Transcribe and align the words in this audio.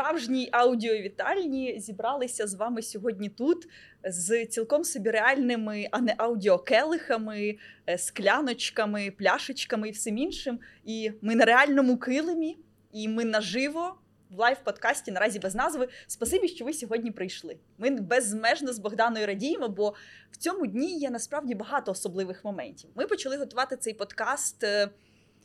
справжній 0.00 0.48
аудіовітальні 0.52 1.80
зібралися 1.80 2.46
з 2.46 2.54
вами 2.54 2.82
сьогодні 2.82 3.28
тут 3.28 3.68
з 4.04 4.46
цілком 4.46 4.84
собі 4.84 5.10
реальними, 5.10 5.88
а 5.90 6.00
не 6.00 6.14
аудіокелихами, 6.18 7.56
е, 7.86 7.98
скляночками, 7.98 9.10
пляшечками 9.10 9.88
і 9.88 9.92
всім 9.92 10.18
іншим. 10.18 10.60
І 10.84 11.12
ми 11.22 11.34
на 11.34 11.44
реальному 11.44 11.98
килимі, 11.98 12.58
і 12.92 13.08
ми 13.08 13.24
наживо. 13.24 13.96
В 14.30 14.38
лайв-подкасті 14.38 15.10
наразі 15.10 15.38
без 15.38 15.54
назви. 15.54 15.88
Спасибі, 16.06 16.48
що 16.48 16.64
ви 16.64 16.72
сьогодні 16.72 17.10
прийшли. 17.10 17.56
Ми 17.78 17.90
безмежно 17.90 18.72
з 18.72 18.78
Богданою 18.78 19.26
радіємо, 19.26 19.68
бо 19.68 19.94
в 20.30 20.36
цьому 20.36 20.66
дні 20.66 20.98
є 20.98 21.10
насправді 21.10 21.54
багато 21.54 21.92
особливих 21.92 22.44
моментів. 22.44 22.90
Ми 22.94 23.06
почали 23.06 23.36
готувати 23.36 23.76
цей 23.76 23.94
подкаст 23.94 24.64
е, 24.64 24.90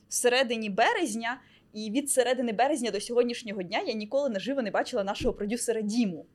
в 0.10 0.14
середині 0.14 0.70
березня, 0.70 1.42
і 1.76 1.92
від 1.92 2.12
середини 2.12 2.54
березня 2.54 2.92
до 2.92 3.02
сьогоднішнього 3.02 3.64
дня 3.64 3.82
я 3.88 3.94
ніколи 3.94 4.30
наживо 4.30 4.62
не 4.62 4.72
бачила 4.72 5.04
нашого 5.04 5.34
продюсера 5.34 5.82
Діму, 5.82 6.26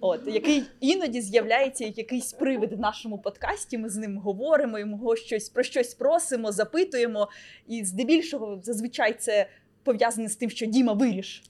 от 0.00 0.20
який 0.26 0.62
іноді 0.80 1.20
з'являється 1.20 1.84
як 1.84 1.98
якийсь 1.98 2.32
привид 2.32 2.72
в 2.72 2.80
нашому 2.80 3.18
подкасті. 3.18 3.78
Ми 3.78 3.88
з 3.88 3.96
ним 3.96 4.18
говоримо, 4.18 4.78
його 4.78 5.16
щось 5.16 5.48
про 5.48 5.62
щось 5.62 5.94
просимо, 5.94 6.52
запитуємо. 6.52 7.28
І 7.68 7.84
здебільшого 7.84 8.60
зазвичай 8.62 9.12
це 9.12 9.46
пов'язане 9.84 10.28
з 10.28 10.36
тим, 10.36 10.50
що 10.50 10.66
Діма 10.66 10.92
виріш. 10.92 11.42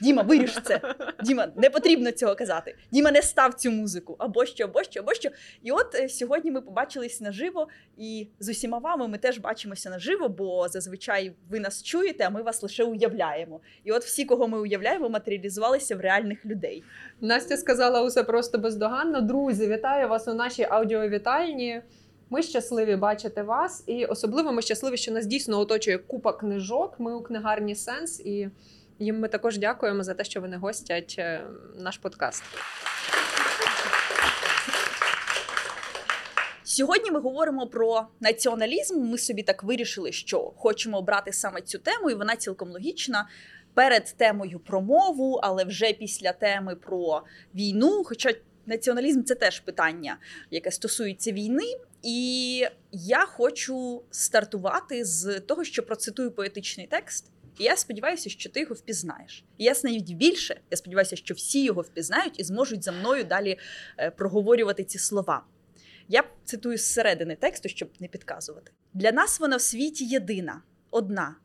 Діма, 0.00 0.22
виріш 0.22 0.58
це. 0.64 0.80
Діма, 1.24 1.48
не 1.56 1.70
потрібно 1.70 2.10
цього 2.10 2.34
казати. 2.34 2.74
Діма, 2.92 3.10
не 3.10 3.22
став 3.22 3.54
цю 3.54 3.70
музику. 3.70 4.16
Або 4.18 4.46
що, 4.46 4.64
або 4.64 4.82
що, 4.82 5.00
або 5.00 5.14
що. 5.14 5.28
І 5.62 5.70
от 5.70 5.94
е, 5.94 6.08
сьогодні 6.08 6.50
ми 6.50 6.60
побачились 6.60 7.20
наживо, 7.20 7.68
і 7.96 8.28
з 8.40 8.48
усіма 8.48 8.78
вами 8.78 9.08
ми 9.08 9.18
теж 9.18 9.38
бачимося 9.38 9.90
наживо, 9.90 10.28
бо 10.28 10.68
зазвичай 10.68 11.32
ви 11.50 11.60
нас 11.60 11.82
чуєте, 11.82 12.24
а 12.24 12.30
ми 12.30 12.42
вас 12.42 12.62
лише 12.62 12.84
уявляємо. 12.84 13.60
І 13.84 13.92
от 13.92 14.04
всі, 14.04 14.24
кого 14.24 14.48
ми 14.48 14.60
уявляємо, 14.60 15.08
матеріалізувалися 15.08 15.96
в 15.96 16.00
реальних 16.00 16.46
людей. 16.46 16.84
Настя 17.20 17.56
сказала 17.56 18.02
усе 18.02 18.22
просто 18.22 18.58
бездоганно. 18.58 19.20
Друзі, 19.20 19.66
вітаю 19.66 20.08
вас 20.08 20.28
у 20.28 20.34
нашій 20.34 20.66
аудіовітальні. 20.70 21.82
Ми 22.30 22.42
щасливі 22.42 22.96
бачити 22.96 23.42
вас, 23.42 23.84
і 23.86 24.04
особливо 24.04 24.52
ми 24.52 24.62
щасливі, 24.62 24.96
що 24.96 25.12
нас 25.12 25.26
дійсно 25.26 25.58
оточує 25.58 25.98
купа 25.98 26.32
книжок. 26.32 26.94
Ми 26.98 27.14
у 27.14 27.22
книгарні 27.22 27.74
Сенс, 27.74 28.20
і 28.20 28.48
їм 28.98 29.20
ми 29.20 29.28
також 29.28 29.58
дякуємо 29.58 30.02
за 30.02 30.14
те, 30.14 30.24
що 30.24 30.40
вони 30.40 30.56
гостять 30.56 31.14
е, 31.18 31.44
наш 31.78 31.98
подкаст. 31.98 32.44
Сьогодні 36.64 37.10
ми 37.10 37.20
говоримо 37.20 37.66
про 37.66 38.06
націоналізм. 38.20 39.00
Ми 39.00 39.18
собі 39.18 39.42
так 39.42 39.62
вирішили, 39.62 40.12
що 40.12 40.52
хочемо 40.56 40.98
обрати 40.98 41.32
саме 41.32 41.60
цю 41.60 41.78
тему, 41.78 42.10
і 42.10 42.14
вона 42.14 42.36
цілком 42.36 42.70
логічна. 42.70 43.28
Перед 43.74 44.14
темою 44.16 44.58
про 44.60 44.80
мову, 44.80 45.40
але 45.42 45.64
вже 45.64 45.92
після 45.92 46.32
теми 46.32 46.76
про 46.76 47.22
війну. 47.54 48.04
Хоча 48.04 48.34
націоналізм 48.66 49.22
це 49.22 49.34
теж 49.34 49.60
питання, 49.60 50.18
яке 50.50 50.70
стосується 50.70 51.32
війни. 51.32 51.64
І 52.02 52.66
я 52.92 53.26
хочу 53.26 54.02
стартувати 54.10 55.04
з 55.04 55.40
того, 55.40 55.64
що 55.64 55.82
процитую 55.82 56.30
поетичний 56.30 56.86
текст. 56.86 57.30
І 57.58 57.64
я 57.64 57.76
сподіваюся, 57.76 58.30
що 58.30 58.50
ти 58.50 58.60
його 58.60 58.74
впізнаєш. 58.74 59.44
І 59.58 59.64
я 59.64 59.74
навіть 59.84 60.12
більше. 60.12 60.60
Я 60.70 60.76
сподіваюся, 60.76 61.16
що 61.16 61.34
всі 61.34 61.64
його 61.64 61.82
впізнають 61.82 62.40
і 62.40 62.44
зможуть 62.44 62.84
за 62.84 62.92
мною 62.92 63.24
далі 63.24 63.58
е, 63.98 64.10
проговорювати 64.10 64.84
ці 64.84 64.98
слова. 64.98 65.44
Я 66.08 66.24
цитую 66.44 66.78
зсередини 66.78 67.36
тексту, 67.36 67.68
щоб 67.68 67.90
не 68.00 68.08
підказувати. 68.08 68.72
Для 68.94 69.12
нас 69.12 69.40
вона 69.40 69.56
в 69.56 69.60
світі 69.60 70.04
єдина, 70.04 70.62
одна, 70.90 71.36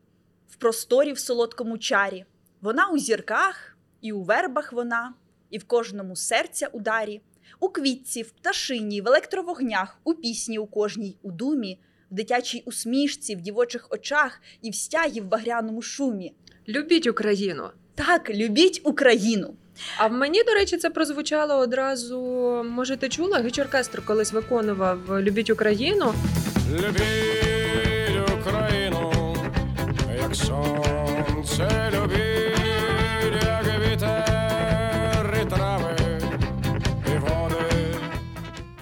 в 0.50 0.56
просторі 0.56 1.12
в 1.12 1.18
солодкому 1.18 1.78
чарі. 1.78 2.24
Вона 2.60 2.88
у 2.88 2.98
зірках, 2.98 3.76
і 4.00 4.12
у 4.12 4.22
вербах 4.22 4.72
вона, 4.72 5.14
і 5.50 5.58
в 5.58 5.64
кожному 5.64 6.16
серця 6.16 6.66
ударі, 6.66 7.20
у 7.60 7.68
квітці, 7.68 8.22
в 8.22 8.30
пташині, 8.30 9.00
в 9.00 9.08
електровогнях, 9.08 9.98
у 10.04 10.14
пісні 10.14 10.58
у 10.58 10.66
кожній, 10.66 11.16
у 11.22 11.32
думі, 11.32 11.78
в 12.12 12.14
дитячій 12.14 12.62
усмішці, 12.66 13.36
в 13.36 13.40
дівочих 13.40 13.86
очах 13.90 14.40
і 14.62 14.70
в 14.70 14.74
стягі 14.74 15.20
в 15.20 15.24
багряному 15.24 15.82
шумі. 15.82 16.32
Любіть 16.68 17.06
Україну! 17.06 17.68
Так, 17.94 18.30
любіть 18.30 18.80
Україну! 18.84 19.54
А 19.96 20.06
в 20.06 20.12
мені, 20.12 20.42
до 20.44 20.52
речі, 20.54 20.76
це 20.76 20.90
прозвучало 20.90 21.54
одразу. 21.54 22.20
Може, 22.68 22.96
ти 22.96 23.08
чула? 23.08 23.40
Гіч-оркестр 23.42 24.04
колись 24.04 24.32
виконував 24.32 25.22
Любіть 25.22 25.50
Україну. 25.50 26.14
Любіть 26.72 28.30
Україну, 28.40 29.36
як 30.22 30.34
сонце 30.34 31.90
любіть, 31.94 33.42
як 33.44 33.64
вітер 33.64 35.36
і 35.42 35.50
трави 35.50 35.96
і 37.14 37.18
води. 37.18 37.96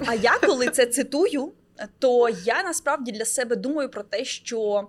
А 0.07 0.15
я 0.15 0.39
коли 0.47 0.69
це 0.69 0.87
цитую, 0.87 1.53
то 1.99 2.29
я 2.45 2.63
насправді 2.63 3.13
для 3.13 3.25
себе 3.25 3.57
думаю 3.57 3.89
про 3.89 4.03
те, 4.03 4.25
що 4.25 4.89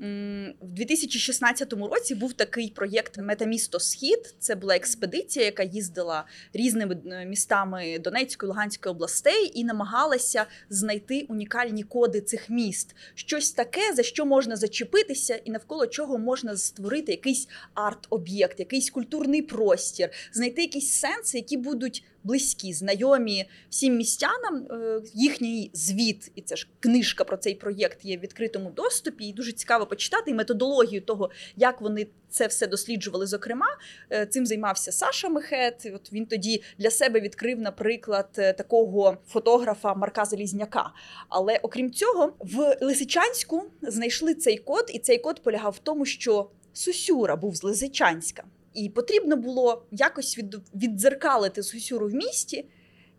в 0.00 0.72
2016 0.72 1.72
році 1.72 2.14
був 2.14 2.32
такий 2.32 2.68
проєкт 2.68 3.18
Метамісто 3.18 3.80
Схід. 3.80 4.34
Це 4.38 4.54
була 4.54 4.76
експедиція, 4.76 5.44
яка 5.44 5.62
їздила 5.62 6.24
різними 6.52 6.96
е, 7.06 7.24
містами 7.24 7.98
Донецької 7.98 8.48
Луганської 8.48 8.90
областей 8.94 9.52
і 9.54 9.64
намагалася 9.64 10.46
знайти 10.70 11.26
унікальні 11.28 11.82
коди 11.82 12.20
цих 12.20 12.50
міст. 12.50 12.96
Щось 13.14 13.52
таке, 13.52 13.94
за 13.94 14.02
що 14.02 14.26
можна 14.26 14.56
зачепитися, 14.56 15.36
і 15.36 15.50
навколо 15.50 15.86
чого 15.86 16.18
можна 16.18 16.56
створити 16.56 17.12
якийсь 17.12 17.48
арт-об'єкт, 17.74 18.58
якийсь 18.58 18.90
культурний 18.90 19.42
простір, 19.42 20.10
знайти 20.32 20.62
якісь 20.62 20.90
сенси, 20.90 21.38
які 21.38 21.56
будуть 21.56 22.04
близькі, 22.24 22.72
знайомі 22.72 23.48
всім 23.70 23.96
містянам. 23.96 24.66
Е, 24.70 25.02
Їхній 25.14 25.70
звіт, 25.74 26.32
і 26.34 26.42
це 26.42 26.56
ж 26.56 26.68
книжка 26.80 27.24
про 27.24 27.36
цей 27.36 27.54
проєкт 27.54 28.04
є 28.04 28.16
в 28.16 28.20
відкритому 28.20 28.70
доступі, 28.70 29.24
і 29.24 29.32
дуже 29.32 29.52
цікаво 29.52 29.86
почитати 29.86 30.30
і 30.30 30.34
методологію 30.34 31.00
того, 31.00 31.30
як 31.56 31.80
вони 31.80 32.06
це 32.30 32.46
все 32.46 32.66
досліджували. 32.66 33.26
Зокрема, 33.26 33.66
е, 34.12 34.26
цим 34.26 34.46
займався 34.46 34.92
Саша 34.92 35.28
Мехет. 35.28 35.90
От 35.94 36.12
він 36.12 36.26
тоді 36.26 36.62
для 36.78 36.90
себе 36.90 37.20
відкрив, 37.20 37.60
наприклад, 37.60 38.28
е, 38.38 38.52
такого 38.52 39.16
фотографа 39.28 39.94
Марка 39.94 40.24
Залізняка. 40.24 40.92
Але 41.28 41.58
окрім 41.62 41.92
цього, 41.92 42.32
в 42.38 42.76
Лисичанську 42.80 43.64
знайшли 43.82 44.34
цей 44.34 44.58
код, 44.58 44.90
і 44.94 44.98
цей 44.98 45.18
код 45.18 45.42
полягав 45.42 45.72
в 45.72 45.78
тому, 45.78 46.06
що 46.06 46.50
Сусюра 46.72 47.36
був 47.36 47.56
з 47.56 47.62
Лисичанська. 47.62 48.44
І 48.74 48.88
потрібно 48.88 49.36
було 49.36 49.86
якось 49.90 50.38
від, 50.38 50.56
віддзеркалити 50.74 51.62
Сусюру 51.62 52.08
в 52.08 52.14
місті. 52.14 52.66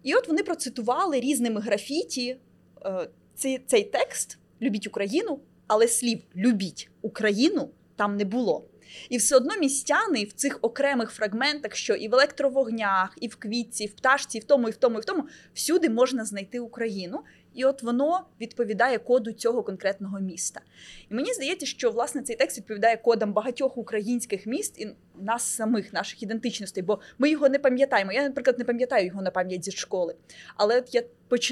І 0.03 0.13
от 0.13 0.28
вони 0.28 0.44
процитували 0.44 1.19
різними 1.19 1.62
графіті 1.62 2.38
е, 2.85 3.09
цей, 3.35 3.59
цей 3.67 3.84
текст 3.84 4.38
Любіть 4.62 4.88
Україну, 4.88 5.39
але 5.67 5.88
слів 5.88 6.19
Любіть 6.35 6.89
Україну 7.01 7.69
там 7.95 8.17
не 8.17 8.25
було. 8.25 8.66
І 9.09 9.17
все 9.17 9.35
одно 9.35 9.57
містяни 9.57 10.23
в 10.23 10.34
цих 10.34 10.59
окремих 10.62 11.12
фрагментах, 11.12 11.75
що 11.75 11.95
і 11.95 12.07
в 12.07 12.13
електровогнях, 12.13 13.18
і 13.22 13.28
в 13.28 13.35
квітці, 13.35 13.83
і 13.83 13.88
в 13.88 13.95
пташці, 13.95 14.38
і 14.38 14.41
в 14.41 14.44
тому, 14.44 14.69
і 14.69 14.72
в 14.72 14.75
тому, 14.75 14.97
і 14.97 15.01
в 15.01 15.06
тому, 15.06 15.23
всюди 15.53 15.89
можна 15.89 16.25
знайти 16.25 16.59
Україну. 16.59 17.19
І 17.53 17.66
от 17.66 17.84
воно 17.84 18.25
відповідає 18.41 18.97
коду 18.97 19.31
цього 19.31 19.63
конкретного 19.63 20.19
міста. 20.19 20.62
І 21.09 21.13
мені 21.13 21.34
здається, 21.34 21.66
що 21.66 21.91
власне 21.91 22.22
цей 22.22 22.35
текст 22.35 22.57
відповідає 22.57 22.97
кодам 22.97 23.34
багатьох 23.34 23.78
українських 23.78 24.45
міст 24.45 24.80
і 24.80 24.88
нас 25.21 25.44
самих, 25.44 25.94
наших 25.94 26.24
ідентичностей, 26.24 26.83
бо 26.83 27.00
ми 27.18 27.30
його 27.30 27.50
не 27.50 27.59
пам'ятаємо. 27.59 28.12
Я, 28.12 28.24
наприклад, 28.24 28.59
не 28.59 28.65
пам'ятаю 28.65 29.06
його 29.06 29.21
на 29.21 29.31
пам'ять 29.31 29.65
зі 29.65 29.71
школи. 29.71 30.15
Але 30.56 30.77
от 30.77 30.95
я 30.95 31.03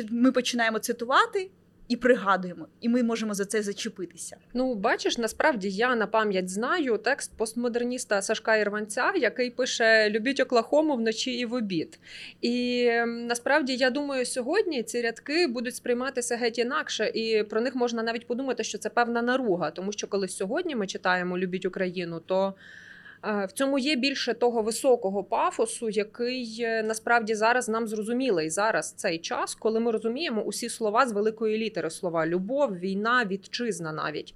ми 0.10 0.32
починаємо 0.32 0.80
цитувати 0.80 1.50
і 1.90 1.96
пригадуємо, 1.96 2.68
і 2.82 2.90
ми 2.90 3.04
можемо 3.04 3.34
за 3.34 3.46
це 3.46 3.62
зачепитися. 3.62 4.38
Ну, 4.54 4.76
бачиш, 4.76 5.18
насправді 5.18 5.70
я 5.70 5.96
на 5.96 6.08
пам'ять 6.08 6.50
знаю 6.50 6.98
текст 6.98 7.38
постмодерніста 7.38 8.22
Сашка 8.22 8.56
Ірванця, 8.56 9.14
який 9.16 9.50
пише 9.50 10.10
Любіть 10.10 10.40
Оклахому 10.40 10.96
вночі 10.96 11.32
і 11.32 11.46
в 11.46 11.54
обід. 11.54 12.00
І 12.42 12.90
насправді 13.06 13.76
я 13.76 13.90
думаю, 13.90 14.26
сьогодні 14.26 14.84
ці 14.84 15.02
рядки 15.02 15.48
будуть 15.48 15.76
сприйматися 15.76 16.36
геть 16.36 16.60
інакше, 16.60 17.12
і 17.14 17.44
про 17.44 17.62
них 17.62 17.76
можна 17.76 18.04
навіть 18.04 18.28
подумати, 18.28 18.64
що 18.64 18.78
це 18.78 18.90
певна 18.90 19.22
наруга, 19.22 19.72
тому 19.72 19.92
що 19.92 20.08
коли 20.08 20.28
сьогодні 20.28 20.76
ми 20.76 20.88
читаємо 20.88 21.38
Любіть 21.38 21.66
Україну, 21.66 22.20
то 22.20 22.54
в 23.24 23.52
цьому 23.54 23.80
є 23.80 23.96
більше 23.96 24.34
того 24.34 24.62
високого 24.62 25.24
пафосу, 25.24 25.90
який 25.90 26.58
е, 26.62 26.84
насправді 26.84 27.36
зараз 27.36 27.70
нам 27.70 27.88
зрозумілий. 27.88 28.50
Зараз 28.50 28.92
цей 28.92 29.20
час, 29.20 29.56
коли 29.56 29.80
ми 29.80 29.92
розуміємо 29.92 30.42
усі 30.42 30.70
слова 30.70 31.08
з 31.08 31.12
великої 31.12 31.58
літери: 31.58 31.90
слова 31.90 32.28
любов, 32.28 32.80
війна, 32.80 33.26
вітчизна 33.26 33.92
навіть. 33.92 34.34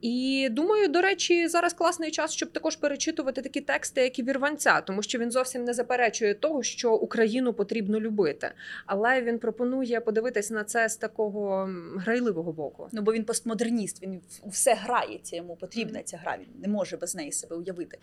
І 0.00 0.48
думаю, 0.50 0.88
до 0.88 1.00
речі, 1.00 1.48
зараз 1.48 1.72
класний 1.72 2.10
час, 2.10 2.32
щоб 2.32 2.52
також 2.52 2.76
перечитувати 2.76 3.42
такі 3.42 3.60
тексти, 3.60 4.00
як 4.00 4.18
і 4.18 4.22
вірванця, 4.22 4.80
тому 4.80 5.02
що 5.02 5.18
він 5.18 5.30
зовсім 5.30 5.64
не 5.64 5.74
заперечує 5.74 6.34
того, 6.34 6.62
що 6.62 6.94
Україну 6.94 7.52
потрібно 7.52 8.00
любити. 8.00 8.52
Але 8.86 9.22
він 9.22 9.38
пропонує 9.38 10.00
подивитись 10.00 10.50
на 10.50 10.64
це 10.64 10.88
з 10.88 10.96
такого 10.96 11.70
грайливого 11.96 12.52
боку. 12.52 12.88
Ну, 12.92 13.02
бо 13.02 13.12
він 13.12 13.24
постмодерніст, 13.24 14.02
він 14.02 14.20
все 14.46 14.74
грається, 14.74 15.36
йому 15.36 15.56
потрібна 15.56 16.02
ця 16.02 16.16
гра, 16.16 16.38
він 16.40 16.62
не 16.62 16.68
може 16.68 16.96
без 16.96 17.14
неї 17.14 17.32
себе 17.32 17.56
уявити. 17.56 17.98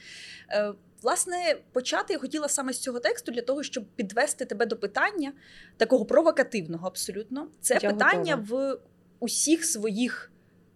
Е, 0.49 0.73
власне, 1.01 1.55
почати 1.73 2.13
я 2.13 2.19
хотіла 2.19 2.49
саме 2.49 2.73
з 2.73 2.79
цього 2.79 2.99
тексту 2.99 3.31
для 3.31 3.41
того, 3.41 3.63
щоб 3.63 3.85
підвести 3.95 4.45
тебе 4.45 4.65
до 4.65 4.75
питання 4.75 5.33
такого 5.77 6.05
провокативного 6.05 6.87
абсолютно. 6.87 7.47
Це 7.61 7.79
Я 7.81 7.91
питання 7.91 8.45
в 8.49 8.77
усіх 9.19 9.65
своїх. 9.65 10.31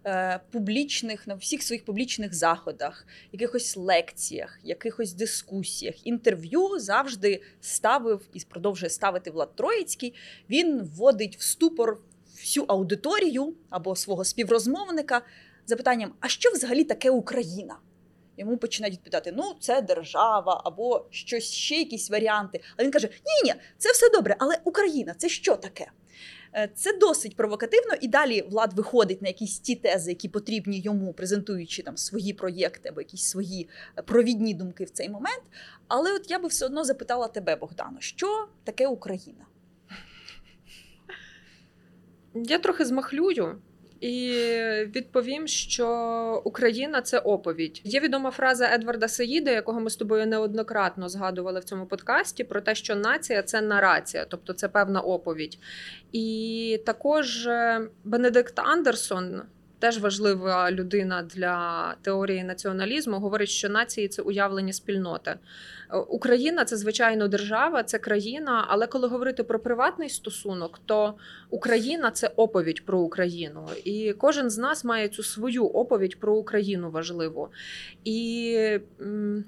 Е, 0.06 0.40
Публічних 0.50 1.26
на 1.26 1.34
всіх 1.34 1.62
своїх 1.62 1.84
публічних 1.84 2.34
заходах, 2.34 3.06
якихось 3.32 3.76
лекціях, 3.76 4.58
якихось 4.64 5.12
дискусіях, 5.12 6.06
інтерв'ю 6.06 6.78
завжди 6.78 7.42
ставив 7.60 8.20
і 8.32 8.40
продовжує 8.40 8.90
ставити 8.90 9.30
Влад 9.30 9.56
Троїцький. 9.56 10.14
Він 10.50 10.82
вводить 10.82 11.36
в 11.36 11.42
ступор 11.42 11.98
всю 12.36 12.64
аудиторію 12.68 13.54
або 13.70 13.96
свого 13.96 14.24
співрозмовника 14.24 15.22
запитанням: 15.66 16.14
а 16.20 16.28
що 16.28 16.50
взагалі 16.50 16.84
таке 16.84 17.10
Україна? 17.10 17.76
Йому 18.36 18.56
починають 18.56 18.94
відповідати: 18.94 19.32
ну, 19.36 19.54
це 19.60 19.82
держава, 19.82 20.62
або 20.64 21.06
щось 21.10 21.52
ще 21.52 21.74
якісь 21.74 22.10
варіанти. 22.10 22.60
А 22.76 22.82
він 22.82 22.90
каже: 22.90 23.08
Ні, 23.08 23.50
ні, 23.50 23.54
це 23.78 23.92
все 23.92 24.10
добре, 24.10 24.36
але 24.38 24.58
Україна 24.64 25.14
це 25.14 25.28
що 25.28 25.56
таке? 25.56 25.90
Е, 26.54 26.68
Це 26.74 26.98
досить 26.98 27.36
провокативно, 27.36 27.94
і 28.00 28.08
далі 28.08 28.42
влад 28.42 28.72
виходить 28.72 29.22
на 29.22 29.28
якісь 29.28 29.58
ті 29.58 29.76
тези, 29.76 30.10
які 30.10 30.28
потрібні 30.28 30.80
йому, 30.80 31.12
презентуючи 31.12 31.82
там 31.82 31.96
свої 31.96 32.32
проєкти 32.32 32.88
або 32.88 33.00
якісь 33.00 33.24
свої 33.24 33.68
е, 33.98 34.02
провідні 34.02 34.54
думки 34.54 34.84
в 34.84 34.90
цей 34.90 35.08
момент. 35.08 35.42
Але 35.88 36.14
от 36.14 36.30
я 36.30 36.38
би 36.38 36.48
все 36.48 36.66
одно 36.66 36.84
запитала 36.84 37.28
тебе, 37.28 37.56
Богдано, 37.56 37.96
що 38.00 38.48
таке 38.64 38.86
Україна? 38.86 39.46
Я 42.34 42.58
трохи 42.58 42.84
змахлюю. 42.84 43.58
І 44.02 44.32
відповім, 44.96 45.46
що 45.46 46.42
Україна 46.44 47.02
це 47.02 47.18
оповідь. 47.18 47.80
Є 47.84 48.00
відома 48.00 48.30
фраза 48.30 48.74
Едварда 48.74 49.08
Саїда, 49.08 49.50
якого 49.50 49.80
ми 49.80 49.90
з 49.90 49.96
тобою 49.96 50.26
неоднократно 50.26 51.08
згадували 51.08 51.60
в 51.60 51.64
цьому 51.64 51.86
подкасті, 51.86 52.44
про 52.44 52.60
те, 52.60 52.74
що 52.74 52.96
нація 52.96 53.42
це 53.42 53.60
нарація, 53.60 54.24
тобто 54.28 54.52
це 54.52 54.68
певна 54.68 55.00
оповідь. 55.00 55.58
І 56.12 56.80
також 56.86 57.46
е, 57.46 57.80
Бенедикт 58.04 58.58
Андерсон, 58.58 59.42
теж 59.78 59.98
важлива 59.98 60.70
людина 60.70 61.22
для 61.22 61.94
теорії 62.02 62.44
націоналізму, 62.44 63.18
говорить, 63.18 63.48
що 63.48 63.68
нації 63.68 64.08
це 64.08 64.22
уявлення 64.22 64.72
спільноти. 64.72 65.34
Е, 65.92 65.96
Україна 65.98 66.64
це 66.64 66.76
звичайно 66.76 67.28
держава, 67.28 67.82
це 67.82 67.98
країна. 67.98 68.64
Але 68.68 68.86
коли 68.86 69.08
говорити 69.08 69.42
про 69.42 69.58
приватний 69.58 70.08
стосунок, 70.08 70.80
то 70.86 71.14
Україна 71.50 72.10
це 72.10 72.30
оповідь 72.36 72.84
про 72.84 73.00
Україну, 73.00 73.68
і 73.84 74.12
кожен 74.12 74.50
з 74.50 74.58
нас 74.58 74.84
має 74.84 75.08
цю 75.08 75.22
свою 75.22 75.66
оповідь 75.66 76.20
про 76.20 76.34
Україну 76.34 76.90
важливу. 76.90 77.48
І 78.04 78.78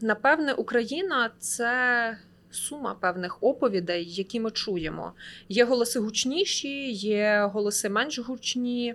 напевне, 0.00 0.52
Україна 0.52 1.30
це. 1.38 2.18
Сума 2.50 2.96
певних 3.00 3.42
оповідей, 3.42 4.04
які 4.08 4.40
ми 4.40 4.50
чуємо. 4.50 5.12
Є 5.48 5.64
голоси 5.64 6.00
гучніші, 6.00 6.92
є 6.92 7.50
голоси 7.52 7.88
менш 7.88 8.18
гучні, 8.18 8.94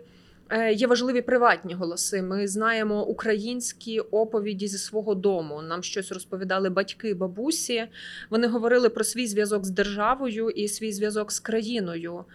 є 0.74 0.88
важливі 0.88 1.22
приватні 1.22 1.74
голоси. 1.74 2.22
Ми 2.22 2.48
знаємо 2.48 3.06
українські 3.06 4.00
оповіді 4.00 4.68
зі 4.68 4.78
свого 4.78 5.16
дому. 5.16 5.62
Нам 5.62 5.84
щось 5.84 6.12
розповідали 6.12 6.70
батьки, 6.70 7.14
бабусі. 7.14 7.88
Вони 8.30 8.48
говорили 8.48 8.90
про 8.90 9.04
свій 9.04 9.28
зв'язок 9.28 9.66
з 9.66 9.70
державою 9.70 10.50
і 10.50 10.68
свій 10.68 10.92
зв'язок 10.92 11.32
з 11.32 11.40
країною. 11.40 12.26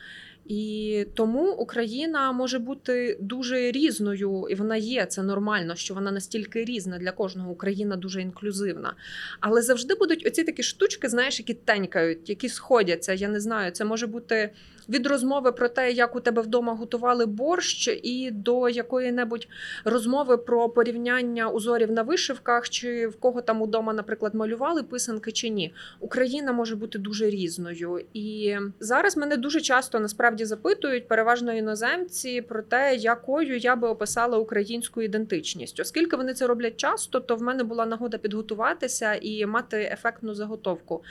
І 0.47 1.07
тому 1.15 1.53
Україна 1.53 2.33
може 2.33 2.59
бути 2.59 3.19
дуже 3.21 3.71
різною, 3.71 4.47
і 4.51 4.55
вона 4.55 4.77
є. 4.77 5.07
Це 5.07 5.23
нормально, 5.23 5.75
що 5.77 5.95
вона 5.95 6.11
настільки 6.13 6.65
різна 6.65 6.99
для 6.99 7.13
кожного. 7.13 7.51
Україна 7.51 7.97
дуже 7.97 8.23
інклюзивна. 8.23 8.95
Але 9.41 9.63
завжди 9.63 9.95
будуть 9.95 10.27
оці 10.27 10.45
такі 10.45 10.63
штучки, 10.63 11.09
знаєш, 11.09 11.39
які 11.39 11.55
тенькають, 11.55 12.29
які 12.29 12.49
сходяться. 12.49 13.13
Я 13.13 13.29
не 13.29 13.41
знаю, 13.41 13.71
це 13.71 13.85
може 13.85 14.07
бути 14.07 14.51
від 14.89 15.07
розмови 15.07 15.53
про 15.53 15.69
те, 15.69 15.93
як 15.93 16.17
у 16.17 16.21
тебе 16.21 16.43
вдома 16.43 16.75
готували 16.75 17.27
борщ, 17.27 17.89
і 18.03 18.31
до 18.31 18.69
якої-небудь 18.69 19.49
розмови 19.85 20.37
про 20.39 20.69
порівняння 20.69 21.49
узорів 21.49 21.93
на 21.93 22.03
вишивках, 22.03 22.69
чи 22.69 23.07
в 23.07 23.17
кого 23.21 23.43
там 23.43 23.63
удома, 23.63 23.93
наприклад, 23.93 24.35
малювали 24.35 24.83
писанки 24.83 25.33
чи 25.33 25.49
ні. 25.49 25.75
Україна 26.01 26.53
може 26.53 26.77
бути 26.77 26.99
дуже 26.99 27.31
різною. 27.31 28.01
І 28.15 28.57
зараз 28.81 29.17
мене 29.17 29.37
дуже 29.37 29.61
часто 29.61 30.01
насправді 30.01 30.45
запитують, 30.45 31.09
переважно 31.09 31.53
іноземці, 31.53 32.43
про 32.43 32.63
те, 32.63 32.97
якою 32.97 33.57
я 33.57 33.77
би 33.77 33.89
описала 33.89 34.39
українську 34.39 35.03
ідентичність. 35.03 35.81
Оскільки 35.81 36.17
вони 36.17 36.35
це 36.35 36.47
роблять 36.47 36.77
часто, 36.77 37.21
то 37.21 37.37
в 37.37 37.43
мене 37.43 37.65
була 37.65 37.87
нагода 37.87 38.19
підготуватися 38.19 39.15
і 39.15 39.47
мати 39.47 39.91
ефектну 39.93 40.35
заготовку. 40.35 41.03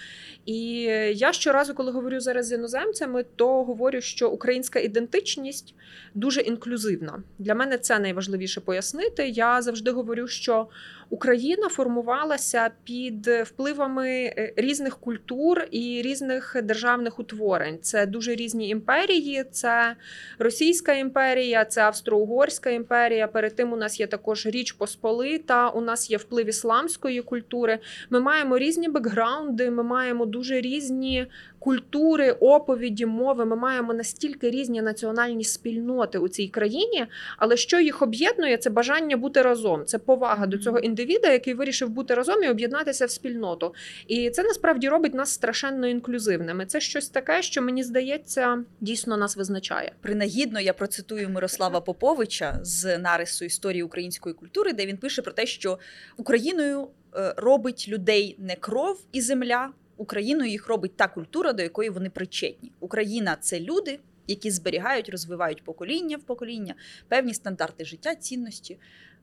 І 0.46 0.74
я 1.14 1.34
щоразу, 1.34 1.74
коли 1.74 1.92
говорю 1.92 2.20
зараз 2.20 2.48
з 2.48 2.52
іноземцями, 2.52 3.25
то 3.36 3.62
говорю, 3.63 4.01
що 4.01 4.30
українська 4.30 4.80
ідентичність 4.80 5.75
дуже 6.13 6.42
інклюзивна. 6.42 7.24
Для 7.39 7.56
мене 7.56 7.77
це 7.77 8.00
найважливіше 8.00 8.62
пояснити. 8.62 9.27
Я 9.27 9.62
завжди 9.62 9.92
говорю, 9.92 10.27
що 10.27 10.68
Україна 11.10 11.69
формувалася 11.69 12.69
під 12.83 13.27
впливами 13.27 14.10
е, 14.10 14.54
різних 14.56 14.98
культур 14.98 15.62
і 15.71 16.01
різних 16.01 16.56
державних 16.63 17.19
утворень. 17.19 17.80
Це 17.81 18.06
дуже 18.06 18.36
різні 18.36 18.69
імперії. 18.69 19.45
Це 19.51 19.95
Російська 20.39 20.94
імперія, 20.94 21.65
це 21.65 21.81
Австро-Угорська 21.81 22.69
імперія. 22.69 23.27
Перед 23.27 23.56
тим 23.56 23.74
у 23.74 23.75
нас 23.75 24.00
є 24.00 24.07
також 24.07 24.45
Річ 24.45 24.71
Посполита. 24.71 25.69
У 25.69 25.81
нас 25.81 26.12
є 26.12 26.18
вплив 26.18 26.50
ісламської 26.50 27.21
культури. 27.21 27.80
Ми 28.10 28.19
маємо 28.19 28.57
різні 28.57 28.89
бекграунди. 28.89 29.71
Ми 29.71 29.83
маємо 29.83 30.25
дуже 30.25 30.62
різні 30.62 31.27
культури, 31.63 32.31
оповіді, 32.31 33.06
мови. 33.06 33.45
Ми 33.45 33.56
маємо 33.56 33.94
настільки 33.94 34.50
різні 34.50 34.81
національні 34.81 35.44
спільноти 35.44 36.18
у 36.18 36.27
цій 36.27 36.48
країні. 36.48 37.06
Але 37.38 37.57
що 37.57 37.80
їх 37.80 38.01
об'єднує, 38.01 38.57
це 38.57 38.69
бажання 38.69 39.18
бути 39.18 39.42
разом. 39.42 39.86
Це 39.86 39.98
повага 39.98 40.48
до 40.48 40.57
цього 40.57 40.80
індивіда, 40.80 41.31
який 41.31 41.54
вирішив 41.54 41.89
бути 41.89 42.13
разом 42.13 42.44
і 42.44 42.50
об'єднатися 42.50 43.05
в 43.05 43.10
спільноту. 43.10 43.74
І 44.08 44.29
це 44.29 44.43
насправді 44.43 44.89
робить 44.89 45.13
нас 45.13 45.29
страшенно 45.29 45.88
інклюзивними. 45.88 46.65
Це 46.65 46.79
щось 46.79 47.10
таке, 47.10 47.41
що 47.41 47.62
мені 47.62 47.84
здається, 47.84 48.63
дійсно 48.82 49.17
нас 49.17 49.38
визначає. 49.38 49.91
Принагідно 50.01 50.60
я 50.60 50.74
процитую 50.74 51.29
Мирослава 51.29 51.82
Поповича 51.82 52.60
з 52.62 52.98
нарису 52.98 53.46
історії 53.46 53.84
української 53.84 54.36
культури, 54.36 54.74
де 54.74 54.86
він 54.86 54.98
пише 54.98 55.22
про 55.22 55.32
те, 55.32 55.46
що 55.46 55.79
Україною 56.17 56.88
е, 57.15 57.34
робить 57.38 57.86
людей 57.89 58.36
не 58.39 58.55
кров 58.55 59.00
і 59.12 59.22
земля. 59.22 59.70
Україною 59.97 60.51
їх 60.51 60.67
робить 60.67 60.95
та 60.95 61.07
культура, 61.07 61.53
до 61.53 61.63
якої 61.63 61.89
вони 61.89 62.09
причетні. 62.09 62.71
Україна 62.79 63.38
це 63.41 63.59
люди, 63.59 64.00
які 64.27 64.51
зберігають, 64.51 65.09
розвивають 65.09 65.63
покоління 65.63 66.17
в 66.17 66.23
покоління, 66.23 66.75
певні 67.07 67.33
стандарти 67.33 67.85
життя, 67.85 68.15
цінності, 68.15 68.79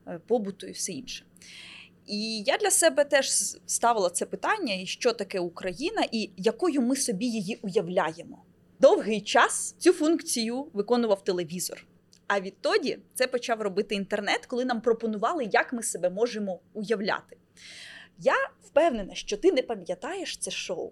е, 0.07 0.19
побуту 0.27 0.67
і 0.67 0.71
все 0.71 0.91
інше. 0.91 1.25
І 2.07 2.41
я 2.41 2.57
для 2.57 2.71
себе 2.71 3.03
теж 3.03 3.31
ставила 3.65 4.09
це 4.09 4.25
питання: 4.25 4.85
що 4.85 5.13
таке 5.13 5.39
Україна, 5.39 6.07
і 6.11 6.29
якою 6.37 6.81
ми 6.81 6.95
собі 6.95 7.25
її 7.25 7.59
уявляємо. 7.61 8.43
Довгий 8.79 9.21
час 9.21 9.75
цю 9.77 9.93
функцію 9.93 10.67
виконував 10.73 11.23
телевізор. 11.23 11.85
А 12.27 12.39
відтоді 12.39 12.97
це 13.13 13.27
почав 13.27 13.61
робити 13.61 13.95
інтернет, 13.95 14.45
коли 14.45 14.65
нам 14.65 14.81
пропонували, 14.81 15.49
як 15.51 15.73
ми 15.73 15.83
себе 15.83 16.09
можемо 16.09 16.59
уявляти. 16.73 17.37
Я 18.19 18.35
впевнена, 18.71 19.15
що 19.15 19.37
ти 19.37 19.51
не 19.51 19.61
пам'ятаєш 19.61 20.37
це 20.37 20.51
шоу. 20.51 20.91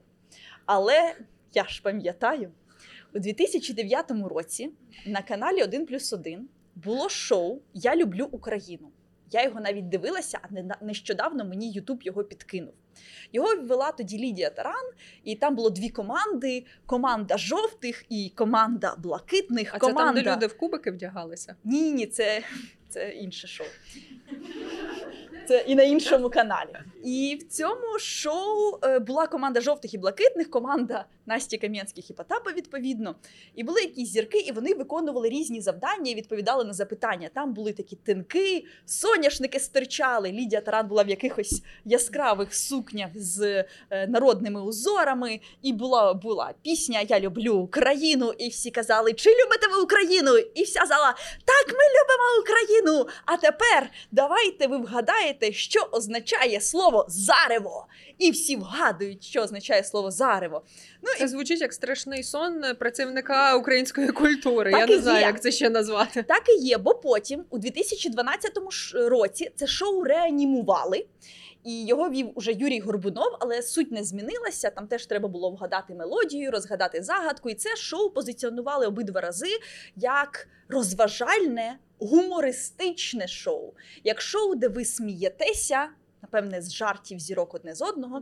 Але 0.65 1.15
я 1.53 1.63
ж 1.63 1.81
пам'ятаю, 1.81 2.51
у 3.13 3.19
2009 3.19 4.12
році 4.12 4.71
на 5.05 5.21
каналі 5.21 5.63
1 5.63 5.86
плюс 5.86 6.13
1 6.13 6.50
було 6.75 7.09
шоу 7.09 7.59
Я 7.74 7.95
люблю 7.95 8.27
Україну. 8.31 8.91
Я 9.31 9.43
його 9.43 9.59
навіть 9.59 9.89
дивилася, 9.89 10.39
а 10.41 10.53
не- 10.53 10.75
нещодавно 10.81 11.45
мені 11.45 11.71
Ютуб 11.71 12.03
його 12.03 12.24
підкинув. 12.24 12.74
Його 13.33 13.55
ввела 13.55 13.91
тоді 13.91 14.17
Лідія 14.17 14.50
Таран, 14.50 14.91
і 15.24 15.36
там 15.36 15.55
було 15.55 15.69
дві 15.69 15.89
команди: 15.89 16.65
команда 16.86 17.38
жовтих 17.38 18.05
і 18.09 18.31
команда 18.36 18.95
блакитних. 18.98 19.71
А 19.74 19.79
команда... 19.79 20.00
це 20.00 20.05
там, 20.05 20.24
де 20.24 20.36
люди 20.36 20.48
в 20.48 20.57
кубики 20.57 20.91
вдягалися. 20.91 21.55
Ні, 21.63 21.91
ні, 21.91 22.07
це, 22.07 22.43
це 22.89 23.09
інше 23.09 23.48
шоу. 23.48 23.67
Це 25.50 25.63
і 25.68 25.75
на 25.75 25.84
іншому 25.84 26.29
каналі. 26.29 26.70
І 27.03 27.39
в 27.41 27.48
цьому 27.48 28.00
шоу 28.00 28.79
е, 28.84 29.00
була 29.00 29.27
команда 29.27 29.62
жовтих 29.62 29.94
і 29.94 29.98
блакитних, 29.98 30.50
команда 30.50 31.06
Насті 31.25 31.58
Кам'янських 31.58 32.10
і 32.10 32.13
Потапа, 32.13 32.51
відповідно. 32.51 33.15
І 33.56 33.63
були 33.63 33.82
якісь 33.82 34.10
зірки, 34.10 34.38
і 34.38 34.51
вони 34.51 34.74
виконували 34.74 35.29
різні 35.29 35.62
завдання 35.62 36.12
і 36.12 36.15
відповідали 36.15 36.63
на 36.63 36.74
запитання. 36.74 37.29
Там 37.34 37.53
були 37.53 37.74
такі 37.74 37.96
тинки, 37.96 38.65
соняшники 38.86 39.60
стирчали. 39.60 40.32
Лідія 40.32 40.62
Таран 40.62 40.88
була 40.88 41.03
в 41.03 41.10
якихось 41.10 41.63
яскравих 41.86 42.56
сукнях 42.56 43.10
з 43.15 43.65
е, 43.89 44.08
народними 44.08 44.62
узорами. 44.62 45.39
І 45.62 45.74
була 45.74 46.13
була 46.13 46.53
пісня 46.62 47.01
Я 47.10 47.20
люблю 47.20 47.53
Україну. 47.53 48.34
І 48.38 48.50
всі 48.50 48.72
казали, 48.72 49.13
чи 49.13 49.29
любите 49.29 49.68
ви 49.75 49.82
Україну? 49.82 50.38
І 50.38 50.63
вся 50.63 50.86
зала 50.86 51.15
так, 51.46 51.68
ми 51.68 51.74
любимо 51.74 52.41
Україну. 52.41 53.08
А 53.25 53.38
тепер 53.38 53.89
давайте 54.12 54.68
ви 54.68 54.77
вгадаєте, 54.77 55.38
що 55.51 55.79
означає 55.91 56.62
слово 56.62 57.05
зарево. 57.08 57.88
І 58.17 58.31
всі 58.31 58.55
вгадують, 58.55 59.24
що 59.24 59.41
означає 59.41 59.84
слово 59.84 60.12
зарево. 60.12 60.62
Ну 61.01 61.25
і 61.25 61.27
звучить 61.27 61.62
як 61.62 61.74
страшний 61.74 62.24
сон 62.24 62.62
працівника 62.79 63.55
української 63.55 64.08
культури. 64.08 64.72
Так 64.72 64.79
Я 64.89 64.96
не 64.96 65.01
знаю, 65.01 65.19
є. 65.19 65.25
як 65.25 65.41
це 65.41 65.51
ще 65.51 65.69
назвати. 65.69 66.24
Так 66.24 66.43
і 66.50 66.65
є, 66.65 66.77
бо 66.77 66.96
потім, 66.96 67.46
у 67.50 67.58
2012 67.58 68.51
році, 68.93 69.51
це 69.55 69.67
шоу 69.67 70.03
реанімували. 70.03 71.05
І 71.63 71.86
його 71.86 72.10
вів 72.10 72.31
уже 72.36 72.51
Юрій 72.51 72.79
Горбунов, 72.79 73.38
але 73.39 73.62
суть 73.62 73.91
не 73.91 74.03
змінилася. 74.03 74.69
Там 74.69 74.88
теж 74.88 75.05
треба 75.05 75.27
було 75.29 75.51
вгадати 75.51 75.93
мелодію, 75.93 76.51
розгадати 76.51 77.03
загадку. 77.03 77.50
І 77.50 77.53
це 77.55 77.75
шоу 77.75 78.10
позиціонували 78.10 78.88
обидва 78.88 79.22
рази 79.22 79.60
як 79.96 80.48
розважальне, 80.69 81.77
гумористичне 82.00 83.27
шоу. 83.27 83.74
Як 84.03 84.22
шоу, 84.22 84.56
де 84.56 84.68
ви 84.68 84.86
смієтеся, 84.86 85.89
напевне, 86.22 86.62
з 86.62 86.74
жартів 86.74 87.20
зірок 87.20 87.53
одне 87.53 87.75
з 87.75 87.82
одного, 87.82 88.22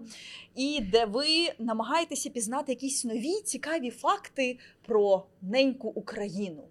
і 0.56 0.82
де 0.82 1.06
ви 1.06 1.28
намагаєтеся 1.60 2.30
пізнати 2.30 2.72
якісь 2.72 3.06
нові 3.06 3.42
цікаві 3.42 3.90
факти 3.90 4.60
про 4.86 5.26
неньку 5.42 5.88
Україну. 5.88 6.64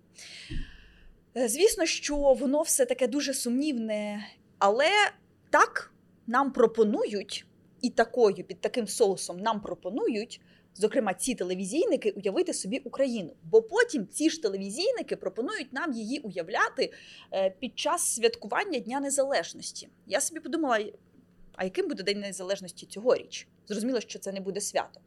Е, 1.36 1.48
Звісно, 1.48 1.86
що 1.86 2.16
воно 2.16 2.62
все 2.62 2.86
таке 2.86 3.06
дуже 3.06 3.34
сумнівне, 3.34 4.26
але 4.58 4.90
так 5.50 5.92
нам 6.26 6.52
пропонують, 6.52 7.46
і 7.82 7.90
такою 7.90 8.44
під 8.44 8.60
таким 8.60 8.86
соусом 8.86 9.40
нам 9.40 9.60
пропонують, 9.60 10.40
зокрема, 10.76 11.14
ці 11.14 11.34
телевізійники, 11.34 12.10
уявити 12.10 12.54
собі 12.54 12.78
Україну. 12.78 13.30
Бо 13.42 13.62
потім 13.62 14.06
ці 14.08 14.30
ж 14.30 14.42
телевізійники 14.42 15.16
пропонують 15.16 15.72
нам 15.72 15.92
її 15.92 16.18
уявляти 16.18 16.92
е, 17.32 17.50
під 17.50 17.78
час 17.78 18.14
святкування 18.14 18.78
Дня 18.78 19.00
Незалежності. 19.00 19.88
Я 20.06 20.20
собі 20.20 20.40
подумала, 20.40 20.84
а 21.56 21.64
яким 21.64 21.88
буде 21.88 22.02
День 22.02 22.20
Незалежності 22.20 22.86
цьогоріч? 22.86 23.48
Зрозуміло, 23.68 24.00
що 24.00 24.18
це 24.18 24.32
не 24.32 24.40
буде 24.40 24.60
свято. 24.60 25.00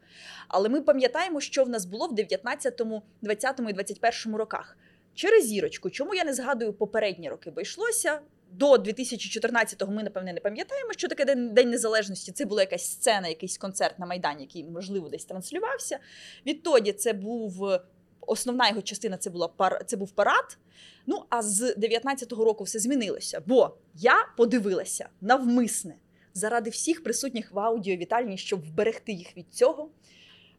Але 0.48 0.68
ми 0.68 0.80
пам'ятаємо, 0.80 1.40
що 1.40 1.64
в 1.64 1.68
нас 1.68 1.84
було 1.84 2.06
в 2.06 2.14
19, 2.14 2.82
20 3.22 3.60
і 3.68 3.72
21 3.72 4.36
роках. 4.36 4.76
Через 5.14 5.46
зірочку, 5.46 5.90
чому 5.90 6.14
я 6.14 6.24
не 6.24 6.34
згадую 6.34 6.72
попередні 6.72 7.30
роки, 7.30 7.50
бо 7.50 7.60
йшлося 7.60 8.20
до 8.52 8.74
2014-го 8.74 9.92
ми, 9.92 10.02
напевне, 10.02 10.32
не 10.32 10.40
пам'ятаємо, 10.40 10.92
що 10.92 11.08
таке 11.08 11.24
День, 11.24 11.54
День 11.54 11.70
Незалежності. 11.70 12.32
Це 12.32 12.44
була 12.44 12.62
якась 12.62 12.90
сцена, 12.90 13.28
якийсь 13.28 13.58
концерт 13.58 13.98
на 13.98 14.06
Майдані, 14.06 14.42
який, 14.42 14.64
можливо, 14.64 15.08
десь 15.08 15.24
транслювався. 15.24 15.98
Відтоді 16.46 16.92
це 16.92 17.12
був 17.12 17.80
основна 18.20 18.68
його 18.68 18.82
частина 18.82 19.16
це, 19.16 19.30
була 19.30 19.48
пар, 19.48 19.84
це 19.86 19.96
був 19.96 20.10
парад. 20.10 20.58
Ну 21.06 21.24
а 21.28 21.42
з 21.42 21.74
19-го 21.76 22.44
року 22.44 22.64
все 22.64 22.78
змінилося. 22.78 23.42
Бо 23.46 23.76
я 23.94 24.14
подивилася 24.36 25.08
навмисне 25.20 25.94
заради 26.34 26.70
всіх 26.70 27.02
присутніх 27.02 27.52
в 27.52 27.58
аудіовітальні, 27.58 28.38
щоб 28.38 28.60
вберегти 28.60 29.12
їх 29.12 29.36
від 29.36 29.54
цього. 29.54 29.90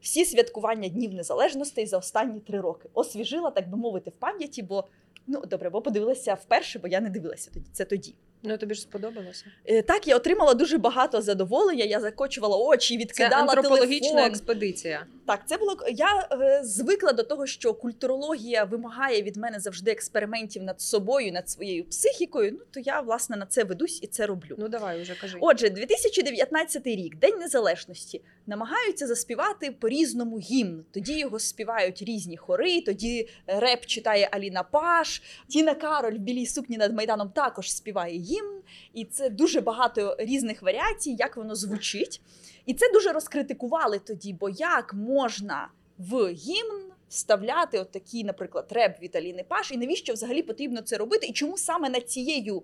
Всі 0.02 0.26
святкування 0.26 0.90
Днів 0.90 1.14
Незалежності 1.14 1.86
за 1.86 1.98
останні 1.98 2.40
три 2.40 2.62
роки 2.62 2.90
освіжила, 2.94 3.52
так 3.52 3.70
би 3.70 3.78
мовити, 3.78 4.10
в 4.10 4.14
пам'яті, 4.14 4.64
бо 4.64 4.88
ну 5.28 5.46
добре, 5.46 5.70
бо 5.70 5.82
подивилася 5.82 6.34
вперше, 6.34 6.80
бо 6.80 6.88
я 6.88 7.02
не 7.02 7.10
дивилася 7.10 7.52
тоді. 7.54 7.70
Це 7.72 7.86
тоді. 7.86 8.16
Ну 8.44 8.58
тобі 8.58 8.76
ж 8.76 8.82
сподобалося. 8.82 9.46
Е, 9.66 9.82
Так, 9.82 10.08
я 10.08 10.16
отримала 10.16 10.54
дуже 10.54 10.78
багато 10.78 11.22
задоволення. 11.22 11.84
Я 11.86 12.00
закочувала 12.00 12.58
очі, 12.58 12.94
Це 12.94 13.00
відкидала 13.02 13.42
антропологічна 13.42 14.10
телефон. 14.10 14.30
експедиція. 14.30 15.06
Так, 15.28 15.48
це 15.48 15.58
було 15.58 15.78
я 15.92 16.28
е, 16.32 16.62
звикла 16.64 17.14
до 17.14 17.24
того, 17.24 17.48
що 17.48 17.74
культурологія 17.74 18.64
вимагає 18.64 19.22
від 19.22 19.38
мене 19.38 19.60
завжди 19.60 19.92
експериментів 19.92 20.64
над 20.64 20.82
собою, 20.82 21.32
над 21.32 21.50
своєю 21.50 21.84
психікою. 21.84 22.52
Ну 22.52 22.60
то 22.72 22.80
я 22.80 23.02
власне 23.02 23.38
на 23.38 23.46
це 23.46 23.64
ведусь 23.64 24.00
і 24.04 24.08
це 24.08 24.26
роблю. 24.26 24.56
Ну 24.58 24.68
давай 24.70 25.02
уже 25.02 25.16
кажи. 25.16 25.38
Отже, 25.42 25.70
2019 25.70 26.88
рік, 26.88 27.16
День 27.16 27.38
Незалежності, 27.40 28.22
намагаються 28.48 29.08
заспівати 29.08 29.72
по-різному 29.72 30.40
гімн. 30.40 30.86
Тоді 30.92 31.20
його 31.20 31.40
співають 31.40 32.02
різні 32.02 32.38
хори, 32.38 32.82
тоді 32.82 33.30
реп 33.48 33.86
читає 33.86 34.30
Аліна 34.32 34.64
Паш, 34.64 35.22
Тіна 35.48 35.76
Кароль 35.76 36.14
в 36.16 36.20
білій 36.20 36.46
сукні 36.46 36.78
над 36.78 36.94
Майданом 36.94 37.30
також 37.30 37.72
співає 37.72 38.16
гімн. 38.32 38.62
І 38.94 39.06
це 39.06 39.30
дуже 39.30 39.62
багато 39.62 40.16
різних 40.20 40.62
варіацій, 40.62 41.16
як 41.20 41.38
воно 41.38 41.56
звучить. 41.56 42.22
І 42.66 42.74
це 42.74 42.92
дуже 42.94 43.12
розкритикували 43.12 44.00
тоді, 44.00 44.34
бо 44.34 44.50
як 44.50 44.94
можна 44.94 45.68
в 45.98 46.28
гімн 46.28 46.92
вставляти 47.10 47.80
от 47.80 47.92
такий, 47.92 48.24
наприклад, 48.24 48.68
реп 48.70 49.02
від 49.02 49.16
Аліни 49.16 49.44
Паш, 49.48 49.72
і 49.72 49.78
навіщо 49.78 50.14
взагалі 50.14 50.42
потрібно 50.42 50.82
це 50.82 50.98
робити? 50.98 51.28
І 51.28 51.34
чому 51.34 51.58
саме 51.58 51.90
над 51.90 52.10
цією 52.10 52.64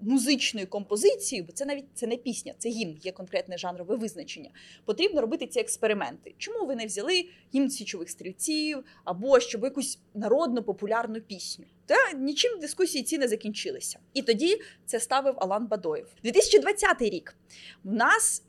музичною 0.00 0.66
композицією, 0.66 1.46
бо 1.46 1.52
це 1.52 1.64
навіть 1.64 1.84
це 1.94 2.06
не 2.06 2.16
пісня, 2.16 2.54
це 2.58 2.68
гімн, 2.68 2.98
є 3.02 3.12
конкретне 3.12 3.58
жанрове 3.58 3.96
визначення. 3.96 4.50
Потрібно 4.84 5.20
робити 5.20 5.46
ці 5.46 5.60
експерименти. 5.60 6.34
Чому 6.38 6.66
ви 6.66 6.76
не 6.76 6.86
взяли 6.86 7.28
гімн 7.54 7.70
січових 7.70 8.10
стрільців 8.10 8.84
або 9.04 9.40
щоб 9.40 9.64
якусь 9.64 9.98
народну 10.14 10.62
популярну 10.62 11.20
пісню? 11.20 11.64
Та 11.86 12.12
нічим 12.12 12.60
дискусії 12.60 13.04
ці 13.04 13.18
не 13.18 13.28
закінчилися. 13.28 13.98
І 14.14 14.22
тоді 14.22 14.60
це 14.86 15.00
ставив 15.00 15.34
Алан 15.38 15.66
Бадоєв. 15.66 16.06
2020 16.22 17.02
рік 17.02 17.36
в 17.84 17.92
нас. 17.92 18.42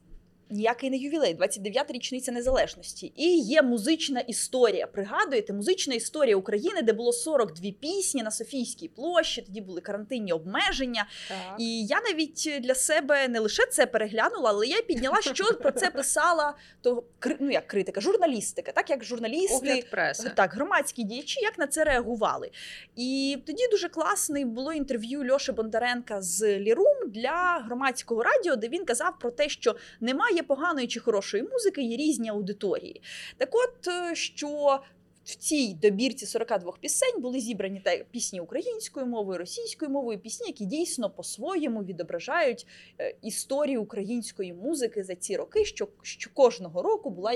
Ніякий 0.50 0.90
не 0.90 0.98
ювілей, 0.98 1.36
29-та 1.36 1.94
річниця 1.94 2.32
незалежності. 2.32 3.14
І 3.16 3.40
є 3.40 3.62
музична 3.62 4.20
історія. 4.20 4.88
Пригадуєте, 4.88 5.54
музична 5.54 5.94
історія 5.96 6.36
України, 6.36 6.82
де 6.82 6.94
було 6.94 7.14
42 7.14 7.72
пісні 7.72 8.24
на 8.24 8.32
Софійській 8.32 8.88
площі. 8.88 9.42
Тоді 9.42 9.62
були 9.62 9.82
карантинні 9.82 10.34
обмеження. 10.34 11.08
Так. 11.30 11.60
І 11.60 11.86
я 11.86 12.02
навіть 12.02 12.50
для 12.62 12.76
себе 12.76 13.28
не 13.28 13.40
лише 13.40 13.66
це 13.66 13.86
переглянула, 13.86 14.50
але 14.50 14.68
я 14.68 14.82
підняла, 14.82 15.22
що 15.22 15.44
про 15.54 15.72
це 15.72 15.90
писала 15.90 16.54
то 16.82 17.04
ну 17.40 17.52
як 17.52 17.68
критика, 17.68 18.02
журналістика, 18.02 18.72
так 18.72 18.90
як 18.90 19.04
журналісти. 19.04 19.56
Огляд 19.56 19.90
преси. 19.90 20.32
Так, 20.36 20.54
громадські 20.54 21.04
діячі 21.04 21.42
як 21.42 21.58
на 21.58 21.68
це 21.68 21.84
реагували. 21.84 22.52
І 22.96 23.38
тоді 23.46 23.68
дуже 23.72 23.90
класне 23.90 24.46
було 24.46 24.74
інтерв'ю 24.74 25.32
Льоши 25.32 25.52
Бондаренка 25.52 26.22
з 26.22 26.60
Лірум 26.60 26.96
для 27.08 27.64
громадського 27.66 28.24
радіо, 28.24 28.56
де 28.56 28.68
він 28.68 28.86
казав 28.86 29.20
про 29.20 29.32
те, 29.32 29.50
що 29.50 29.76
немає 30.00 30.35
поганої 30.44 30.88
чи 30.88 31.00
хорошої 31.00 31.44
музики, 31.44 31.82
є 31.82 31.98
різні 31.98 32.30
аудиторії. 32.30 33.02
Так 33.38 33.50
от, 33.56 33.88
е, 33.88 34.16
що. 34.16 34.82
В 35.26 35.36
цій 35.36 35.74
добірці 35.74 36.26
42 36.26 36.74
пісень 36.82 37.22
були 37.22 37.40
зібрані 37.40 37.82
та 37.84 37.98
пісні 37.98 38.40
українською 38.40 39.06
мовою, 39.06 39.40
російською 39.40 39.92
мовою, 39.92 40.20
пісні, 40.20 40.48
які 40.48 40.66
дійсно 40.66 41.10
по-своєму 41.10 41.84
відображають 41.84 42.68
е, 43.00 43.16
історію 43.22 43.82
української 43.82 44.54
музики 44.54 45.04
за 45.04 45.16
ці 45.16 45.36
роки, 45.36 45.66
що, 45.66 45.88
що 46.02 46.30
кожного 46.34 46.82
року 46.82 47.10
була 47.10 47.34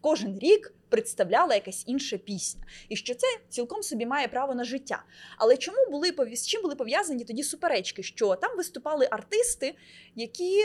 кожен 0.00 0.38
рік 0.38 0.74
представляла 0.88 1.54
якась 1.54 1.84
інша 1.86 2.16
пісня, 2.16 2.62
і 2.88 2.96
що 2.96 3.14
це 3.14 3.26
цілком 3.48 3.82
собі 3.82 4.06
має 4.06 4.28
право 4.28 4.54
на 4.54 4.64
життя. 4.64 5.04
Але 5.38 5.56
чому 5.56 5.78
були 5.90 6.36
з 6.36 6.46
чим 6.46 6.62
були 6.62 6.74
пов'язані 6.74 7.24
тоді 7.24 7.42
суперечки? 7.42 8.02
Що 8.02 8.36
там 8.36 8.56
виступали 8.56 9.08
артисти, 9.10 9.74
які. 10.16 10.64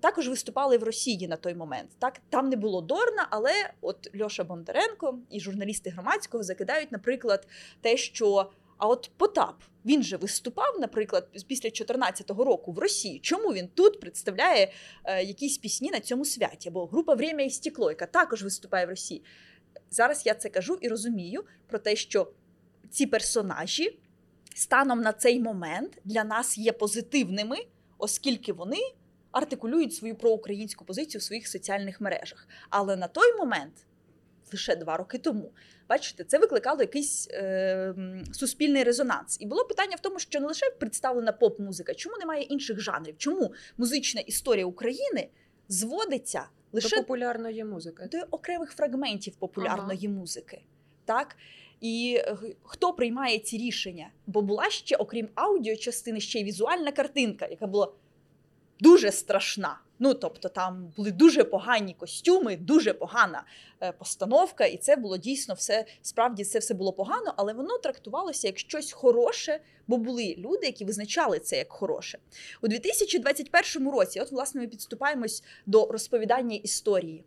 Також 0.00 0.28
виступали 0.28 0.78
в 0.78 0.82
Росії 0.82 1.28
на 1.28 1.36
той 1.36 1.54
момент. 1.54 1.90
Так 1.98 2.20
там 2.30 2.48
не 2.48 2.56
було 2.56 2.80
Дорна, 2.80 3.26
але 3.30 3.52
от 3.80 4.10
Льоша 4.20 4.44
Бондаренко 4.44 5.18
і 5.30 5.40
журналісти 5.40 5.90
громадського 5.90 6.44
закидають, 6.44 6.92
наприклад, 6.92 7.46
те, 7.80 7.96
що 7.96 8.50
а 8.78 8.86
от 8.86 9.10
Потап 9.16 9.62
він 9.84 10.02
же 10.02 10.16
виступав, 10.16 10.80
наприклад, 10.80 11.28
після 11.46 11.68
14-го 11.68 12.44
року 12.44 12.72
в 12.72 12.78
Росії. 12.78 13.18
Чому 13.18 13.52
він 13.52 13.68
тут 13.68 14.00
представляє 14.00 14.72
е, 15.04 15.24
якісь 15.24 15.58
пісні 15.58 15.90
на 15.90 16.00
цьому 16.00 16.24
святі? 16.24 16.68
Або 16.68 16.86
група 16.86 17.14
«Время 17.14 17.42
і 17.42 17.50
стекло», 17.50 17.90
яка 17.90 18.06
також 18.06 18.42
виступає 18.42 18.86
в 18.86 18.88
Росії. 18.88 19.22
Зараз 19.90 20.26
я 20.26 20.34
це 20.34 20.48
кажу 20.48 20.78
і 20.80 20.88
розумію 20.88 21.44
про 21.66 21.78
те, 21.78 21.96
що 21.96 22.32
ці 22.90 23.06
персонажі 23.06 23.98
станом 24.54 25.00
на 25.00 25.12
цей 25.12 25.40
момент 25.40 25.98
для 26.04 26.24
нас 26.24 26.58
є 26.58 26.72
позитивними, 26.72 27.56
оскільки 27.98 28.52
вони 28.52 28.80
артикулюють 29.36 29.94
свою 29.94 30.14
проукраїнську 30.14 30.84
позицію 30.84 31.20
в 31.20 31.22
своїх 31.22 31.48
соціальних 31.48 32.00
мережах. 32.00 32.48
Але 32.70 32.96
на 32.96 33.08
той 33.08 33.36
момент 33.36 33.72
лише 34.52 34.76
два 34.76 34.96
роки 34.96 35.18
тому. 35.18 35.52
Бачите, 35.88 36.24
це 36.24 36.38
викликало 36.38 36.80
якийсь 36.80 37.28
е, 37.30 37.94
суспільний 38.32 38.82
резонанс. 38.82 39.36
І 39.40 39.46
було 39.46 39.64
питання 39.64 39.96
в 39.96 40.00
тому, 40.00 40.18
що 40.18 40.40
не 40.40 40.46
лише 40.46 40.70
представлена 40.70 41.32
поп-музика, 41.32 41.94
чому 41.94 42.16
немає 42.16 42.42
інших 42.42 42.80
жанрів? 42.80 43.14
Чому 43.18 43.52
музична 43.76 44.20
історія 44.20 44.66
України 44.66 45.28
зводиться 45.68 46.40
До 46.72 46.76
лише 46.76 46.96
популярної 46.96 47.64
музики. 47.64 48.08
до 48.12 48.18
окремих 48.30 48.72
фрагментів 48.72 49.36
популярної 49.36 50.08
музики. 50.08 50.62
Так? 51.04 51.36
І 51.80 52.18
е, 52.18 52.36
хто 52.62 52.92
приймає 52.92 53.38
ці 53.38 53.58
рішення? 53.58 54.08
Бо 54.26 54.42
була 54.42 54.70
ще, 54.70 54.96
окрім 54.96 55.28
аудіочастини, 55.34 56.20
ще 56.20 56.40
й 56.40 56.44
візуальна 56.44 56.92
картинка, 56.92 57.46
яка 57.46 57.66
була 57.66 57.92
дуже 58.80 59.12
страшна. 59.12 59.78
Ну, 59.98 60.14
тобто, 60.14 60.48
там 60.48 60.92
були 60.96 61.12
дуже 61.12 61.44
погані 61.44 61.94
костюми, 61.94 62.56
дуже 62.56 62.92
погана 62.92 63.44
е, 63.80 63.92
постановка, 63.92 64.64
і 64.64 64.76
це 64.76 64.96
було 64.96 65.16
дійсно 65.16 65.54
все 65.54 65.84
справді 66.02 66.44
це 66.44 66.58
все 66.58 66.74
було 66.74 66.92
погано, 66.92 67.34
але 67.36 67.52
воно 67.52 67.78
трактувалося 67.78 68.46
як 68.46 68.58
щось 68.58 68.92
хороше, 68.92 69.60
бо 69.86 69.96
були 69.96 70.34
люди, 70.38 70.66
які 70.66 70.84
визначали 70.84 71.38
це 71.38 71.56
як 71.56 71.72
хороше. 71.72 72.18
У 72.62 72.68
2021 72.68 73.90
році, 73.90 74.20
от 74.20 74.32
власне, 74.32 74.60
ми 74.60 74.66
підступаємось 74.66 75.44
до 75.66 75.86
розповідання 75.86 76.56
історії. 76.56 77.24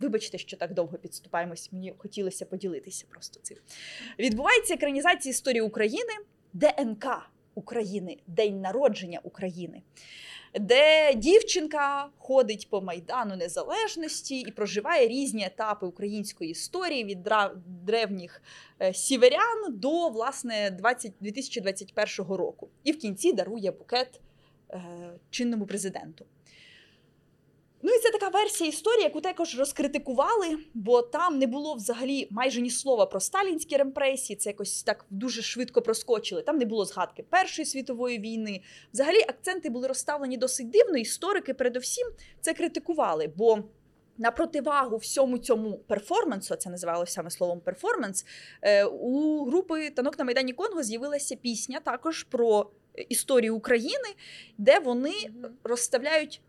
Вибачте, 0.00 0.38
що 0.38 0.56
так 0.56 0.74
довго 0.74 0.98
підступаємось. 0.98 1.72
Мені 1.72 1.94
хотілося 1.98 2.46
поділитися 2.46 3.04
просто 3.10 3.40
цим. 3.42 3.56
Відбувається 4.18 4.74
екранізація 4.74 5.30
історії 5.30 5.60
України, 5.60 6.12
ДНК 6.52 7.06
України, 7.54 8.16
День 8.26 8.60
народження 8.60 9.20
України, 9.22 9.82
де 10.60 11.14
дівчинка 11.14 12.08
ходить 12.18 12.70
по 12.70 12.80
Майдану 12.80 13.36
Незалежності 13.36 14.40
і 14.40 14.50
проживає 14.50 15.08
різні 15.08 15.44
етапи 15.44 15.86
української 15.86 16.50
історії 16.50 17.04
від 17.04 17.28
древніх 17.66 18.42
е, 18.82 18.94
сіверян 18.94 19.64
до 19.68 20.08
власне 20.08 20.70
20, 20.70 21.12
2021 21.20 22.36
року. 22.36 22.68
І 22.84 22.92
в 22.92 22.98
кінці 22.98 23.32
дарує 23.32 23.70
букет 23.70 24.20
е, 24.70 24.82
чинному 25.30 25.66
президенту. 25.66 26.24
Ну 27.88 27.92
і 27.92 27.98
це 27.98 28.10
така 28.10 28.28
версія 28.28 28.70
історії, 28.70 29.02
яку 29.02 29.20
також 29.20 29.58
розкритикували, 29.58 30.58
бо 30.74 31.02
там 31.02 31.38
не 31.38 31.46
було 31.46 31.74
взагалі 31.74 32.28
майже 32.30 32.60
ні 32.60 32.70
слова 32.70 33.06
про 33.06 33.20
сталінські 33.20 33.76
репресії. 33.76 34.36
Це 34.36 34.50
якось 34.50 34.82
так 34.82 35.06
дуже 35.10 35.42
швидко 35.42 35.82
проскочили. 35.82 36.42
Там 36.42 36.58
не 36.58 36.64
було 36.64 36.84
згадки 36.84 37.22
Першої 37.22 37.66
світової 37.66 38.18
війни. 38.18 38.60
Взагалі 38.92 39.20
акценти 39.28 39.70
були 39.70 39.88
розставлені 39.88 40.36
досить 40.36 40.70
дивно. 40.70 40.96
Історики, 40.98 41.54
передовсім, 41.54 42.06
це 42.40 42.54
критикували. 42.54 43.32
Бо 43.36 43.58
на 44.18 44.30
противагу 44.30 44.96
всьому 44.96 45.38
цьому 45.38 45.78
перформансу, 45.78 46.56
це 46.56 46.70
називалося 46.70 47.12
саме 47.12 47.30
словом 47.30 47.60
перформанс. 47.60 48.26
е, 48.62 48.84
У 48.84 49.44
групи 49.44 49.90
танок 49.90 50.18
на 50.18 50.24
майдані 50.24 50.52
Конго 50.52 50.82
з'явилася 50.82 51.36
пісня 51.36 51.80
також 51.80 52.22
про 52.22 52.70
історію 53.08 53.56
України, 53.56 54.08
де 54.58 54.78
вони 54.78 55.14
розставляють 55.64 56.42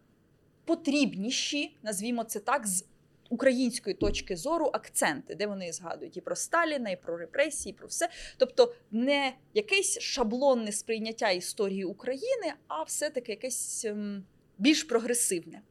потрібніші, 0.68 1.78
назвімо 1.84 2.24
це 2.24 2.40
так, 2.40 2.68
з 2.68 2.86
української 3.30 3.96
точки 3.96 4.36
зору 4.36 4.70
акценти, 4.74 5.36
де 5.36 5.48
вони 5.48 5.72
згадують 5.72 6.18
і 6.18 6.22
про 6.22 6.36
Сталіна, 6.36 6.90
і 6.90 6.96
про 6.96 7.18
репресії, 7.18 7.74
і 7.74 7.78
про 7.78 7.88
все. 7.88 8.10
Тобто 8.38 8.74
не 8.92 9.34
якесь 9.54 10.00
шаблонне 10.00 10.72
сприйняття 10.72 11.30
історії 11.30 11.84
України, 11.84 12.54
а 12.68 12.84
все-таки 12.84 13.32
якесь 13.32 13.86
ем, 13.86 14.24
більш 14.58 14.84
прогресивне. 14.84 15.62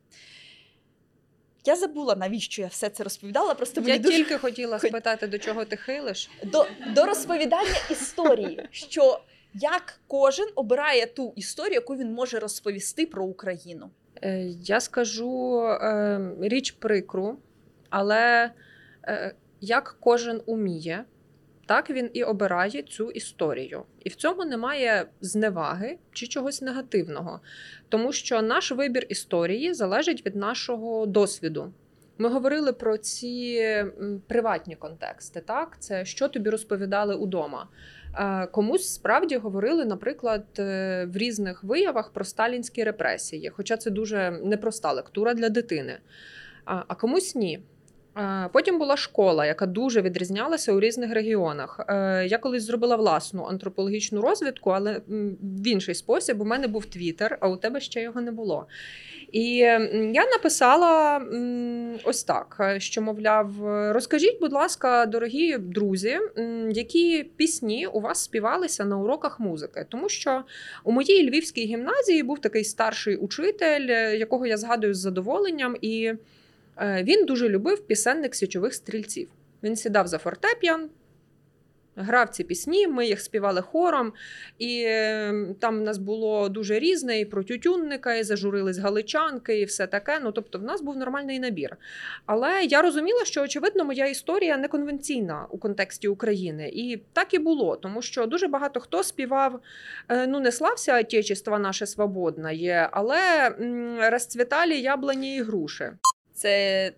Я 1.65 1.77
забула, 1.77 2.17
навіщо 2.17 2.63
я 2.63 2.69
все 2.69 2.89
це 2.91 3.05
розповідала. 3.05 3.55
Просто 3.55 3.81
мені 3.81 3.93
Я 3.93 3.99
дуже 3.99 4.17
тільки 4.17 4.39
хотіла 4.39 4.79
спитати, 4.79 5.27
до 5.27 5.39
чого 5.39 5.65
ти 5.65 5.77
хилиш. 5.77 6.31
до, 6.45 6.67
до 6.95 7.05
розповідання 7.05 7.77
історії, 7.91 8.69
що 8.71 9.21
як 9.55 10.01
кожен 10.07 10.49
обирає 10.55 11.07
ту 11.07 11.33
історію, 11.37 11.75
яку 11.75 11.97
він 11.97 12.13
може 12.13 12.39
розповісти 12.39 13.07
про 13.07 13.25
Україну. 13.25 13.91
Е, 14.23 14.49
Я 14.63 14.81
скажу 14.81 15.63
е, 15.63 16.21
річ 16.41 16.71
прикру, 16.71 17.37
але 17.91 18.51
е, 19.05 19.35
як 19.61 19.97
кожен 20.01 20.41
уміє, 20.47 21.05
так 21.67 21.91
він 21.91 22.11
і 22.13 22.25
обирає 22.25 22.83
цю 22.83 23.11
історію. 23.11 23.83
І 24.05 24.09
в 24.09 24.15
цьому 24.15 24.45
немає 24.45 25.07
зневаги 25.21 25.99
чи 26.13 26.27
чогось 26.27 26.63
негативного, 26.63 27.41
тому 27.89 28.13
що 28.13 28.43
наш 28.43 28.73
вибір 28.73 29.07
історії 29.09 29.75
залежить 29.75 30.27
від 30.27 30.37
нашого 30.37 31.07
досвіду. 31.07 31.73
Ми 32.19 32.29
говорили 32.29 32.73
про 32.73 32.97
ці 32.99 33.65
приватні 34.27 34.77
контексти, 34.77 35.41
так? 35.41 35.77
Це 35.81 36.05
що 36.05 36.29
тобі 36.29 36.51
розповідали 36.51 37.15
удома. 37.15 37.69
Комусь 38.51 38.95
справді 38.95 39.37
говорили, 39.37 39.85
наприклад, 39.85 40.45
е, 40.59 41.05
в 41.13 41.17
різних 41.17 41.65
виявах 41.65 42.11
про 42.13 42.25
сталінські 42.25 42.85
репресії, 42.85 43.51
хоча 43.57 43.77
це 43.77 43.91
дуже 43.91 44.41
непроста 44.45 44.93
лектура 44.93 45.35
для 45.35 45.49
дитини. 45.49 45.99
А 46.65 46.95
комусь 46.95 47.35
ні. 47.35 47.61
Потім 48.53 48.79
була 48.79 48.97
школа, 48.97 49.47
яка 49.47 49.67
дуже 49.67 50.03
відрізнялася 50.03 50.73
у 50.73 50.81
різних 50.81 51.15
регіонах. 51.15 51.81
Е, 51.89 52.27
Я 52.27 52.39
колись 52.39 52.63
зробила 52.63 52.97
власну 52.97 53.45
антропологічну 53.45 54.21
розвідку, 54.21 54.71
але 54.71 55.01
в 55.43 55.67
інший 55.67 55.95
спосіб. 55.95 56.41
У 56.41 56.45
мене 56.45 56.69
був 56.69 56.87
твіттер, 56.87 57.39
а 57.41 57.49
у 57.49 57.57
тебе 57.57 57.81
ще 57.81 58.03
його 58.03 58.21
не 58.21 58.33
було. 58.33 58.67
І 59.33 59.57
я 59.57 60.27
написала 60.33 61.23
ось 62.05 62.25
так: 62.25 62.57
е, 62.61 62.81
що 62.81 63.03
мовляв, 63.03 63.51
розкажіть, 63.93 64.41
будь 64.41 64.53
ласка, 64.53 65.07
дорогі 65.07 65.59
друзі, 65.59 66.19
які 66.71 67.25
пісні 67.37 67.87
у 67.87 68.01
вас 68.01 68.23
співалися 68.23 68.85
на 68.85 68.99
уроках 68.99 69.41
музики, 69.41 69.87
тому 69.89 70.09
що 70.09 70.43
у 70.85 70.93
моїй 70.93 71.31
львівській 71.31 71.65
гімназії 71.65 72.23
був 72.23 72.39
такий 72.39 72.65
старший 72.65 73.17
учитель, 73.17 73.87
е, 73.89 74.17
якого 74.17 74.47
я 74.47 74.57
згадую 74.57 74.95
з 74.95 74.99
задоволенням, 74.99 75.77
і 75.81 76.13
він 76.81 77.25
дуже 77.27 77.49
любив 77.49 77.87
пісенник 77.87 78.35
січових 78.35 78.75
стрільців. 78.75 79.29
Він 79.63 79.77
сідав 79.77 80.07
за 80.07 80.19
фортепіан. 80.19 80.91
Грав 81.99 82.29
ці 82.29 82.45
пісні, 82.45 82.89
ми 82.89 83.07
їх 83.07 83.21
співали 83.21 83.63
хором, 83.63 84.13
і 84.59 84.83
е, 84.87 85.35
там 85.61 85.79
в 85.79 85.83
нас 85.83 85.99
було 85.99 86.49
дуже 86.49 86.79
різне 86.79 87.21
і 87.21 87.25
про 87.25 87.45
тютюнника, 87.45 88.15
і 88.15 88.23
зажурились 88.23 88.79
галичанки, 88.79 89.61
і 89.61 89.65
все 89.65 89.87
таке. 89.87 90.21
Ну 90.23 90.33
тобто, 90.33 90.59
в 90.59 90.63
нас 90.63 90.83
був 90.83 90.97
нормальний 90.97 91.41
набір. 91.41 91.77
Але 92.27 92.65
я 92.65 92.83
розуміла, 92.83 93.25
що 93.25 93.43
очевидно 93.43 93.85
моя 93.85 94.07
історія 94.07 94.57
неконвенційна 94.57 95.47
у 95.51 95.59
контексті 95.59 96.09
України, 96.09 96.71
і 96.75 97.03
так 97.13 97.35
і 97.35 97.39
було, 97.39 97.77
тому 97.77 98.03
що 98.03 98.27
дуже 98.27 98.49
багато 98.49 98.81
хто 98.81 99.03
співав 99.03 99.61
е, 100.09 100.27
ну 100.27 100.41
не 100.41 100.53
слався 100.53 101.01
Отечество 101.01 101.59
наше 101.59 101.87
свободне, 101.87 102.89
але 102.93 103.51
розцвіталі 104.11 104.81
яблуні 104.81 105.37
і 105.37 105.43
груші. 105.43 105.91
Це 106.37 106.93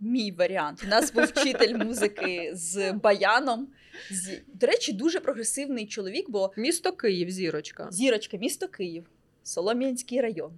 мій 0.00 0.32
варіант. 0.32 0.82
У 0.84 0.88
нас 0.88 1.12
був 1.12 1.24
вчитель 1.24 1.76
музики 1.76 2.50
з 2.54 2.92
баяном. 2.92 3.68
З... 4.10 4.40
До 4.46 4.66
речі, 4.66 4.92
дуже 4.92 5.20
прогресивний 5.20 5.86
чоловік, 5.86 6.30
бо 6.30 6.52
Місто 6.56 6.92
Київ, 6.92 7.30
зірочка. 7.30 7.88
зірочка, 7.90 8.36
місто 8.36 8.68
Київ, 8.68 9.10
Солом'янський 9.42 10.20
район, 10.20 10.52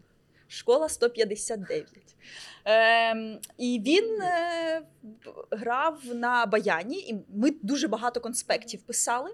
школа 0.49 0.89
159. 0.89 1.87
Ем, 2.65 3.39
і 3.59 3.83
він 3.87 4.23
е, 4.23 4.83
грав 5.51 6.01
на 6.15 6.47
баяні, 6.47 6.99
і 6.99 7.15
ми 7.35 7.51
дуже 7.63 7.89
багато 7.89 8.21
конспектів 8.21 8.83
писали. 8.83 9.31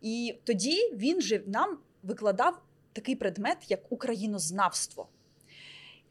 І 0.00 0.34
тоді 0.44 0.90
він 0.92 1.20
же 1.20 1.42
нам 1.46 1.78
викладав 2.02 2.62
такий 2.92 3.16
предмет, 3.16 3.56
як 3.68 3.92
українознавство. 3.92 5.08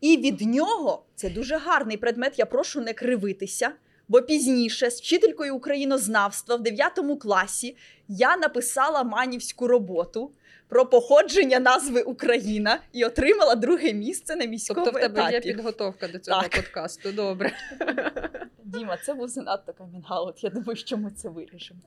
І 0.01 0.17
від 0.17 0.41
нього 0.41 1.05
це 1.15 1.29
дуже 1.29 1.57
гарний 1.57 1.97
предмет. 1.97 2.39
Я 2.39 2.45
прошу 2.45 2.81
не 2.81 2.93
кривитися. 2.93 3.71
Бо 4.07 4.21
пізніше 4.21 4.89
з 4.91 4.99
вчителькою 5.01 5.55
українознавства 5.55 6.55
в 6.55 6.63
9 6.63 6.99
класі 7.21 7.77
я 8.07 8.37
написала 8.37 9.03
манівську 9.03 9.67
роботу 9.67 10.31
про 10.67 10.85
походження 10.85 11.59
назви 11.59 12.01
Україна 12.01 12.79
і 12.93 13.05
отримала 13.05 13.55
друге 13.55 13.93
місце 13.93 14.35
на 14.35 14.45
міському 14.45 14.85
Тобто 14.85 14.99
в 14.99 15.01
тебе 15.01 15.21
етапі. 15.21 15.33
є 15.33 15.41
підготовка 15.41 16.07
до 16.07 16.19
цього 16.19 16.41
Так. 16.41 16.51
подкасту. 16.55 17.11
Добре. 17.11 17.51
Діма, 18.63 18.97
це 19.05 19.13
був 19.13 19.27
занадто 19.27 19.73
камінгаут. 19.73 20.43
Я 20.43 20.49
думаю, 20.49 20.75
що 20.75 20.97
ми 20.97 21.11
це 21.11 21.29
вирішимо. 21.29 21.79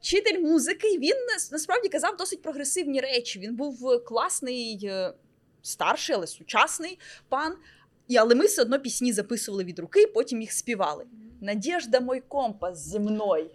Вчитель 0.00 0.40
музики, 0.40 0.98
він 0.98 1.16
насправді 1.52 1.88
казав 1.88 2.16
досить 2.16 2.42
прогресивні 2.42 3.00
речі. 3.00 3.38
Він 3.38 3.56
був 3.56 4.04
класний, 4.04 4.80
е, 4.84 5.12
старший, 5.62 6.16
але 6.16 6.26
сучасний 6.26 6.98
пан. 7.28 7.54
І, 8.08 8.16
але 8.16 8.34
ми 8.34 8.46
все 8.46 8.62
одно 8.62 8.80
пісні 8.80 9.12
записували 9.12 9.64
від 9.64 9.78
руки, 9.78 10.06
потім 10.06 10.40
їх 10.40 10.52
співали. 10.52 11.04
Надежда, 11.40 12.00
мой 12.00 12.22
компас 12.28 12.88
зі 12.88 13.00
мною. 13.00 13.50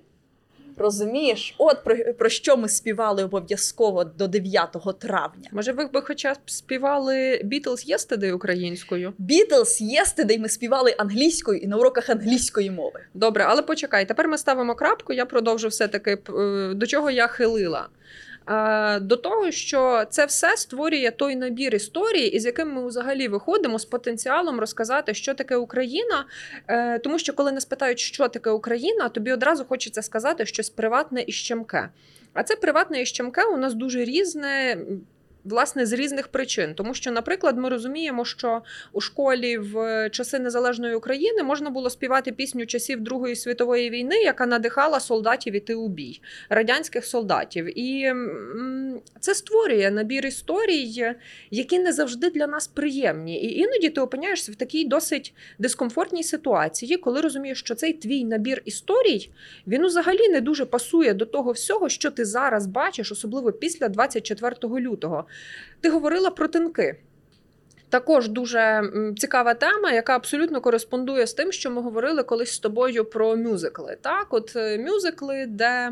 Розумієш, 0.77 1.55
от 1.57 1.83
про, 1.83 2.13
про 2.13 2.29
що 2.29 2.57
ми 2.57 2.69
співали 2.69 3.23
обов'язково 3.23 4.03
до 4.03 4.27
9 4.27 4.77
травня. 4.99 5.49
Може, 5.51 5.71
ви 5.71 5.85
б 5.85 6.01
хоча 6.01 6.33
б 6.33 6.37
співали 6.45 7.41
Beatles 7.43 7.93
Yesterday 7.93 8.33
українською? 8.33 9.13
Beatles 9.19 9.81
Yesterday 9.81 10.39
ми 10.39 10.49
співали 10.49 10.95
англійською 10.97 11.59
і 11.59 11.67
на 11.67 11.77
уроках 11.77 12.09
англійської 12.09 12.71
мови. 12.71 12.99
Добре, 13.13 13.45
але 13.47 13.61
почекай, 13.61 14.07
тепер 14.07 14.27
ми 14.27 14.37
ставимо 14.37 14.75
крапку. 14.75 15.13
Я 15.13 15.25
продовжу 15.25 15.67
все-таки 15.67 16.17
е, 16.29 16.73
до 16.73 16.87
чого 16.87 17.11
я 17.11 17.27
хилила. 17.27 17.87
Е, 18.49 18.99
До 18.99 19.15
того, 19.15 19.51
що 19.51 20.05
це 20.09 20.25
все 20.25 20.57
створює 20.57 21.11
той 21.11 21.35
набір 21.35 21.75
історій, 21.75 22.25
із 22.25 22.45
яким 22.45 22.73
ми 22.73 22.87
взагалі 22.87 23.27
виходимо 23.27 23.79
з 23.79 23.85
потенціалом 23.85 24.59
розказати, 24.59 25.13
що 25.13 25.33
таке 25.33 25.55
Україна. 25.55 26.25
Е, 26.67 26.99
Тому 26.99 27.19
що, 27.19 27.33
коли 27.33 27.51
нас 27.51 27.65
питають, 27.65 27.99
що 27.99 28.27
таке 28.27 28.49
Україна, 28.49 29.09
тобі 29.09 29.31
одразу 29.31 29.65
хочеться 29.65 30.01
сказати 30.01 30.45
щось 30.45 30.69
приватне 30.69 31.23
і 31.27 31.31
щемке. 31.31 31.89
А 32.33 32.43
це 32.43 32.55
приватне 32.55 33.01
і 33.01 33.05
щемке 33.05 33.43
у 33.45 33.57
нас 33.57 33.73
дуже 33.73 34.05
різне. 34.05 34.77
Власне, 35.49 35.85
з 35.85 35.93
різних 35.93 36.27
причин, 36.27 36.73
тому 36.75 36.93
що, 36.93 37.11
наприклад, 37.11 37.57
ми 37.57 37.69
розуміємо, 37.69 38.25
що 38.25 38.61
у 38.93 39.01
школі 39.01 39.57
в 39.57 40.09
часи 40.09 40.39
незалежної 40.39 40.95
України 40.95 41.43
можна 41.43 41.69
було 41.69 41.89
співати 41.89 42.31
пісню 42.31 42.65
часів 42.65 43.01
Другої 43.01 43.35
світової 43.35 43.89
війни, 43.89 44.15
яка 44.15 44.45
надихала 44.45 44.99
солдатів 44.99 45.55
іти 45.55 45.75
у 45.75 45.87
бій, 45.87 46.21
радянських 46.49 47.05
солдатів. 47.05 47.79
І 47.79 48.13
це 49.19 49.35
створює 49.35 49.91
набір 49.91 50.25
історій, 50.25 51.15
які 51.51 51.79
не 51.79 51.93
завжди 51.93 52.29
для 52.29 52.47
нас 52.47 52.67
приємні. 52.67 53.43
І 53.43 53.59
іноді 53.59 53.89
ти 53.89 54.01
опиняєшся 54.01 54.51
в 54.51 54.55
такій 54.55 54.85
досить 54.85 55.33
дискомфортній 55.59 56.23
ситуації, 56.23 56.97
коли 56.97 57.21
розумієш, 57.21 57.59
що 57.59 57.75
цей 57.75 57.93
твій 57.93 58.23
набір 58.23 58.61
історій 58.65 59.29
він 59.67 59.85
взагалі 59.85 60.29
не 60.29 60.41
дуже 60.41 60.65
пасує 60.65 61.13
до 61.13 61.25
того 61.25 61.51
всього, 61.51 61.89
що 61.89 62.11
ти 62.11 62.25
зараз 62.25 62.67
бачиш, 62.67 63.11
особливо 63.11 63.51
після 63.51 63.87
24 63.89 64.55
лютого. 64.63 65.25
Ти 65.81 65.89
говорила 65.89 66.29
про 66.29 66.47
тинки. 66.47 66.95
Також 67.89 68.29
дуже 68.29 68.91
цікава 69.17 69.53
тема, 69.53 69.91
яка 69.91 70.15
абсолютно 70.15 70.61
кореспондує 70.61 71.27
з 71.27 71.33
тим, 71.33 71.51
що 71.51 71.71
ми 71.71 71.81
говорили 71.81 72.23
колись 72.23 72.53
з 72.53 72.59
тобою 72.59 73.05
про 73.05 73.35
мюзикли. 73.35 73.97
Так, 74.01 74.27
от 74.29 74.55
е, 74.55 74.77
мюзикли, 74.77 75.45
де 75.47 75.91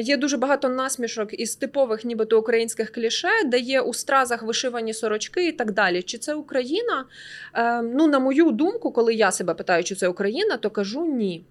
є 0.00 0.16
дуже 0.16 0.36
багато 0.36 0.68
насмішок 0.68 1.40
із 1.40 1.56
типових, 1.56 2.04
нібито 2.04 2.38
українських 2.38 2.92
кліше, 2.92 3.28
де 3.46 3.58
є 3.58 3.80
у 3.80 3.94
стразах 3.94 4.42
вишивані 4.42 4.94
сорочки 4.94 5.48
і 5.48 5.52
так 5.52 5.72
далі. 5.72 6.02
Чи 6.02 6.18
це 6.18 6.34
Україна? 6.34 7.04
Е, 7.54 7.82
ну, 7.82 8.06
на 8.06 8.18
мою 8.18 8.50
думку, 8.50 8.92
коли 8.92 9.14
я 9.14 9.32
себе 9.32 9.54
питаю, 9.54 9.84
чи 9.84 9.94
це 9.94 10.08
Україна, 10.08 10.56
то 10.56 10.70
кажу 10.70 11.04
ні. 11.04 11.44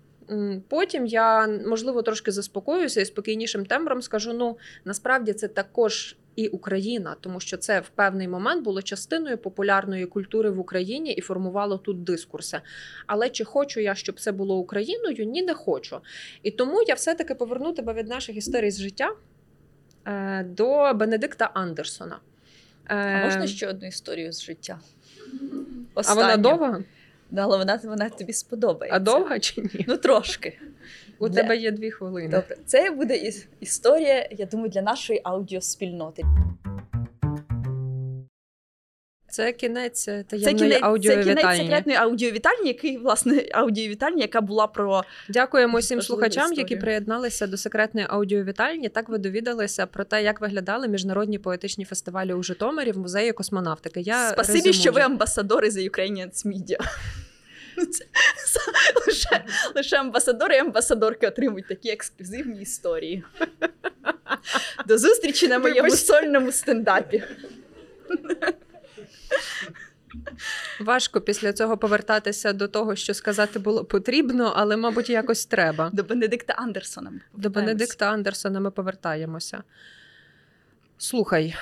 Потім 0.67 1.05
я 1.05 1.47
можливо 1.47 2.01
трошки 2.01 2.31
заспокоюся 2.31 3.01
і 3.01 3.05
спокійнішим 3.05 3.65
тембром 3.65 4.01
скажу: 4.01 4.33
ну 4.33 4.57
насправді 4.85 5.33
це 5.33 5.47
також 5.47 6.15
і 6.35 6.47
Україна, 6.47 7.15
тому 7.21 7.39
що 7.39 7.57
це 7.57 7.79
в 7.79 7.89
певний 7.89 8.27
момент 8.27 8.63
було 8.63 8.81
частиною 8.81 9.37
популярної 9.37 10.05
культури 10.05 10.49
в 10.49 10.59
Україні 10.59 11.13
і 11.13 11.21
формувало 11.21 11.77
тут 11.77 12.03
дискурси. 12.03 12.61
Але 13.07 13.29
чи 13.29 13.43
хочу 13.43 13.79
я, 13.79 13.95
щоб 13.95 14.19
це 14.19 14.31
було 14.31 14.57
Україною? 14.57 15.25
Ні, 15.25 15.41
не 15.41 15.53
хочу. 15.53 15.99
І 16.43 16.51
тому 16.51 16.83
я 16.87 16.93
все-таки 16.93 17.35
поверну 17.35 17.73
тебе 17.73 17.93
від 17.93 18.07
наших 18.07 18.37
історій 18.37 18.71
з 18.71 18.79
життя 18.79 19.11
е, 20.05 20.43
до 20.43 20.93
Бенедикта 20.93 21.51
Андерсона. 21.53 22.19
Е, 22.89 22.95
А 22.95 23.25
можна 23.25 23.47
ще 23.47 23.67
одну 23.67 23.87
історію 23.87 24.31
з 24.31 24.43
життя? 24.43 24.79
а 25.95 26.13
вона 26.13 26.37
довга? 26.37 26.83
Да, 27.33 27.41
але 27.43 27.57
вона, 27.57 27.79
вона 27.83 28.09
тобі 28.09 28.33
сподобається. 28.33 28.95
А 28.95 28.99
довга 28.99 29.39
чи 29.39 29.61
ні? 29.61 29.85
Ну, 29.87 29.97
трошки. 29.97 30.59
У 31.19 31.29
Для- 31.29 31.41
тебе 31.41 31.57
є 31.57 31.71
дві 31.71 31.91
хвилини. 31.91 32.27
Добре, 32.29 32.57
це 32.65 32.91
буде 32.91 33.31
історія, 33.59 34.27
я 34.31 34.45
думаю, 34.45 34.69
для 34.69 34.81
нашої 34.81 35.21
аудіоспільноти. 35.23 36.23
Це 39.33 39.51
кінець 39.51 40.07
е, 40.07 40.23
таємної 40.27 40.55
кінець, 40.55 41.03
це 41.03 41.23
кінець 41.23 41.57
секретної 41.57 41.97
аудіовітальні, 41.97 42.67
який, 42.67 42.97
власне, 42.97 43.45
аудіовітальні, 43.53 44.21
яка 44.21 44.41
була 44.41 44.67
про 44.67 45.03
Дякуємо 45.29 45.77
всім 45.77 46.01
слухачам, 46.01 46.53
які 46.53 46.75
приєдналися 46.75 47.47
до 47.47 47.57
секретної 47.57 48.07
аудіовітальні. 48.09 48.89
Так 48.89 49.09
ви 49.09 49.17
довідалися 49.17 49.85
про 49.85 50.03
те, 50.03 50.23
як 50.23 50.41
виглядали 50.41 50.87
міжнародні 50.87 51.39
поетичні 51.39 51.85
фестивалі 51.85 52.33
у 52.33 52.43
Житомирі 52.43 52.91
в 52.91 52.97
музеї 52.97 53.31
космонавтики. 53.31 54.01
Я 54.01 54.29
спасибі, 54.29 54.57
резюмую. 54.57 54.81
що 54.81 54.91
ви 54.91 55.01
амбасадори 55.01 55.71
за 55.71 55.79
Ukrainians 55.79 56.47
Media. 56.47 56.77
Це- 57.91 58.05
лише, 59.07 59.43
лише 59.75 59.97
амбасадори 59.97 60.55
і 60.55 60.59
амбасадорки 60.59 61.27
отримують 61.27 61.67
такі 61.67 61.89
ексклюзивні 61.89 62.61
історії. 62.61 63.23
До 64.87 64.97
зустрічі 64.97 65.47
на 65.47 65.59
моєму 65.59 65.81
Вибач. 65.81 65.99
сольному 65.99 66.51
стендапі. 66.51 67.23
Важко 70.83 71.21
після 71.21 71.53
цього 71.53 71.77
повертатися 71.77 72.53
до 72.53 72.67
того, 72.67 72.95
що 72.95 73.13
сказати 73.13 73.59
було 73.59 73.85
потрібно, 73.85 74.53
але 74.55 74.77
мабуть 74.77 75.09
якось 75.09 75.45
треба. 75.45 75.89
До 75.93 76.03
Бенедикта 76.03 76.53
Андерсона. 76.53 77.11
До. 77.33 77.49
Бенедикта 77.49 78.05
Андерсона 78.05 78.59
ми 78.59 78.71
повертаємося. 78.71 79.63
Слухай, 80.97 81.55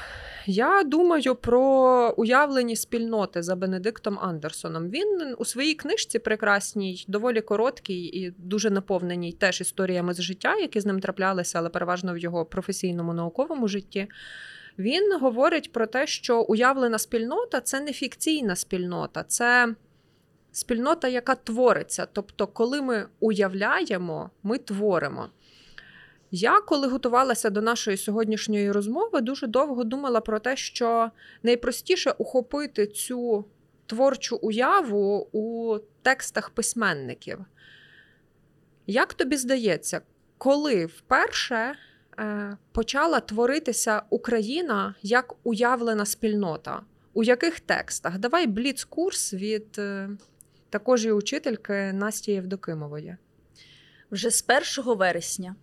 я 0.45 0.83
думаю 0.83 1.35
про 1.35 2.13
уявлені 2.17 2.75
спільноти 2.75 3.43
за 3.43 3.55
Бенедиктом 3.55 4.19
Андерсоном. 4.19 4.89
Він 4.89 5.35
у 5.37 5.45
своїй 5.45 5.73
книжці 5.73 6.19
прекрасній, 6.19 7.05
доволі 7.07 7.41
короткій 7.41 8.03
і 8.03 8.33
дуже 8.37 8.69
наповненій 8.69 9.31
теж 9.31 9.61
історіями 9.61 10.13
з 10.13 10.21
життя, 10.21 10.55
які 10.55 10.79
з 10.79 10.85
ним 10.85 10.99
траплялися, 10.99 11.59
але 11.59 11.69
переважно 11.69 12.13
в 12.13 12.17
його 12.17 12.45
професійному 12.45 13.13
науковому 13.13 13.67
житті. 13.67 14.07
Він 14.77 15.19
говорить 15.19 15.71
про 15.71 15.87
те, 15.87 16.07
що 16.07 16.41
уявлена 16.41 16.99
спільнота 16.99 17.61
це 17.61 17.79
не 17.79 17.93
фікційна 17.93 18.55
спільнота, 18.55 19.23
це 19.23 19.75
спільнота, 20.51 21.07
яка 21.07 21.35
твориться. 21.35 22.07
Тобто, 22.13 22.47
коли 22.47 22.81
ми 22.81 23.07
уявляємо, 23.19 24.29
ми 24.43 24.57
творимо. 24.57 25.29
Я, 26.31 26.61
коли 26.61 26.87
готувалася 26.87 27.49
до 27.49 27.61
нашої 27.61 27.97
сьогоднішньої 27.97 28.71
розмови, 28.71 29.21
дуже 29.21 29.47
довго 29.47 29.83
думала 29.83 30.21
про 30.21 30.39
те, 30.39 30.55
що 30.55 31.11
найпростіше 31.43 32.11
ухопити 32.11 32.87
цю 32.87 33.45
творчу 33.85 34.35
уяву 34.35 35.29
у 35.31 35.77
текстах 36.01 36.49
письменників. 36.49 37.39
Як 38.87 39.13
тобі 39.13 39.37
здається, 39.37 40.01
коли 40.37 40.85
вперше 40.85 41.75
почала 42.71 43.19
творитися 43.19 44.01
Україна 44.09 44.95
як 45.01 45.33
уявлена 45.43 46.05
спільнота? 46.05 46.81
У 47.13 47.23
яких 47.23 47.59
текстах? 47.59 48.17
Давай 48.17 48.47
бліц-курс 48.47 49.33
від 49.33 49.75
е, 49.77 50.09
також 50.69 51.05
і 51.05 51.11
учительки 51.11 51.93
Насті 51.93 52.31
Євдокимової. 52.31 53.17
Вже 54.11 54.29
з 54.31 54.45
1 54.77 54.97
вересня. 54.97 55.55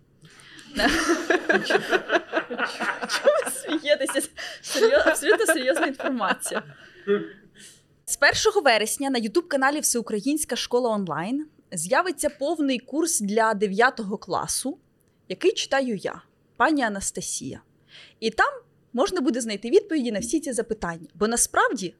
Чому 3.07 3.35
ви 3.45 3.51
смієтеся? 3.51 4.29
Абсолютно 5.05 5.45
серйозна 5.45 5.85
інформація. 5.87 6.63
З 8.05 8.17
1 8.53 8.63
вересня 8.63 9.09
на 9.09 9.17
Ютуб-каналі 9.17 9.79
Всеукраїнська 9.79 10.55
школа 10.55 10.89
онлайн 10.89 11.47
з'явиться 11.71 12.29
повний 12.29 12.79
курс 12.79 13.19
для 13.19 13.53
9 13.53 14.01
класу, 14.21 14.77
який 15.27 15.51
читаю 15.51 15.95
я, 15.95 16.21
пані 16.59 16.83
Анастасія. 16.83 17.61
І 18.19 18.29
там 18.29 18.53
можна 18.93 19.21
буде 19.21 19.41
знайти 19.41 19.69
відповіді 19.69 20.11
на 20.11 20.19
всі 20.19 20.39
ці 20.39 20.53
запитання. 20.53 21.07
Бо 21.15 21.27
насправді 21.27 21.93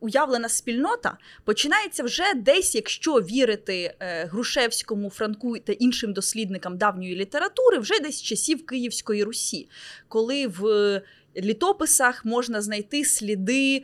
уявлена 0.00 0.48
спільнота 0.48 1.18
починається 1.44 2.02
вже 2.02 2.34
десь, 2.34 2.74
якщо 2.74 3.12
вірити 3.14 3.94
е, 4.00 4.24
Грушевському, 4.24 5.10
Франку 5.10 5.58
та 5.58 5.72
іншим 5.72 6.12
дослідникам 6.12 6.78
давньої 6.78 7.16
літератури, 7.16 7.78
вже 7.78 8.00
десь 8.00 8.22
часів 8.22 8.66
Київської 8.66 9.24
Русі, 9.24 9.68
коли 10.08 10.46
в 10.46 11.02
літописах 11.36 12.24
можна 12.24 12.62
знайти 12.62 13.04
сліди. 13.04 13.82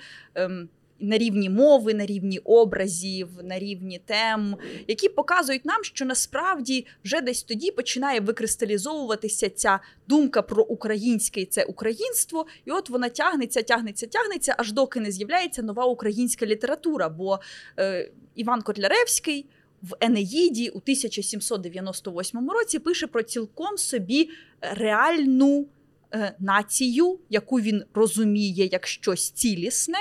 На 1.02 1.18
рівні 1.18 1.50
мови, 1.50 1.94
на 1.94 2.06
рівні 2.06 2.38
образів, 2.38 3.28
на 3.42 3.58
рівні 3.58 4.00
тем, 4.06 4.56
які 4.88 5.08
показують 5.08 5.64
нам, 5.64 5.84
що 5.84 6.04
насправді 6.04 6.86
вже 7.04 7.20
десь 7.20 7.42
тоді 7.42 7.70
починає 7.70 8.20
викристалізовуватися 8.20 9.50
ця 9.50 9.80
думка 10.08 10.42
про 10.42 10.64
українське 10.64 11.40
і 11.40 11.46
це 11.46 11.64
українство, 11.64 12.46
і 12.64 12.70
от 12.70 12.90
вона 12.90 13.08
тягнеться, 13.08 13.62
тягнеться, 13.62 14.06
тягнеться, 14.06 14.54
аж 14.58 14.72
доки 14.72 15.00
не 15.00 15.10
з'являється 15.10 15.62
нова 15.62 15.84
українська 15.84 16.46
література. 16.46 17.08
Бо 17.08 17.40
е, 17.78 18.10
Іван 18.34 18.62
Котляревський 18.62 19.46
в 19.82 19.96
Енеїді 20.00 20.68
у 20.68 20.78
1798 20.78 22.50
році 22.50 22.78
пише 22.78 23.06
про 23.06 23.22
цілком 23.22 23.78
собі 23.78 24.30
реальну 24.60 25.66
е, 26.14 26.34
націю, 26.38 27.18
яку 27.30 27.60
він 27.60 27.84
розуміє 27.94 28.66
як 28.72 28.86
щось 28.86 29.30
цілісне. 29.30 29.98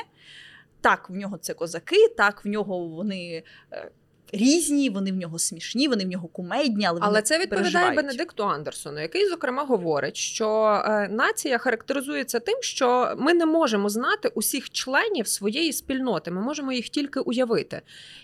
Так, 0.81 1.09
в 1.09 1.13
нього 1.13 1.37
це 1.37 1.53
козаки, 1.53 2.07
так, 2.17 2.45
в 2.45 2.47
нього 2.47 2.79
вони. 2.87 3.43
е, 3.73 3.91
різні, 4.33 4.89
вони 4.89 5.11
в 5.11 5.15
нього 5.15 5.39
смішні, 5.39 5.87
вони 5.87 6.05
в 6.05 6.07
нього 6.07 6.27
кумедні, 6.27 6.85
але, 6.85 6.99
Але 7.03 7.21
це 7.21 7.39
відповідає 7.39 7.71
переживають. 7.71 7.95
Бенедикту 7.95 8.43
Андерсону, 8.43 8.99
який 9.01 9.29
зокрема 9.29 9.63
говорить, 9.63 10.15
що 10.17 10.81
е, 10.85 11.07
нація 11.07 11.57
характеризується 11.57 12.39
тим, 12.39 12.57
що 12.61 13.15
ми 13.17 13.33
не 13.33 13.45
можемо 13.45 13.89
знати 13.89 14.31
усіх 14.35 14.69
членів 14.69 15.27
своєї 15.27 15.73
спільноти. 15.73 16.31
Ми 16.31 16.41
можемо 16.41 16.71
їх 16.71 16.89
тільки 16.89 17.19
уявити. 17.19 17.81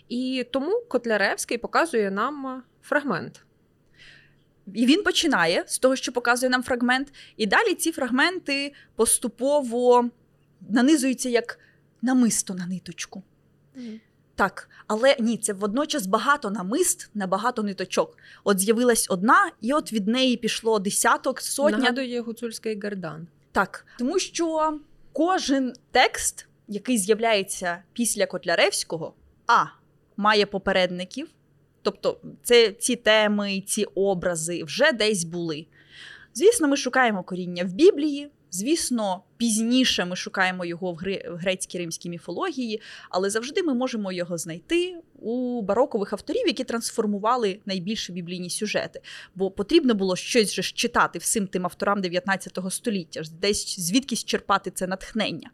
І 0.09 0.45
тому 0.51 0.81
Котляревський 0.87 1.57
показує 1.57 2.11
нам 2.11 2.47
е, 2.47 2.61
фрагмент. 2.83 3.43
І 4.73 4.85
він 4.85 5.03
починає 5.03 5.63
з 5.67 5.79
того, 5.79 5.95
що 5.95 6.11
показує 6.11 6.49
нам 6.49 6.63
фрагмент, 6.63 7.13
і 7.37 7.45
далі 7.45 7.73
ці 7.73 7.91
фрагменти 7.91 8.73
поступово 8.95 10.09
нанизуються 10.69 11.29
як 11.29 11.59
намисто 12.07 12.53
на 12.53 12.65
ниточку. 12.67 13.23
Так, 14.35 14.69
але 14.87 15.15
ні, 15.19 15.37
це 15.37 15.53
водночас 15.53 16.05
багато 16.07 16.49
намист 16.49 17.09
на 17.13 17.27
багато 17.27 17.63
ниточок. 17.63 18.17
От 18.43 18.59
з'явилась 18.59 19.07
одна, 19.09 19.51
і 19.61 19.73
от 19.73 19.93
від 19.93 20.07
неї 20.07 20.37
пішло 20.37 20.79
десяток, 20.79 21.41
сотня. 21.41 21.77
Нагадує 21.77 22.21
гуцульський 22.21 22.79
гардан. 22.79 23.27
Так, 23.51 23.85
тому 23.99 24.19
що 24.19 24.79
кожен 25.13 25.73
текст, 25.91 26.47
який 26.67 26.97
з'являється 26.97 27.83
після 27.93 28.25
Котляревського, 28.25 29.13
а 29.47 29.65
має 30.17 30.45
попередників, 30.45 31.27
тобто 31.81 32.19
це 32.43 32.71
ці 32.71 32.95
теми, 32.95 33.63
ці 33.67 33.83
образи 33.83 34.63
вже 34.63 34.91
десь 34.91 35.23
були. 35.23 35.65
Звісно, 36.33 36.67
ми 36.67 36.77
шукаємо 36.77 37.23
коріння 37.23 37.63
в 37.63 37.73
Біблії. 37.73 38.29
Звісно, 38.57 39.23
пізніше 39.37 40.05
ми 40.05 40.15
шукаємо 40.15 40.65
його 40.65 40.93
в 40.93 40.97
гре- 40.97 41.31
в 41.31 41.35
грецькій 41.35 41.77
римській 41.77 42.09
міфології, 42.09 42.81
але 43.09 43.29
завжди 43.29 43.63
ми 43.63 43.73
можемо 43.73 44.11
його 44.11 44.37
знайти 44.37 44.97
у 45.19 45.61
барокових 45.61 46.13
авторів, 46.13 46.47
які 46.47 46.63
трансформували 46.63 47.59
найбільше 47.65 48.13
біблійні 48.13 48.49
сюжети. 48.49 49.01
Бо 49.35 49.51
потрібно 49.51 49.93
було 49.95 50.15
щось 50.15 50.53
же 50.53 50.61
читати 50.61 51.19
всім 51.19 51.47
тим 51.47 51.65
авторам 51.65 52.01
19 52.01 52.59
століття, 52.69 53.21
десь 53.41 53.79
звідкись 53.79 54.23
черпати 54.23 54.71
це 54.71 54.87
натхнення. 54.87 55.51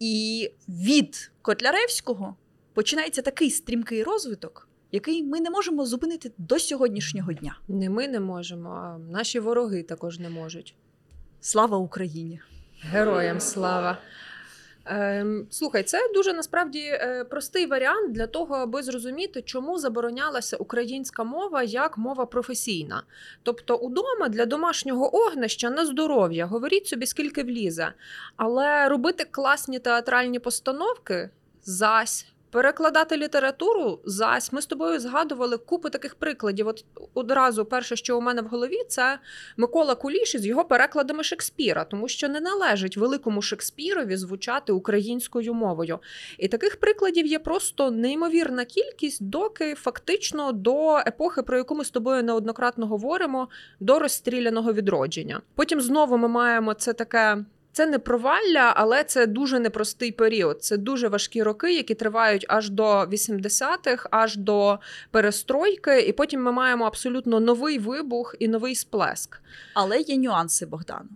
І 0.00 0.50
від 0.68 1.30
Котляревського 1.42 2.36
починається 2.74 3.22
такий 3.22 3.50
стрімкий 3.50 4.02
розвиток, 4.02 4.68
який 4.92 5.22
ми 5.22 5.40
не 5.40 5.50
можемо 5.50 5.86
зупинити 5.86 6.32
до 6.38 6.58
сьогоднішнього 6.58 7.32
дня. 7.32 7.58
Не 7.68 7.90
ми 7.90 8.08
не 8.08 8.20
можемо, 8.20 8.68
а 8.68 8.98
наші 8.98 9.38
вороги 9.38 9.82
також 9.82 10.18
не 10.18 10.30
можуть. 10.30 10.74
Слава 11.46 11.76
Україні! 11.76 12.40
Героям 12.80 13.40
слава. 13.40 13.98
Ем, 14.84 15.46
слухай, 15.50 15.82
це 15.82 15.98
дуже 16.14 16.32
насправді 16.32 16.80
е, 16.80 17.24
простий 17.24 17.66
варіант 17.66 18.12
для 18.12 18.26
того, 18.26 18.54
аби 18.54 18.82
зрозуміти, 18.82 19.42
чому 19.42 19.78
заборонялася 19.78 20.56
українська 20.56 21.24
мова 21.24 21.62
як 21.62 21.98
мова 21.98 22.26
професійна. 22.26 23.02
Тобто, 23.42 23.76
удома 23.76 24.28
для 24.28 24.46
домашнього 24.46 25.16
огнища 25.16 25.70
на 25.70 25.86
здоров'я, 25.86 26.46
говоріть 26.46 26.86
собі, 26.86 27.06
скільки 27.06 27.42
влізе. 27.42 27.92
Але 28.36 28.88
робити 28.88 29.24
класні 29.30 29.78
театральні 29.78 30.38
постановки 30.38 31.30
зась. 31.64 32.26
Перекладати 32.56 33.16
літературу 33.16 34.00
зась. 34.04 34.52
Ми 34.52 34.62
з 34.62 34.66
тобою 34.66 35.00
згадували 35.00 35.56
купу 35.56 35.90
таких 35.90 36.14
прикладів. 36.14 36.68
От 36.68 36.84
одразу 37.14 37.64
перше, 37.64 37.96
що 37.96 38.18
у 38.18 38.20
мене 38.20 38.42
в 38.42 38.46
голові, 38.46 38.78
це 38.88 39.18
Микола 39.56 39.94
Куліш 39.94 40.34
із 40.34 40.46
його 40.46 40.64
перекладами 40.64 41.22
Шекспіра, 41.22 41.84
тому 41.84 42.08
що 42.08 42.28
не 42.28 42.40
належить 42.40 42.96
великому 42.96 43.42
Шекспірові 43.42 44.16
звучати 44.16 44.72
українською 44.72 45.54
мовою. 45.54 45.98
І 46.38 46.48
таких 46.48 46.76
прикладів 46.76 47.26
є 47.26 47.38
просто 47.38 47.90
неймовірна 47.90 48.64
кількість, 48.64 49.24
доки 49.24 49.74
фактично 49.74 50.52
до 50.52 50.96
епохи, 50.98 51.42
про 51.42 51.56
яку 51.56 51.74
ми 51.74 51.84
з 51.84 51.90
тобою 51.90 52.22
неоднократно 52.22 52.86
говоримо, 52.86 53.48
до 53.80 53.98
розстріляного 53.98 54.72
відродження. 54.72 55.40
Потім 55.54 55.80
знову 55.80 56.18
ми 56.18 56.28
маємо 56.28 56.74
це 56.74 56.92
таке. 56.92 57.44
Це 57.76 57.86
не 57.86 57.98
провалля, 57.98 58.72
але 58.76 59.04
це 59.04 59.26
дуже 59.26 59.58
непростий 59.58 60.12
період. 60.12 60.64
Це 60.64 60.76
дуже 60.76 61.08
важкі 61.08 61.42
роки, 61.42 61.74
які 61.74 61.94
тривають 61.94 62.46
аж 62.48 62.70
до 62.70 62.84
80-х, 62.84 64.08
аж 64.10 64.36
до 64.36 64.78
перестройки, 65.10 66.00
і 66.00 66.12
потім 66.12 66.42
ми 66.42 66.52
маємо 66.52 66.84
абсолютно 66.84 67.40
новий 67.40 67.78
вибух 67.78 68.34
і 68.38 68.48
новий 68.48 68.74
сплеск. 68.74 69.40
Але 69.74 70.00
є 70.00 70.16
нюанси 70.16 70.66
Богдану. 70.66 71.08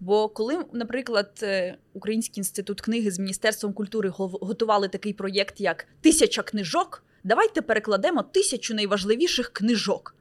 Бо 0.00 0.28
коли, 0.28 0.64
наприклад, 0.72 1.30
е, 1.42 1.76
Український 1.92 2.40
інститут 2.40 2.80
книги 2.80 3.10
з 3.10 3.18
Міністерством 3.18 3.72
культури 3.72 4.08
готували 4.16 4.88
такий 4.88 5.12
проєкт, 5.12 5.60
як 5.60 5.86
Тисяча 6.00 6.42
книжок, 6.42 7.02
давайте 7.24 7.62
перекладемо 7.62 8.22
тисячу 8.22 8.74
найважливіших 8.74 9.48
книжок. 9.52 10.14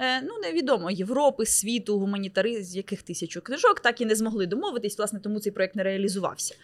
Е, 0.00 0.20
ну, 0.20 0.38
невідомо 0.42 0.90
Європи, 0.90 1.46
світу, 1.46 1.98
гуманітари, 1.98 2.62
з 2.62 2.76
яких 2.76 3.02
тисячу 3.02 3.40
книжок, 3.40 3.80
так 3.80 4.00
і 4.00 4.06
не 4.06 4.14
змогли 4.14 4.46
домовитись, 4.46 4.98
власне, 4.98 5.20
тому 5.20 5.40
цей 5.40 5.52
проект 5.52 5.76
не 5.76 5.82
реалізувався. 5.82 6.54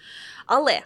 Але 0.46 0.80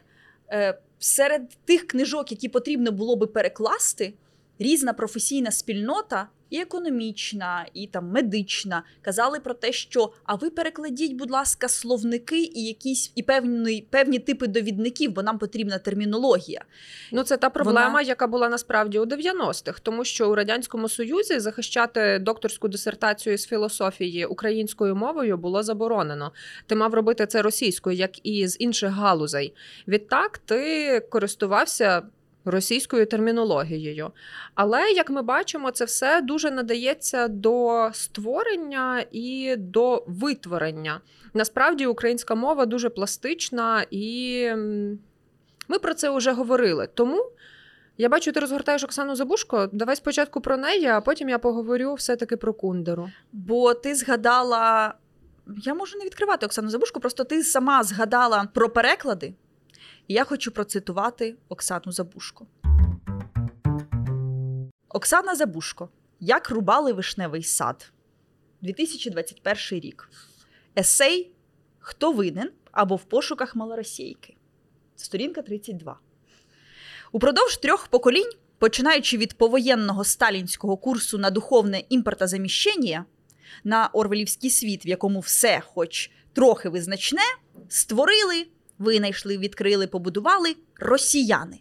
е, 0.53 0.79
серед 0.99 1.43
тих 1.65 1.87
книжок, 1.87 2.31
які 2.31 2.49
потрібно 2.49 2.93
було 2.93 3.17
би 3.17 3.27
перекласти, 3.27 4.13
різна 4.61 4.93
професійна 4.93 5.51
спільнота, 5.51 6.29
і 6.51 6.61
економічна, 6.61 7.67
і 7.75 7.87
там 7.87 8.09
медична, 8.09 8.83
казали 9.03 9.41
про 9.41 9.55
те, 9.55 9.73
що 9.73 10.13
а 10.25 10.35
ви 10.35 10.51
перекладіть, 10.51 11.13
будь 11.13 11.31
ласка, 11.31 11.69
словники 11.69 12.39
і 12.39 12.65
якісь 12.65 13.13
і 13.15 13.23
певні, 13.23 13.87
певні 13.91 14.19
типи 14.19 14.47
довідників, 14.47 15.13
бо 15.13 15.23
нам 15.23 15.39
потрібна 15.39 15.79
термінологія. 15.79 16.65
Ну, 17.13 17.23
це 17.23 17.37
та 17.37 17.51
проблема, 17.51 17.87
Вона- 17.87 18.03
яка 18.03 18.27
була 18.27 18.49
насправді 18.49 18.99
у 18.99 19.05
90-х, 19.05 19.81
тому 19.83 20.05
що 20.05 20.31
у 20.31 20.35
радянському 20.35 20.89
союзі 20.89 21.39
захищати 21.39 22.19
докторську 22.19 22.69
дисертацію 22.69 23.39
з 23.39 23.47
філософії 23.47 24.27
українською 24.27 24.97
мовою 24.97 25.37
було 25.37 25.63
заборонено. 25.63 26.33
Ти 26.67 26.75
мав 26.75 26.95
робити 26.95 27.27
це 27.27 27.43
російською, 27.43 27.97
як 27.97 28.27
і 28.27 28.49
з 28.49 28.57
інших 28.61 28.91
галузей. 28.91 29.55
Відтак 29.89 30.39
ти 30.39 31.01
користувався. 31.01 32.03
Російською 32.45 33.07
термінологією. 33.07 34.11
Але, 34.55 34.91
як 34.91 35.11
ми 35.11 35.23
бачимо, 35.23 35.71
це 35.71 35.85
все 35.85 36.21
дуже 36.21 36.51
надається 36.51 37.29
до 37.29 37.89
створення 37.93 39.05
і 39.13 39.55
до 39.59 40.05
витворення. 40.07 41.01
Насправді, 41.35 41.87
українська 41.87 42.35
мова 42.35 42.67
дуже 42.67 42.89
пластична 42.91 43.87
і 43.91 44.47
ми 45.69 45.79
про 45.79 45.95
це 45.95 46.11
вже 46.11 46.33
говорили. 46.33 46.89
Тому 46.95 47.27
я 47.99 48.09
бачу, 48.09 48.33
ти 48.33 48.41
розгортаєш 48.41 48.85
Оксану 48.85 49.15
Забушко. 49.15 49.69
Давай 49.73 49.97
спочатку 49.97 50.41
про 50.41 50.57
неї, 50.57 50.87
а 50.87 51.01
потім 51.01 51.29
я 51.29 51.39
поговорю 51.39 51.95
все-таки 51.95 52.37
про 52.37 52.55
Кундеру. 52.55 53.11
Бо 53.33 53.75
ти 53.75 53.95
згадала. 53.95 54.95
Я 55.47 55.75
можу 55.75 55.99
не 55.99 56.05
відкривати 56.05 56.47
Оксану 56.47 56.69
Забушко, 56.69 57.01
просто 57.01 57.25
ти 57.25 57.45
сама 57.45 57.83
згадала 57.83 58.49
про 58.55 58.69
переклади. 58.69 59.35
І 60.11 60.13
я 60.13 60.25
хочу 60.25 60.51
процитувати 60.51 61.37
Оксану 61.49 61.93
Забушко. 61.93 62.47
Оксана 64.89 65.35
Забушко. 65.37 65.89
Як 66.21 66.51
рубали 66.51 66.93
вишневий 66.93 67.43
сад. 67.43 67.93
2021 68.61 69.81
рік. 69.81 70.11
Есей 70.79 71.33
Хто 71.79 72.13
винен 72.13 72.51
або 72.73 72.97
в 72.97 73.05
пошуках 73.05 73.57
малоросійки. 73.57 74.37
Сторінка 74.97 75.43
32. 75.43 75.99
Упродовж 77.13 77.57
трьох 77.57 77.89
поколінь, 77.89 78.33
починаючи 78.59 79.17
від 79.17 79.35
повоєнного 79.35 80.05
сталінського 80.05 80.77
курсу 80.77 81.19
на 81.19 81.31
духовне 81.31 81.83
імпортозаміщення, 81.89 83.05
на 83.65 83.87
Орвелівський 83.87 84.51
світ, 84.51 84.87
в 84.87 84.89
якому 84.89 85.21
все, 85.21 85.61
хоч 85.61 86.11
трохи 86.33 86.69
визначне, 86.69 87.23
створили, 87.69 88.47
винайшли, 88.81 89.39
відкрили, 89.39 89.87
побудували 89.87 90.57
росіяни. 90.77 91.61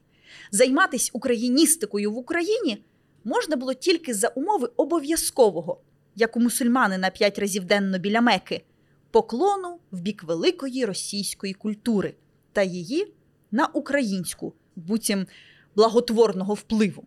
Займатись 0.52 1.10
україністикою 1.14 2.12
в 2.12 2.18
Україні 2.18 2.84
можна 3.24 3.56
було 3.56 3.74
тільки 3.74 4.14
за 4.14 4.28
умови 4.28 4.70
обов'язкового, 4.78 5.82
як 6.16 6.38
у 6.38 6.40
мусульманина 6.40 7.10
п'ять 7.10 7.40
разів 7.40 7.66
денно 7.66 8.00
біля 8.00 8.22
Меки, 8.22 8.64
поклону 9.12 9.80
в 9.92 10.02
бік 10.02 10.24
великої 10.24 10.86
російської 10.86 11.54
культури 11.54 12.14
та 12.54 12.64
її 12.64 13.14
на 13.52 13.66
українську, 13.66 14.54
буцім 14.76 15.28
благотворного 15.76 16.54
впливу. 16.54 17.04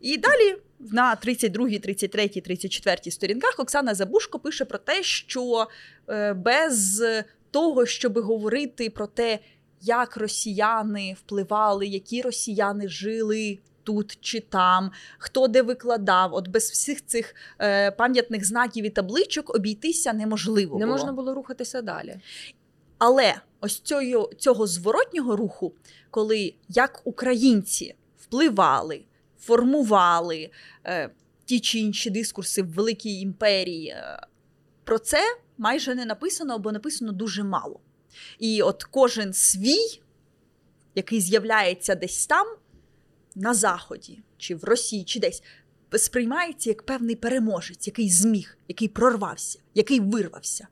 І 0.00 0.16
далі 0.16 0.56
на 0.80 1.16
32, 1.16 1.78
33, 1.78 2.28
34 2.28 3.10
сторінках 3.10 3.54
Оксана 3.58 3.94
Забушко 3.94 4.38
пише 4.38 4.64
про 4.64 4.78
те, 4.78 5.02
що 5.02 5.66
е, 6.08 6.34
без 6.34 7.04
того, 7.52 7.86
щоб 7.86 8.18
говорити 8.18 8.90
про 8.90 9.06
те, 9.06 9.38
як 9.80 10.16
росіяни 10.16 11.16
впливали, 11.18 11.86
які 11.86 12.22
росіяни 12.22 12.88
жили 12.88 13.58
тут 13.84 14.18
чи 14.20 14.40
там, 14.40 14.90
хто 15.18 15.48
де 15.48 15.62
викладав, 15.62 16.34
от 16.34 16.48
без 16.48 16.70
всіх 16.70 17.06
цих 17.06 17.34
е, 17.60 17.90
пам'ятних 17.90 18.44
знаків 18.44 18.84
і 18.84 18.90
табличок 18.90 19.54
обійтися 19.54 20.12
неможливо. 20.12 20.78
Не 20.78 20.86
було. 20.86 20.98
можна 20.98 21.12
було 21.12 21.34
рухатися 21.34 21.82
далі. 21.82 22.20
Але 22.98 23.34
ось 23.60 23.80
цього, 23.80 24.30
цього 24.38 24.66
зворотнього 24.66 25.36
руху, 25.36 25.72
коли 26.10 26.54
як 26.68 27.00
українці 27.04 27.94
впливали, 28.18 29.04
формували 29.38 30.50
е, 30.84 31.10
ті 31.44 31.60
чи 31.60 31.78
інші 31.78 32.10
дискурси 32.10 32.62
в 32.62 32.72
великій 32.72 33.20
імперії. 33.20 33.88
Е, 33.88 34.26
про 34.84 34.98
це 34.98 35.18
майже 35.62 35.94
не 35.94 36.04
написано 36.04 36.54
або 36.54 36.72
написано 36.72 37.12
дуже 37.12 37.44
мало. 37.44 37.80
І 38.38 38.62
от 38.62 38.84
кожен 38.84 39.32
свій, 39.32 40.02
який 40.94 41.20
з'являється 41.20 41.94
десь 41.94 42.26
там, 42.26 42.46
на 43.34 43.54
Заході, 43.54 44.22
чи 44.38 44.54
в 44.54 44.64
Росії, 44.64 45.04
чи 45.04 45.20
десь, 45.20 45.42
сприймається 45.96 46.70
як 46.70 46.82
певний 46.82 47.16
переможець, 47.16 47.86
який 47.86 48.10
зміг, 48.10 48.58
який 48.68 48.88
прорвався, 48.88 49.58
який 49.74 50.00
вирвався. 50.00 50.68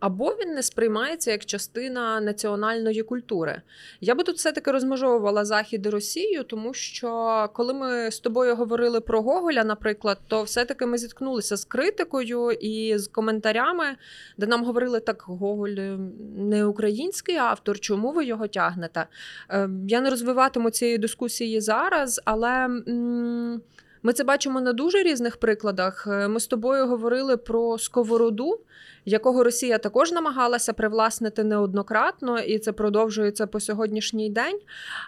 Або 0.00 0.30
він 0.30 0.54
не 0.54 0.62
сприймається 0.62 1.30
як 1.30 1.44
частина 1.44 2.20
національної 2.20 3.02
культури. 3.02 3.62
Я 4.00 4.14
би 4.14 4.24
тут 4.24 4.36
все-таки 4.36 4.70
розмежовувала 4.70 5.44
Захід 5.44 5.86
і 5.86 5.88
Росію, 5.88 6.44
тому 6.44 6.74
що 6.74 7.48
коли 7.52 7.74
ми 7.74 8.10
з 8.10 8.20
тобою 8.20 8.56
говорили 8.56 9.00
про 9.00 9.22
Гоголя, 9.22 9.64
наприклад, 9.64 10.18
то 10.28 10.42
все-таки 10.42 10.86
ми 10.86 10.98
зіткнулися 10.98 11.56
з 11.56 11.64
критикою 11.64 12.50
і 12.50 12.98
з 12.98 13.08
коментарями, 13.08 13.84
де 14.36 14.46
нам 14.46 14.64
говорили, 14.64 15.00
так 15.00 15.22
Гоголь 15.26 15.68
е, 15.78 15.98
не 16.36 16.64
український 16.64 17.36
автор, 17.36 17.80
чому 17.80 18.12
ви 18.12 18.24
його 18.24 18.46
тягнете? 18.48 19.06
Е, 19.50 19.68
Я 19.88 20.00
не 20.00 20.10
розвиватиму 20.10 20.70
цієї 20.70 20.98
дискусії 20.98 21.60
зараз, 21.60 22.20
але. 22.24 22.50
м, 22.64 23.60
Ми 24.08 24.14
це 24.14 24.24
бачимо 24.24 24.60
на 24.60 24.72
дуже 24.72 25.02
різних 25.02 25.36
прикладах. 25.36 26.06
Е, 26.06 26.28
Ми 26.28 26.40
з 26.40 26.46
тобою 26.46 26.86
говорили 26.86 27.36
про 27.36 27.78
сковороду, 27.78 28.60
якого 29.04 29.44
Росія 29.44 29.78
також 29.78 30.12
намагалася 30.12 30.72
привласнити 30.72 31.44
неоднократно, 31.44 32.38
і 32.38 32.58
це 32.58 32.72
продовжується 32.72 33.46
по 33.46 33.60
сьогоднішній 33.60 34.30
день. 34.30 34.58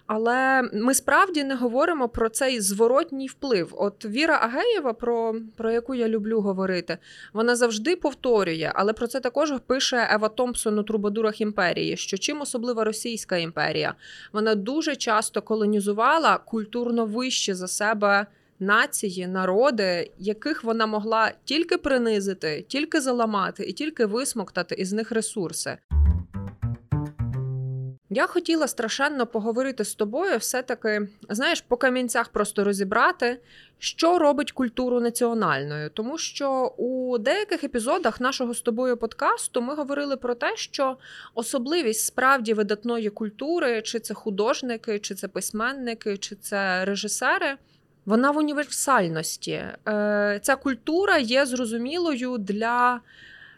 Але 0.06 0.62
ми 0.72 0.94
справді 0.94 1.44
не 1.44 1.54
говоримо 1.54 2.08
про 2.08 2.28
цей 2.28 2.60
зворотній 2.60 3.26
вплив. 3.26 3.74
От 3.76 4.04
Віра 4.04 4.38
Агеєва, 4.42 4.92
про, 4.92 5.34
про 5.56 5.70
яку 5.70 5.94
я 5.94 6.08
люблю 6.08 6.40
говорити, 6.40 6.98
вона 7.32 7.56
завжди 7.56 7.96
повторює, 7.96 8.72
але 8.74 8.92
про 8.92 9.06
це 9.06 9.20
також 9.20 9.52
пише 9.66 10.08
Ева 10.10 10.28
Томпсон 10.28 10.78
у 10.78 10.82
Трубадурах 10.82 11.40
імперії. 11.40 11.96
Що 11.96 12.18
чим 12.18 12.40
особлива 12.40 12.84
Російська 12.84 13.36
імперія? 13.36 13.94
Вона 14.32 14.54
дуже 14.54 14.96
часто 14.96 15.42
колонізувала 15.42 16.38
культурно 16.38 17.06
вище 17.06 17.54
за 17.54 17.68
себе 17.68 18.26
нації, 18.60 19.26
народи, 19.26 20.10
яких 20.18 20.64
вона 20.64 20.86
могла 20.86 21.32
тільки 21.44 21.76
принизити, 21.76 22.64
тільки 22.68 23.00
заламати 23.00 23.64
і 23.64 23.72
тільки 23.72 24.06
висмоктати 24.06 24.74
із 24.74 24.92
них 24.92 25.12
ресурси. 25.12 25.78
Я 28.12 28.26
хотіла 28.26 28.68
страшенно 28.68 29.26
поговорити 29.26 29.84
з 29.84 29.94
тобою, 29.94 30.38
все-таки, 30.38 31.08
знаєш, 31.28 31.60
по 31.60 31.76
камінцях 31.76 32.28
просто 32.28 32.64
розібрати, 32.64 33.40
що 33.78 34.18
робить 34.18 34.52
культуру 34.52 35.00
національною. 35.00 35.90
Тому 35.90 36.18
що 36.18 36.74
у 36.76 37.18
деяких 37.18 37.64
епізодах 37.64 38.20
нашого 38.20 38.54
з 38.54 38.62
тобою 38.62 38.96
подкасту 38.96 39.62
ми 39.62 39.74
говорили 39.74 40.16
про 40.16 40.34
те, 40.34 40.56
що 40.56 40.96
особливість 41.34 42.06
справді 42.06 42.54
видатної 42.54 43.10
культури, 43.10 43.82
чи 43.82 44.00
це 44.00 44.14
художники, 44.14 44.98
чи 44.98 45.14
це 45.14 45.28
письменники, 45.28 46.16
чи 46.18 46.36
це 46.36 46.84
режисери. 46.84 47.56
Вона 48.10 48.30
в 48.30 48.36
універсальності. 48.36 49.62
Е, 49.88 50.40
Ця 50.42 50.56
культура 50.56 51.18
є 51.18 51.46
зрозумілою 51.46 52.38
для 52.38 53.00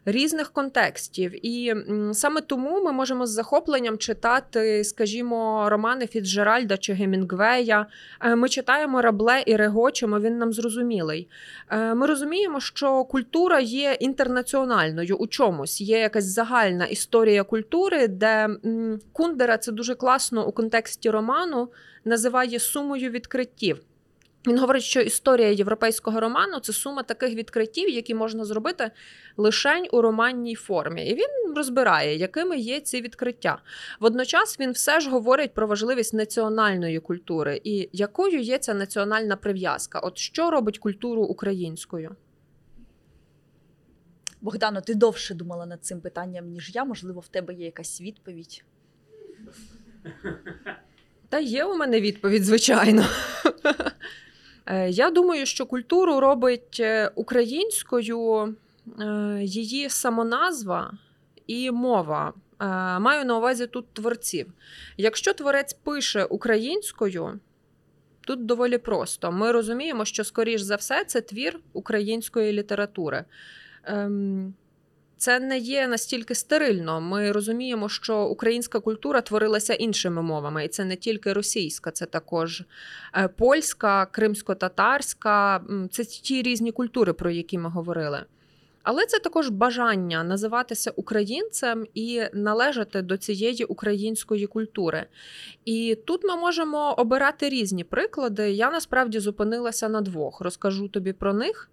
різних 0.04 0.50
контекстів. 0.50 1.46
І 1.46 1.74
саме 2.12 2.40
тому 2.40 2.82
ми 2.82 2.92
можемо 2.92 3.26
з 3.26 3.30
захопленням 3.30 3.98
читати, 3.98 4.84
скажімо, 4.84 5.66
романи 5.68 6.06
Фіцджеральда 6.06 6.76
чи 6.76 6.92
Гемінгвея. 6.92 7.86
Е, 8.20 8.36
Ми 8.36 8.48
читаємо 8.48 9.02
Рабле 9.02 9.42
і 9.46 9.56
регочемо, 9.56 10.20
він 10.20 10.38
нам 10.38 10.52
зрозумілий. 10.52 11.28
Е, 11.70 11.94
Ми 11.94 12.06
розуміємо, 12.06 12.60
що 12.60 13.04
культура 13.04 13.60
є 13.60 13.96
інтернаціональною 14.00 15.16
у 15.16 15.26
чомусь. 15.26 15.80
Є 15.80 15.98
якась 15.98 16.24
загальна 16.24 16.84
історія 16.84 17.44
культури, 17.44 18.08
де 18.08 18.48
Кундера 19.12 19.58
це 19.58 19.72
дуже 19.72 19.94
класно 19.94 20.46
у 20.46 20.52
контексті 20.52 21.10
роману 21.10 21.68
називає 22.04 22.58
сумою 22.58 23.10
відкриттів. 23.10 23.80
Він 24.46 24.59
говорить, 24.59 24.83
що 24.83 25.00
історія 25.00 25.50
європейського 25.50 26.20
роману 26.20 26.61
це 26.61 26.72
сума 26.72 27.02
таких 27.02 27.35
відкриттів, 27.35 27.88
які 27.88 28.14
можна 28.14 28.44
зробити 28.44 28.90
лишень 29.37 29.88
у 29.92 30.02
романній 30.02 30.55
формі. 30.55 31.07
І 31.07 31.14
він 31.14 31.55
розбирає, 31.57 32.16
якими 32.16 32.59
є 32.59 32.81
ці 32.81 33.00
відкриття. 33.00 33.62
Водночас 34.00 34.61
він 34.61 34.70
все 34.70 35.00
ж 35.00 35.11
говорить 35.11 35.55
про 35.55 35.66
важливість 35.66 36.14
національної 36.14 37.00
культури 37.00 37.61
і 37.64 37.88
якою 37.92 38.40
є 38.40 38.59
ця 38.59 38.74
національна 38.74 39.37
прив'язка. 39.37 39.98
От 39.98 40.18
що 40.18 40.50
робить 40.50 40.78
культуру 40.78 41.22
українською? 41.22 42.16
Богдано, 44.40 44.81
ти 44.81 44.94
довше 44.94 45.35
думала 45.35 45.66
над 45.66 45.85
цим 45.85 46.00
питанням, 46.00 46.46
ніж 46.46 46.74
я. 46.74 46.85
Можливо, 46.85 47.20
в 47.20 47.28
тебе 47.28 47.55
є 47.55 47.64
якась 47.64 48.00
відповідь. 48.00 48.64
Та 51.28 51.38
є 51.38 51.64
у 51.64 51.76
мене 51.76 52.00
відповідь, 52.00 52.44
звичайно. 52.44 53.05
Е, 54.66 54.90
Я 54.90 55.11
думаю, 55.11 55.46
що 55.46 55.66
культуру 55.66 56.20
робить 56.20 56.77
е, 56.81 57.11
українською 57.14 58.55
е, 59.01 59.38
її 59.42 59.90
самоназва 59.90 60.92
і 61.46 61.70
мова. 61.70 62.33
Маю 63.01 63.25
на 63.25 63.38
увазі 63.38 63.66
тут 63.66 63.87
творців. 63.92 64.53
Якщо 64.96 65.33
творець 65.35 65.72
пише 65.72 66.25
українською, 66.25 67.40
тут 68.20 68.46
доволі 68.46 68.79
просто. 68.79 69.33
Ми 69.33 69.53
розуміємо, 69.53 70.05
що, 70.05 70.25
скоріш 70.25 70.61
за 70.61 70.77
все, 70.77 71.05
це 71.05 71.20
твір 71.20 71.61
української 71.72 72.53
літератури. 72.53 73.25
Ем, 73.85 74.55
Це 75.22 75.40
не 75.40 75.58
є 75.58 75.88
настільки 75.88 76.35
стерильно. 76.35 77.00
Ми 77.00 77.32
розуміємо, 77.32 77.88
що 77.88 78.24
українська 78.24 78.80
культура 78.80 79.20
творилася 79.20 79.74
іншими 79.74 80.22
мовами, 80.22 80.64
і 80.64 80.68
це 80.68 80.85
не 80.85 80.96
тільки 80.96 81.32
російська, 81.32 81.90
це 81.90 82.06
також 82.06 82.62
е, 83.16 83.28
польська, 83.28 84.06
кримсько-татарська. 84.06 85.61
Це 85.90 86.04
ті 86.04 86.42
різні 86.42 86.72
культури, 86.72 87.12
про 87.12 87.30
які 87.30 87.58
ми 87.58 87.68
говорили. 87.70 88.24
Але 88.82 89.06
це 89.06 89.18
також 89.18 89.48
бажання 89.48 90.24
називатися 90.24 90.92
українцем 90.96 91.87
і 91.94 92.22
належати 92.35 93.02
до 93.02 93.16
цієї 93.16 93.64
української 93.64 94.46
культури. 94.46 95.06
І 95.64 95.98
тут 96.06 96.24
ми 96.24 96.37
можемо 96.37 96.94
обирати 96.98 97.48
різні 97.48 97.85
приклади. 97.85 98.50
Я 98.50 98.70
насправді 98.70 99.18
зупинилася 99.18 99.88
на 99.88 100.00
двох. 100.00 100.40
Розкажу 100.40 100.88
тобі 100.88 101.12
про 101.12 101.35
них. 101.35 101.70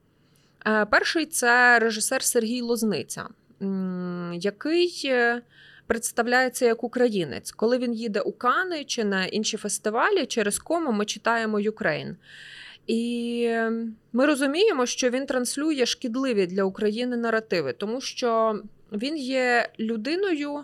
Е, 0.68 0.86
Перший 0.86 1.26
це 1.26 1.80
режисер 1.80 2.24
Сергій 2.24 2.62
Лозниця, 2.62 3.28
який 4.34 5.02
е, 5.06 5.42
представляється 5.88 6.66
як 6.66 6.84
українець. 6.84 7.52
Коли 7.52 7.78
він 7.78 7.94
їде 7.94 8.22
у 8.22 8.32
Кани 8.32 8.84
чи 8.84 9.04
на 9.04 9.26
інші 9.26 9.58
фестивалі, 9.58 10.26
через 10.26 10.60
кому 10.60 10.92
ми 10.92 11.06
читаємо 11.06 11.60
Ukraine. 11.60 12.18
І 12.88 13.50
ми 14.14 14.26
розуміємо, 14.26 14.86
що 14.86 15.10
він 15.10 15.26
транслює 15.26 15.86
шкідливі 15.86 16.46
для 16.48 16.64
України 16.64 17.18
наративи, 17.18 17.74
тому 17.74 18.02
що 18.02 18.62
він 18.92 19.18
є 19.18 19.70
людиною, 19.80 20.64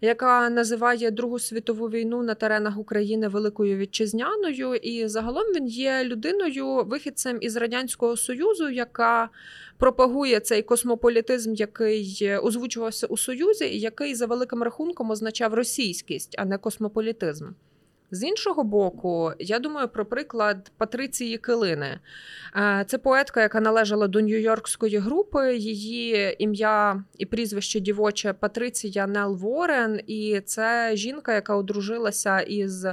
яка 0.00 0.50
називає 0.50 1.10
Другу 1.10 1.38
світову 1.38 1.88
війну 1.88 2.22
на 2.22 2.34
теренах 2.34 2.78
України 2.78 3.28
Великою 3.28 3.76
Вітчизняною, 3.76 4.74
і 4.74 5.08
загалом 5.08 5.44
він 5.44 5.66
є 5.66 6.04
людиною, 6.04 6.84
вихідцем 6.84 7.38
із 7.40 7.56
радянського 7.56 8.16
союзу, 8.16 8.68
яка 8.68 9.28
пропагує 9.78 10.40
цей 10.40 10.62
космополітизм, 10.62 11.54
який 11.54 12.36
озвучувався 12.42 13.06
у 13.06 13.16
Союзі, 13.16 13.64
і 13.64 13.80
який 13.80 14.14
за 14.14 14.26
великим 14.26 14.62
рахунком 14.62 15.10
означав 15.10 15.54
російськість, 15.54 16.34
а 16.38 16.44
не 16.44 16.58
космополітизм. 16.58 17.46
З 18.10 18.22
іншого 18.22 18.64
боку, 18.64 19.32
я 19.38 19.58
думаю 19.58 19.88
про 19.88 20.06
приклад 20.06 20.72
Патриції 20.76 21.38
Килини. 21.38 22.00
Е, 22.56 22.84
Це 22.88 22.98
поетка, 22.98 23.42
яка 23.42 23.60
належала 23.60 24.08
до 24.08 24.20
нью-йоркської 24.20 24.98
групи. 24.98 25.56
Її 25.56 26.36
ім'я 26.38 27.04
і 27.18 27.26
прізвище 27.26 27.80
дівоче 27.80 28.32
Патриція 28.32 29.06
Нел 29.06 29.36
Ворен. 29.36 30.00
І 30.06 30.40
це 30.44 30.90
жінка, 30.94 31.34
яка 31.34 31.56
одружилася 31.56 32.40
із 32.40 32.86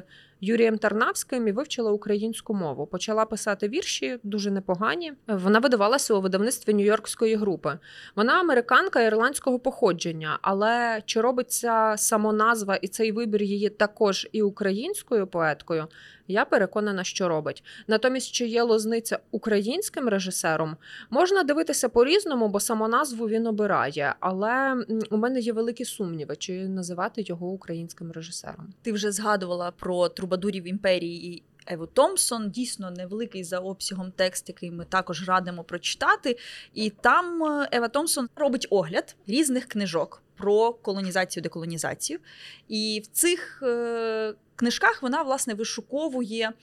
Юрієм 0.44 0.78
Тарнавським 0.78 1.48
і 1.48 1.52
вивчила 1.52 1.92
українську 1.92 2.54
мову. 2.54 2.88
Почала 2.88 3.26
писати 3.26 3.68
вірші 3.68 4.20
дуже 4.24 4.52
непогані. 4.52 5.14
Вона 5.28 5.60
видавалася 5.60 6.14
у 6.14 6.22
видавництві 6.22 6.74
нью-йоркської 6.74 7.38
групи. 7.38 7.80
Вона 8.16 8.40
американка 8.40 9.02
ірландського 9.02 9.60
походження, 9.60 10.40
але 10.42 11.02
чи 11.06 11.22
робиться 11.22 11.96
самоназва 11.98 12.76
і 12.76 12.88
цей 12.88 13.12
вибір 13.12 13.44
її 13.44 13.70
також 13.70 14.28
і 14.32 14.42
українською 14.42 15.28
поеткою? 15.28 15.88
Я 16.28 16.46
переконана, 16.46 17.04
що 17.04 17.30
робить. 17.30 17.64
Натомість, 17.88 18.32
чи 18.32 18.48
є 18.48 18.64
лозниця 18.64 19.20
українським 19.32 20.10
режисером, 20.10 20.78
можна 21.10 21.44
дивитися 21.44 21.90
по-різному, 21.90 22.48
бо 22.48 22.60
самоназву 22.60 23.28
він 23.28 23.48
обирає. 23.48 24.16
Але 24.20 24.86
у 25.10 25.18
мене 25.18 25.40
є 25.40 25.54
великі 25.54 25.86
сумніви, 25.86 26.36
чи 26.36 26.68
називати 26.68 27.22
його 27.26 27.48
українським 27.48 28.12
режисером. 28.12 28.74
Ти 28.82 28.92
вже 28.92 29.12
згадувала 29.12 29.72
про 29.72 30.10
трубадурів 30.10 30.68
імперії 30.68 31.34
і 31.34 31.44
Еву 31.68 31.86
Томпсон, 31.86 32.50
дійсно 32.50 32.92
невеликий 32.92 33.44
за 33.44 33.60
обсягом 33.60 34.12
текст, 34.16 34.50
який 34.50 34.72
ми 34.72 34.86
також 34.86 35.28
радимо 35.28 35.64
прочитати. 35.64 36.38
І 36.74 36.90
там 36.90 37.44
е, 37.44 37.70
Ева 37.72 37.88
Томпсон 37.88 38.30
робить 38.36 38.68
огляд 38.70 39.16
різних 39.28 39.66
книжок 39.66 40.22
про 40.36 40.74
колонізацію, 40.74 41.44
деколонізацію. 41.44 42.20
І 42.68 43.02
в 43.04 43.08
цих 43.08 43.64
е, 43.64 44.34
книжках 44.56 45.02
вона 45.02 45.22
власне 45.22 45.54
вишуковує 45.54 46.54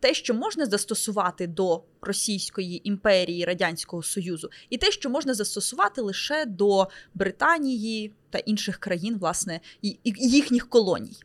те, 0.00 0.14
що 0.14 0.34
можна 0.34 0.66
застосувати 0.66 1.46
до 1.46 1.82
Російської 2.00 2.88
імперії 2.88 3.44
Радянського 3.44 4.02
Союзу, 4.02 4.50
і 4.70 4.78
те, 4.78 4.90
що 4.90 5.10
можна 5.10 5.34
застосувати 5.34 6.00
лише 6.00 6.44
до 6.46 6.88
Британії 7.14 8.12
та 8.30 8.38
інших 8.38 8.76
країн, 8.76 9.18
власне, 9.20 9.60
і 9.82 9.98
їхніх 10.16 10.68
колоній. 10.68 11.16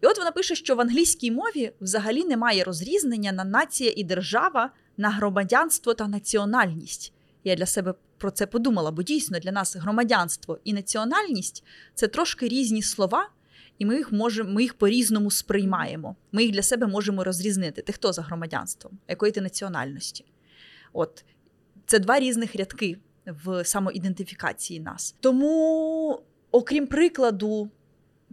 І 0.00 0.06
от 0.06 0.18
вона 0.18 0.30
пише, 0.30 0.54
що 0.54 0.76
в 0.76 0.80
англійській 0.80 1.30
мові 1.30 1.72
взагалі 1.80 2.24
немає 2.24 2.64
розрізнення 2.64 3.32
на 3.32 3.44
нація 3.44 3.92
і 3.96 4.04
держава, 4.04 4.70
на 4.96 5.10
громадянство 5.10 5.94
та 5.94 6.08
національність. 6.08 7.12
Я 7.44 7.54
для 7.54 7.66
себе 7.66 7.94
про 8.18 8.30
це 8.30 8.46
подумала, 8.46 8.90
бо 8.90 9.02
дійсно 9.02 9.38
для 9.38 9.52
нас 9.52 9.76
громадянство 9.76 10.58
і 10.64 10.72
національність 10.72 11.64
це 11.94 12.08
трошки 12.08 12.48
різні 12.48 12.82
слова, 12.82 13.28
і 13.78 13.86
ми 13.86 13.96
їх 13.96 14.12
можемо, 14.12 14.50
ми 14.50 14.62
їх 14.62 14.74
по-різному 14.74 15.30
сприймаємо. 15.30 16.16
Ми 16.32 16.42
їх 16.42 16.52
для 16.52 16.62
себе 16.62 16.86
можемо 16.86 17.24
розрізнити. 17.24 17.82
Ти 17.82 17.92
хто 17.92 18.12
за 18.12 18.22
громадянством, 18.22 18.98
якої 19.08 19.32
ти 19.32 19.40
національності? 19.40 20.24
От 20.92 21.24
це 21.86 21.98
два 21.98 22.20
різних 22.20 22.56
рядки 22.56 22.98
в 23.26 23.64
самоідентифікації 23.64 24.80
нас. 24.80 25.14
Тому, 25.20 26.20
окрім 26.50 26.86
прикладу 26.86 27.70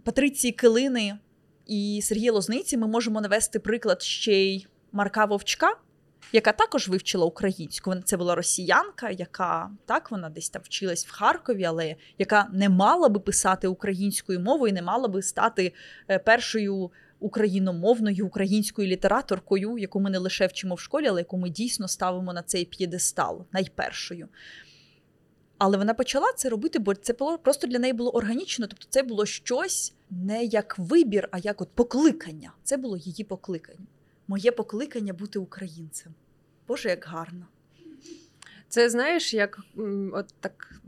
Патриції 0.04 0.52
Килини 0.52 1.18
і 1.66 2.00
Сергія 2.02 2.32
Лозниці, 2.32 2.76
ми 2.76 2.86
можемо 2.86 3.20
навести 3.20 3.58
приклад 3.58 4.02
ще 4.02 4.32
й 4.32 4.66
Марка 4.92 5.24
Вовчка, 5.24 5.76
яка 6.32 6.52
також 6.52 6.88
вивчила 6.88 7.26
українську. 7.26 7.90
Вона 7.90 8.02
це 8.02 8.16
була 8.16 8.34
росіянка, 8.34 9.10
яка 9.10 9.70
так 9.86 10.10
вона 10.10 10.30
десь 10.30 10.50
там 10.50 10.62
вчилась 10.64 11.06
в 11.06 11.12
Харкові, 11.12 11.64
але 11.64 11.96
яка 12.18 12.48
не 12.52 12.68
мала 12.68 13.08
би 13.08 13.20
писати 13.20 13.68
українською 13.68 14.40
мовою, 14.40 14.70
і 14.70 14.74
не 14.74 14.82
мала 14.82 15.08
би 15.08 15.22
стати 15.22 15.72
е, 16.10 16.18
першою 16.18 16.90
україномовною 17.20 18.26
українською 18.26 18.88
літераторкою, 18.88 19.78
яку 19.78 20.00
ми 20.00 20.10
не 20.10 20.18
лише 20.18 20.46
вчимо 20.46 20.74
в 20.74 20.80
школі, 20.80 21.06
але 21.06 21.20
яку 21.20 21.38
ми 21.38 21.50
дійсно 21.50 21.88
ставимо 21.88 22.32
на 22.32 22.42
цей 22.42 22.64
п'єдестал 22.64 23.44
найпершою. 23.52 24.28
Але 25.58 25.76
вона 25.76 25.94
почала 25.94 26.32
це 26.36 26.48
робити, 26.48 26.78
бо 26.78 26.94
це 26.94 27.12
було 27.12 27.38
просто 27.38 27.66
для 27.66 27.78
неї 27.78 27.92
було 27.92 28.10
органічно. 28.10 28.66
Тобто, 28.66 28.86
це 28.90 29.02
було 29.02 29.26
щось 29.26 29.94
не 30.10 30.44
як 30.44 30.78
вибір, 30.78 31.28
а 31.30 31.38
як 31.38 31.60
от 31.60 31.68
покликання. 31.74 32.52
Це 32.62 32.76
було 32.76 32.96
її 32.96 33.24
покликання. 33.24 33.86
Моє 34.28 34.52
покликання 34.52 35.12
бути 35.12 35.38
українцем. 35.38 36.14
Боже, 36.68 36.88
як 36.88 37.04
гарно. 37.04 37.46
Це 38.68 38.90
знаєш, 38.90 39.34
як 39.34 39.58
от 40.12 40.34
так 40.40 40.80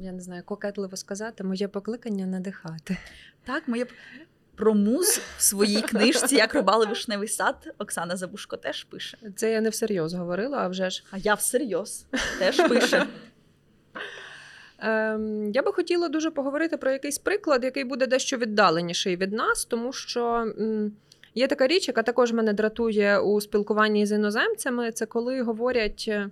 я 0.00 0.12
не 0.12 0.20
знаю, 0.20 0.42
кокетливо 0.44 0.96
сказати, 0.96 1.44
моє 1.44 1.68
покликання 1.68 2.26
надихати. 2.26 2.96
Так, 3.44 3.68
моє 3.68 3.86
про 4.54 4.74
муз 4.74 5.20
в 5.38 5.42
своїй 5.42 5.82
книжці 5.82 6.34
Як 6.36 6.54
рубали 6.54 6.86
вишневий 6.86 7.28
сад 7.28 7.74
Оксана 7.78 8.16
Забушко 8.16 8.56
теж 8.56 8.84
пише. 8.84 9.18
Це 9.36 9.52
я 9.52 9.60
не 9.60 9.68
всерйоз 9.68 10.14
говорила, 10.14 10.58
а 10.58 10.68
вже 10.68 10.90
ж. 10.90 11.04
А 11.10 11.18
я 11.18 11.34
всерйоз 11.34 12.06
теж 12.38 12.68
пише. 12.68 13.06
Ем, 14.78 15.50
я 15.50 15.62
би 15.62 15.72
хотіла 15.72 16.08
дуже 16.08 16.30
поговорити 16.30 16.76
про 16.76 16.90
якийсь 16.90 17.18
приклад, 17.18 17.64
який 17.64 17.84
буде 17.84 18.06
дещо 18.06 18.36
віддаленіший 18.36 19.16
від 19.16 19.32
нас, 19.32 19.64
тому 19.64 19.92
що 19.92 20.24
м, 20.58 20.92
є 21.34 21.46
така 21.46 21.66
річ, 21.66 21.88
яка 21.88 22.02
також 22.02 22.32
мене 22.32 22.52
дратує 22.52 23.18
у 23.18 23.40
спілкуванні 23.40 24.06
з 24.06 24.12
іноземцями. 24.12 24.92
Це 24.92 25.06
коли 25.06 25.42
говорять. 25.42 26.04
е, 26.08 26.30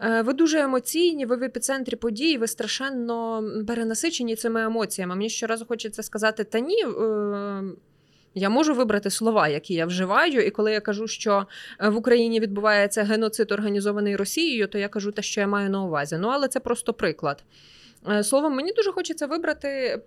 е, 0.00 0.22
Ви 0.22 0.32
дуже 0.32 0.60
емоційні, 0.60 1.26
ви 1.26 1.36
в 1.36 1.42
епіцентрі 1.42 1.96
подій, 1.96 2.38
ви 2.38 2.46
страшенно 2.46 3.44
перенасичені 3.68 4.36
цими 4.36 4.62
емоціями. 4.62 5.14
Мені 5.14 5.30
щоразу 5.30 5.66
хочеться 5.66 6.02
сказати: 6.02 6.44
та 6.44 6.60
ні, 6.60 6.84
е, 6.84 7.62
я 8.34 8.48
можу 8.48 8.74
вибрати 8.74 9.10
слова, 9.10 9.48
які 9.48 9.74
я 9.74 9.86
вживаю. 9.86 10.46
І 10.46 10.50
коли 10.50 10.72
я 10.72 10.80
кажу, 10.80 11.06
що 11.06 11.46
в 11.80 11.96
Україні 11.96 12.40
відбувається 12.40 13.02
геноцид, 13.02 13.52
організований 13.52 14.16
Росією, 14.16 14.66
то 14.66 14.78
я 14.78 14.88
кажу 14.88 15.12
те, 15.12 15.22
що 15.22 15.40
я 15.40 15.46
маю 15.46 15.70
на 15.70 15.84
увазі. 15.84 16.16
Ну, 16.20 16.28
але 16.28 16.48
це 16.48 16.60
просто 16.60 16.92
приклад. 16.92 17.44
Е, 18.08 18.24
Словом, 18.24 18.54
мені 18.54 18.72
дуже 18.72 18.92
хочеться 18.92 19.26
вибрати 19.26 20.00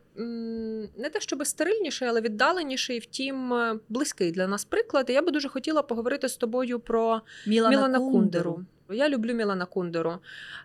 не 0.97 1.09
те, 1.13 1.19
щоб 1.19 1.47
стерильніший, 1.47 2.07
але 2.07 2.21
віддаленіший, 2.21 2.99
втім, 2.99 3.53
е, 3.53 3.79
близький 3.89 4.31
для 4.31 4.47
нас 4.47 4.65
приклад. 4.65 5.09
І 5.09 5.13
я 5.13 5.21
би 5.21 5.31
дуже 5.31 5.49
хотіла 5.49 5.81
поговорити 5.81 6.29
з 6.29 6.37
тобою 6.37 6.79
про 6.79 7.21
Мілана, 7.47 7.75
Мілана 7.75 7.99
Кундеру. 7.99 8.53
Кундеру. 8.53 8.65
Я 8.89 9.09
люблю 9.09 9.33
Мілана 9.33 9.65
Кундеру. 9.65 10.17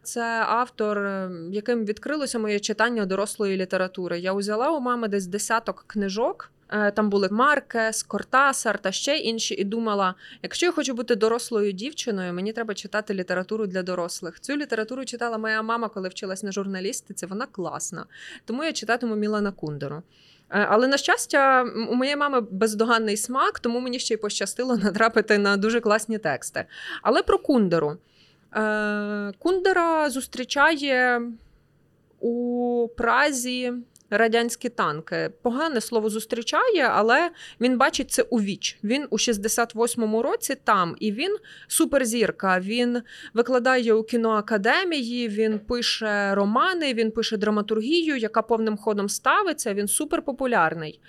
Це 0.02 0.44
автор, 0.46 0.98
е, 0.98 1.30
яким 1.50 1.84
відкрилося 1.84 2.38
моє 2.38 2.60
читання 2.60 3.06
дорослої 3.06 3.56
літератури. 3.56 4.20
Я 4.20 4.32
узяла 4.32 4.70
у 4.70 4.80
мами 4.80 5.08
десь 5.08 5.26
десяток 5.26 5.84
книжок. 5.86 6.50
Е, 6.72 6.90
Там 6.90 7.10
були 7.10 7.28
Маркес, 7.30 8.02
Кортасар 8.02 8.78
та 8.78 8.92
ще 8.92 9.16
інші, 9.16 9.54
і 9.54 9.64
думала: 9.64 10.14
якщо 10.42 10.66
я 10.66 10.72
хочу 10.72 10.94
бути 10.94 11.14
дорослою 11.16 11.72
дівчиною, 11.72 12.32
мені 12.32 12.52
треба 12.52 12.74
читати 12.74 13.14
літературу 13.14 13.66
для 13.66 13.82
дорослих. 13.82 14.40
Цю 14.40 14.56
літературу 14.56 15.04
читала 15.04 15.38
моя 15.38 15.62
мама, 15.62 15.88
коли 15.88 16.08
вчилась 16.08 16.42
на 16.42 16.52
журналістиці. 16.52 17.26
Вона 17.26 17.46
класна. 17.46 18.06
Тому 18.44 18.64
я 18.64 18.72
читатиму 18.72 19.16
Мілана 19.16 19.52
Кундеру. 19.52 20.02
Е, 20.50 20.66
Але 20.70 20.88
на 20.88 20.96
щастя, 20.96 21.62
у 21.90 21.94
моєї 21.94 22.16
мами 22.16 22.40
бездоганний 22.40 23.16
смак, 23.16 23.60
тому 23.60 23.80
мені 23.80 23.98
ще 23.98 24.14
й 24.14 24.16
пощастило 24.16 24.76
натрапити 24.76 25.38
на 25.38 25.56
дуже 25.56 25.80
класні 25.80 26.18
тексти. 26.18 26.64
Але 27.02 27.22
про 27.22 27.38
Кундеру. 27.38 27.96
Е, 28.56 29.32
Кундера 29.38 30.10
зустрічає 30.10 31.22
у 32.20 32.88
Празі 32.96 33.72
радянські 34.10 34.68
танки. 34.68 35.30
Погане 35.42 35.80
слово 35.80 36.10
зустрічає, 36.10 36.82
але 36.92 37.30
він 37.60 37.78
бачить 37.78 38.10
це 38.10 38.22
у 38.22 38.40
віч. 38.40 38.78
Він 38.84 39.06
у 39.10 39.16
68-му 39.16 40.22
році 40.22 40.56
там, 40.64 40.96
і 41.00 41.12
він 41.12 41.36
суперзірка. 41.68 42.60
Він 42.60 43.02
викладає 43.34 43.92
у 43.94 44.02
кіноакадемії, 44.02 45.28
він 45.28 45.58
пише 45.58 46.34
романи, 46.34 46.94
він 46.94 47.10
пише 47.10 47.36
драматургію, 47.36 48.16
яка 48.16 48.42
повним 48.42 48.76
ходом 48.76 49.08
ставиться. 49.08 49.74
Він 49.74 49.88
суперпопулярний. 49.88 51.00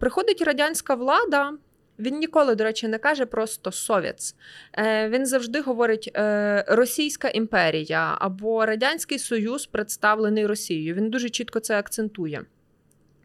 Приходить 0.00 0.42
радянська 0.42 0.94
влада. 0.94 1.52
Він 1.98 2.18
ніколи, 2.18 2.54
до 2.54 2.64
речі, 2.64 2.88
не 2.88 2.98
каже 2.98 3.26
просто 3.26 3.72
совєц. 3.72 4.34
Е, 4.72 5.08
Він 5.08 5.26
завжди 5.26 5.60
говорить 5.60 6.10
е, 6.14 6.64
Російська 6.68 7.28
імперія 7.28 8.16
або 8.20 8.66
Радянський 8.66 9.18
Союз, 9.18 9.66
представлений 9.66 10.46
Росією. 10.46 10.94
Він 10.94 11.10
дуже 11.10 11.28
чітко 11.30 11.60
це 11.60 11.78
акцентує. 11.78 12.44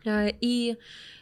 Е, 0.08 0.34
І 0.42 0.76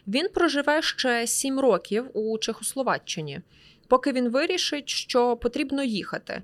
він 0.08 0.28
проживе 0.34 0.82
ще 0.82 1.28
сім 1.28 1.60
років 1.60 2.06
у 2.14 2.38
Чехословаччині. 2.38 3.42
Поки 3.88 4.12
він 4.12 4.30
вирішить, 4.30 4.90
що 4.90 5.38
потрібно 5.38 5.84
їхати. 5.84 6.42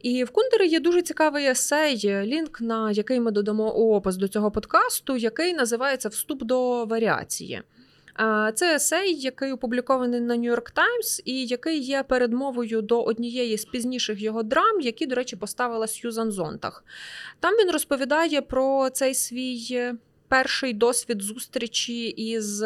І 0.00 0.24
в 0.24 0.30
Кундери 0.30 0.66
є 0.66 0.80
дуже 0.80 1.02
цікавий 1.02 1.46
есей, 1.46 2.24
лінк 2.24 2.60
на 2.60 2.90
який 2.90 3.20
ми 3.20 3.30
додамо 3.30 3.70
опис 3.70 4.16
до 4.16 4.28
цього 4.28 4.50
подкасту, 4.50 5.16
який 5.16 5.54
називається 5.54 6.08
Вступ 6.08 6.42
до 6.42 6.84
варіації. 6.84 7.62
Це 8.54 8.74
есей, 8.74 9.14
який 9.14 9.52
опублікований 9.52 10.20
на 10.20 10.34
York 10.36 10.72
Times 10.72 11.22
і 11.24 11.46
який 11.46 11.78
є 11.78 12.02
передмовою 12.02 12.82
до 12.82 13.02
однієї 13.02 13.58
з 13.58 13.64
пізніших 13.64 14.22
його 14.22 14.42
драм, 14.42 14.80
які, 14.80 15.06
до 15.06 15.14
речі, 15.14 15.36
поставила 15.36 15.86
Сьюзан 15.86 16.32
Зонтах. 16.32 16.84
Там 17.40 17.54
він 17.54 17.70
розповідає 17.70 18.42
про 18.42 18.90
цей 18.90 19.14
свій 19.14 19.92
перший 20.28 20.72
досвід 20.72 21.22
зустрічі 21.22 22.08
із 22.08 22.64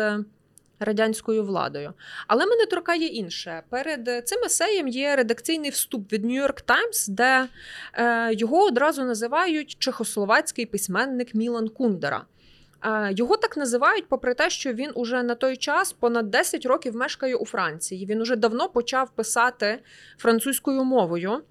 радянською 0.80 1.44
владою. 1.44 1.92
Але 2.26 2.46
мене 2.46 2.66
торкає 2.66 3.06
інше. 3.06 3.62
Перед 3.70 4.28
цим 4.28 4.44
есеєм 4.44 4.88
є 4.88 5.16
редакційний 5.16 5.70
вступ 5.70 6.12
від 6.12 6.24
York 6.24 6.64
Times, 6.64 7.08
де 7.08 7.48
е, 7.94 8.34
його 8.34 8.64
одразу 8.64 9.04
називають 9.04 9.76
чехословацький 9.78 10.66
письменник 10.66 11.34
Мілан 11.34 11.68
Кундера. 11.68 12.24
Е, 12.84 13.12
Його 13.12 13.36
так 13.36 13.56
називають, 13.56 14.08
попри 14.08 14.34
те, 14.34 14.50
що 14.50 14.72
він 14.72 14.92
уже 14.94 15.22
на 15.22 15.34
той 15.34 15.56
час 15.56 15.92
понад 15.92 16.30
10 16.30 16.66
років 16.66 16.96
мешкає 16.96 17.36
у 17.36 17.46
Франції. 17.46 18.06
Він 18.06 18.20
уже 18.20 18.36
давно 18.36 18.68
почав 18.68 19.10
писати 19.10 19.82
французькою 20.18 20.84
мовою. 20.84 21.42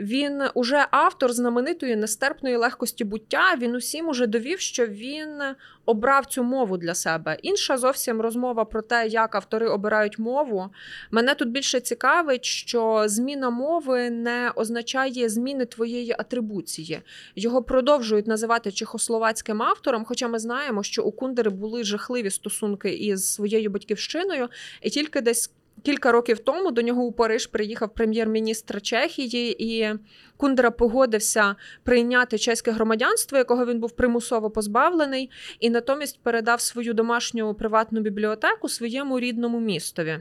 Він 0.00 0.42
уже 0.54 0.86
автор 0.90 1.32
знаменитої 1.32 1.96
нестерпної 1.96 2.56
легкості 2.56 3.04
буття. 3.04 3.56
Він 3.58 3.74
усім 3.74 4.08
уже 4.08 4.26
довів, 4.26 4.60
що 4.60 4.86
він 4.86 5.42
обрав 5.86 6.26
цю 6.26 6.42
мову 6.42 6.76
для 6.76 6.94
себе. 6.94 7.36
Інша 7.42 7.78
зовсім 7.78 8.20
розмова 8.20 8.64
про 8.64 8.82
те, 8.82 9.06
як 9.06 9.34
автори 9.34 9.68
обирають 9.68 10.18
мову. 10.18 10.68
Мене 11.10 11.34
тут 11.34 11.50
більше 11.50 11.80
цікавить, 11.80 12.44
що 12.44 13.02
зміна 13.06 13.50
мови 13.50 14.10
не 14.10 14.52
означає 14.56 15.28
зміни 15.28 15.64
твоєї 15.64 16.14
атрибуції. 16.18 17.00
Його 17.36 17.62
продовжують 17.62 18.26
називати 18.26 18.72
чехословацьким 18.72 19.62
автором, 19.62 20.04
хоча 20.04 20.28
ми 20.28 20.38
знаємо, 20.38 20.82
що 20.82 21.02
у 21.02 21.12
Кундери 21.12 21.50
були 21.50 21.84
жахливі 21.84 22.30
стосунки 22.30 22.90
із 22.94 23.32
своєю 23.32 23.70
батьківщиною, 23.70 24.48
і 24.82 24.90
тільки 24.90 25.20
десь 25.20 25.50
Кілька 25.82 26.12
років 26.12 26.38
тому 26.38 26.70
до 26.70 26.82
нього 26.82 27.02
у 27.02 27.12
Париж 27.12 27.46
приїхав 27.46 27.94
прем'єр-міністр 27.94 28.82
Чехії, 28.82 29.64
і 29.64 29.98
Кундера 30.36 30.70
погодився 30.70 31.56
прийняти 31.82 32.38
чеське 32.38 32.70
громадянство, 32.70 33.38
якого 33.38 33.66
він 33.66 33.80
був 33.80 33.90
примусово 33.90 34.50
позбавлений, 34.50 35.30
і 35.60 35.70
натомість 35.70 36.20
передав 36.22 36.60
свою 36.60 36.94
домашню 36.94 37.54
приватну 37.54 38.00
бібліотеку 38.00 38.68
своєму 38.68 39.20
рідному 39.20 39.60
містові. 39.60 40.18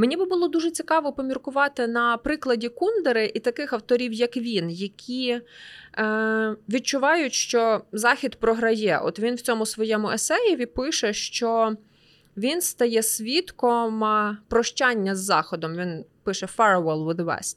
Мені 0.00 0.16
би 0.16 0.24
було 0.24 0.48
дуже 0.48 0.70
цікаво 0.70 1.12
поміркувати 1.12 1.86
на 1.86 2.16
прикладі 2.16 2.68
Кундери 2.68 3.32
і 3.34 3.40
таких 3.40 3.72
авторів, 3.72 4.12
як 4.12 4.36
він, 4.36 4.70
які 4.70 5.40
е, 5.98 6.56
відчувають, 6.68 7.34
що 7.34 7.82
Захід 7.92 8.36
програє. 8.36 9.00
От 9.04 9.18
він 9.18 9.34
в 9.34 9.40
цьому 9.40 9.66
своєму 9.66 10.10
есеєві 10.10 10.66
пише, 10.66 11.12
що 11.12 11.76
він 12.38 12.60
стає 12.60 13.02
свідком 13.02 14.04
прощання 14.48 15.14
з 15.14 15.18
Заходом. 15.18 15.76
Він 15.76 16.04
пише 16.22 16.46
Farewell 16.46 17.06
with 17.06 17.24
West. 17.24 17.56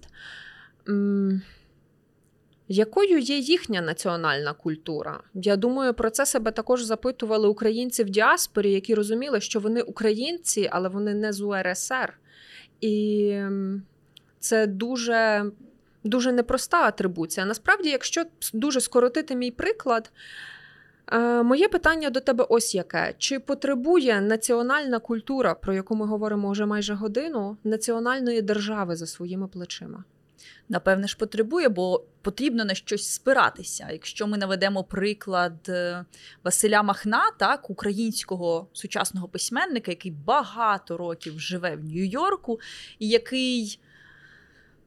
Якою 2.67 3.19
є 3.19 3.37
їхня 3.37 3.81
національна 3.81 4.53
культура? 4.53 5.23
Я 5.33 5.55
думаю, 5.55 5.93
про 5.93 6.09
це 6.09 6.25
себе 6.25 6.51
також 6.51 6.83
запитували 6.83 7.47
українці 7.47 8.03
в 8.03 8.09
діаспорі, 8.09 8.71
які 8.71 8.95
розуміли, 8.95 9.41
що 9.41 9.59
вони 9.59 9.81
українці, 9.81 10.69
але 10.71 10.89
вони 10.89 11.13
не 11.13 11.33
з 11.33 11.41
УРСР. 11.41 12.13
І 12.81 13.35
це 14.39 14.67
дуже, 14.67 15.45
дуже 16.03 16.31
непроста 16.31 16.83
атрибуція. 16.83 17.45
Насправді, 17.45 17.89
якщо 17.89 18.23
дуже 18.53 18.81
скоротити 18.81 19.35
мій 19.35 19.51
приклад, 19.51 20.11
моє 21.19 21.67
питання 21.67 22.09
до 22.09 22.19
тебе 22.19 22.45
ось 22.49 22.75
яке: 22.75 23.13
чи 23.17 23.39
потребує 23.39 24.21
національна 24.21 24.99
культура, 24.99 25.53
про 25.53 25.73
яку 25.73 25.95
ми 25.95 26.05
говоримо 26.05 26.51
вже 26.51 26.65
майже 26.65 26.93
годину, 26.93 27.57
національної 27.63 28.41
держави 28.41 28.95
за 28.95 29.07
своїми 29.07 29.47
плечима? 29.47 30.03
Напевне 30.69 31.07
ж 31.07 31.17
потребує, 31.17 31.69
бо 31.69 32.03
потрібно 32.21 32.65
на 32.65 32.73
щось 32.73 33.13
спиратися. 33.13 33.87
Якщо 33.91 34.27
ми 34.27 34.37
наведемо 34.37 34.83
приклад 34.83 35.53
е, 35.69 36.05
Василя 36.43 36.83
Махна, 36.83 37.31
так, 37.39 37.69
українського 37.69 38.67
сучасного 38.73 39.27
письменника, 39.27 39.91
який 39.91 40.11
багато 40.11 40.97
років 40.97 41.39
живе 41.39 41.75
в 41.75 41.83
Нью-Йорку, 41.83 42.59
і 42.99 43.09
який 43.09 43.79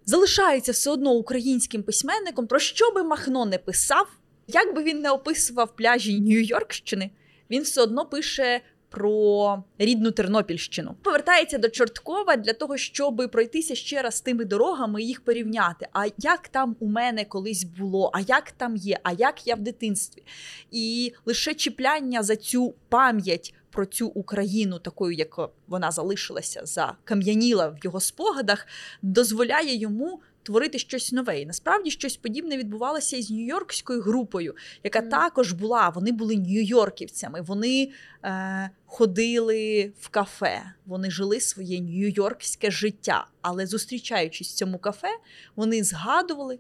залишається 0.04 0.72
все 0.72 0.90
одно 0.90 1.10
українським 1.10 1.82
письменником, 1.82 2.46
про 2.46 2.58
що 2.58 2.90
би 2.90 3.02
Махно 3.02 3.46
не 3.46 3.58
писав, 3.58 4.08
як 4.46 4.74
би 4.74 4.82
він 4.82 5.00
не 5.00 5.10
описував 5.10 5.76
пляжі 5.76 6.20
Нью-Йоркщини, 6.20 7.10
він 7.50 7.62
все 7.62 7.82
одно 7.82 8.06
пише 8.06 8.60
про 8.94 9.62
рідну 9.78 10.10
Тернопільщину. 10.10 10.94
Повертається 11.02 11.58
до 11.58 11.68
Чорткова 11.68 12.36
для 12.36 12.52
того, 12.52 12.76
щоб 12.76 13.28
пройтися 13.32 13.74
ще 13.74 14.02
раз 14.02 14.20
тими 14.20 14.44
дорогами 14.44 15.02
і 15.02 15.06
їх 15.06 15.20
порівняти. 15.20 15.88
А 15.92 16.04
як 16.18 16.48
там 16.48 16.76
у 16.80 16.86
мене 16.86 17.24
колись 17.24 17.64
було, 17.64 18.10
а 18.14 18.20
як 18.20 18.50
там 18.50 18.76
є, 18.76 18.98
а 19.02 19.12
як 19.12 19.46
я 19.46 19.54
в 19.54 19.60
дитинстві? 19.60 20.22
І 20.70 21.12
лише 21.24 21.54
чіпляння 21.54 22.22
за 22.22 22.36
цю 22.36 22.74
пам'ять. 22.88 23.54
Про 23.70 23.86
цю 23.86 24.06
Україну, 24.06 24.78
такою, 24.78 25.16
як 25.16 25.50
вона 25.66 25.90
залишилася, 25.90 26.60
закам'яніла 26.64 27.68
в 27.68 27.76
його 27.84 28.00
спогадах, 28.00 28.66
дозволяє 29.02 29.76
йому 29.76 30.20
творити 30.44 30.78
щось 30.78 31.12
нове. 31.12 31.40
І 31.40 31.46
насправді 31.46 31.90
щось 31.90 32.16
подібне 32.16 32.56
відбувалося 32.56 33.16
із 33.16 33.30
нью-йоркською 33.30 34.00
групою, 34.00 34.54
яка 34.84 35.00
Мгм. 35.00 35.10
також 35.10 35.52
була. 35.52 35.88
Вони 35.88 36.12
були 36.12 36.36
нью-йорківцями. 36.36 37.42
Вони 37.42 37.90
е, 38.24 38.70
ходили 38.86 39.92
в 40.00 40.08
кафе, 40.08 40.62
вони 40.86 41.10
жили 41.10 41.40
своє 41.40 41.78
нью-йоркське 41.78 42.70
життя. 42.70 43.26
Але 43.42 43.66
зустрічаючись 43.66 44.50
в 44.50 44.54
цьому 44.54 44.78
кафе, 44.78 45.08
вони 45.56 45.84
згадували 45.84 46.58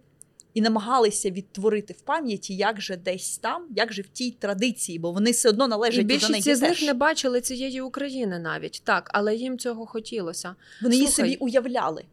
і 0.54 0.60
намагалися 0.60 1.30
відтворити 1.30 1.92
в 1.92 2.00
пам'яті, 2.00 2.56
як 2.56 2.80
же 2.80 2.96
десь 2.96 3.38
там, 3.38 3.66
як 3.76 3.92
же 3.92 4.02
в 4.02 4.08
тій 4.08 4.30
традиції, 4.30 4.98
бо 4.98 5.12
вони 5.12 5.30
все 5.30 5.48
одно 5.48 5.64
І 5.64 5.68
належать 5.68 6.06
до 6.06 6.14
неї 6.14 6.28
більшість 6.28 6.58
з 6.58 6.62
них 6.62 6.82
не 6.82 6.94
бачили 6.94 7.40
цієї 7.40 7.80
України 7.80 8.38
навіть 8.38 8.82
так, 8.84 9.10
але 9.14 9.34
їм 9.34 9.58
цього 9.58 9.86
хотілося. 9.86 10.54
Вони 10.82 10.94
її 10.96 11.08
собі 11.08 11.36
уявляли. 11.36 12.04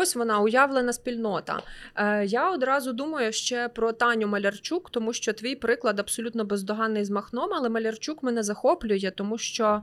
Ось 0.00 0.16
вона 0.16 0.40
уявлена 0.40 0.92
спільнота. 0.92 1.62
Е, 1.96 2.24
я 2.24 2.50
одразу 2.50 2.92
думаю 2.92 3.32
ще 3.32 3.68
про 3.68 3.92
Таню 3.92 4.26
Малярчук, 4.26 4.90
тому 4.90 5.12
що 5.12 5.32
твій 5.32 5.54
приклад 5.54 6.00
абсолютно 6.00 6.44
бездоганний 6.44 7.04
з 7.04 7.10
Махном, 7.10 7.50
але 7.52 7.68
Малярчук 7.68 8.22
мене 8.22 8.42
захоплює, 8.42 9.12
тому 9.16 9.38
що 9.38 9.82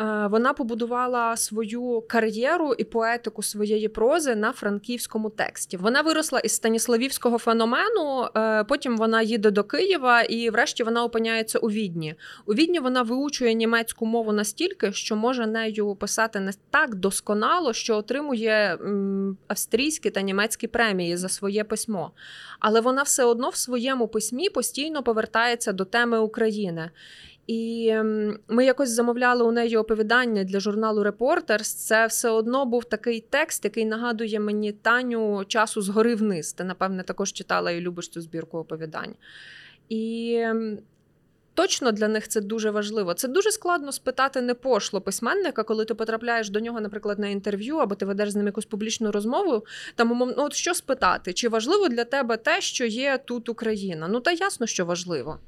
е, 0.00 0.26
вона 0.30 0.52
побудувала 0.52 1.36
свою 1.36 2.04
кар'єру 2.08 2.74
і 2.74 2.84
поетику 2.84 3.42
своєї 3.42 3.88
прози 3.88 4.34
на 4.34 4.52
франківському 4.52 5.30
тексті. 5.30 5.76
Вона 5.76 6.00
виросла 6.00 6.38
із 6.38 6.52
станіславівського 6.52 7.38
феномену. 7.38 8.28
е, 8.36 8.64
потім 8.64 8.96
вона 8.96 9.22
їде 9.22 9.50
до 9.50 9.64
Києва, 9.64 10.22
і 10.22 10.50
врешті 10.50 10.82
вона 10.82 11.04
опиняється 11.04 11.58
у 11.58 11.70
Відні. 11.70 12.14
У 12.46 12.54
Відні 12.54 12.78
вона 12.78 13.02
виучує 13.02 13.54
німецьку 13.54 14.06
мову 14.06 14.32
настільки, 14.32 14.92
що 14.92 15.16
може 15.16 15.46
нею 15.46 15.94
писати 15.94 16.40
не 16.40 16.52
так 16.70 16.94
досконало, 16.94 17.72
що 17.72 17.96
отримує 17.96 18.78
австрійські 19.48 20.10
та 20.10 20.22
німецькі 20.22 20.66
премії 20.66 21.16
за 21.16 21.28
своє 21.28 21.64
письмо. 21.64 22.10
Але 22.60 22.80
вона 22.80 23.02
все 23.02 23.24
одно 23.24 23.48
в 23.48 23.56
своєму 23.56 24.08
письмі 24.08 24.50
постійно 24.50 25.02
повертається 25.02 25.72
до 25.72 25.84
теми 25.84 26.18
України. 26.18 26.90
І 27.46 27.94
ми 28.48 28.64
якось 28.64 28.90
замовляли 28.90 29.44
у 29.44 29.52
неї 29.52 29.76
оповідання 29.76 30.44
для 30.44 30.60
журналу 30.60 31.02
Репортерс. 31.02 31.74
Це 31.74 32.06
все 32.06 32.30
одно 32.30 32.64
був 32.66 32.84
такий 32.84 33.24
текст, 33.30 33.64
який 33.64 33.84
нагадує 33.84 34.40
мені 34.40 34.72
Таню 34.72 35.44
часу 35.44 35.82
згори 35.82 36.14
вниз. 36.14 36.52
Ти, 36.52 36.64
напевне, 36.64 37.02
також 37.02 37.32
читала 37.32 37.70
і 37.70 37.80
любиш 37.80 38.08
цю 38.08 38.20
збірку 38.20 38.58
оповідань. 38.58 39.14
І 39.88 40.34
м, 40.40 40.78
точно 41.58 41.92
для 41.92 42.08
них 42.08 42.28
це 42.28 42.40
дуже 42.40 42.70
важливо. 42.70 43.14
Це 43.14 43.28
дуже 43.28 43.50
складно 43.50 43.92
спитати 43.92 44.40
не 44.40 44.54
пошло 44.54 45.00
письменника, 45.00 45.62
коли 45.62 45.84
ти 45.84 45.94
потрапляєш 45.94 46.50
до 46.50 46.60
нього, 46.60 46.80
наприклад, 46.80 47.18
на 47.18 47.28
інтерв'ю, 47.28 47.76
або 47.76 47.94
ти 47.94 48.06
ведеш 48.06 48.30
з 48.30 48.36
ним 48.36 48.46
якусь 48.46 48.64
публічну 48.64 49.12
розмову. 49.12 49.64
Там 49.94 50.08
ну, 50.18 50.34
от 50.36 50.54
що 50.54 50.74
спитати? 50.74 51.32
Чи 51.32 51.48
важливо 51.48 51.88
для 51.88 52.04
тебе 52.04 52.36
те, 52.36 52.60
що 52.60 52.84
є 52.84 53.18
тут 53.24 53.48
Україна? 53.48 54.08
Ну 54.08 54.20
та 54.20 54.32
ясно, 54.32 54.66
що 54.66 54.84
важливо. 54.84 55.38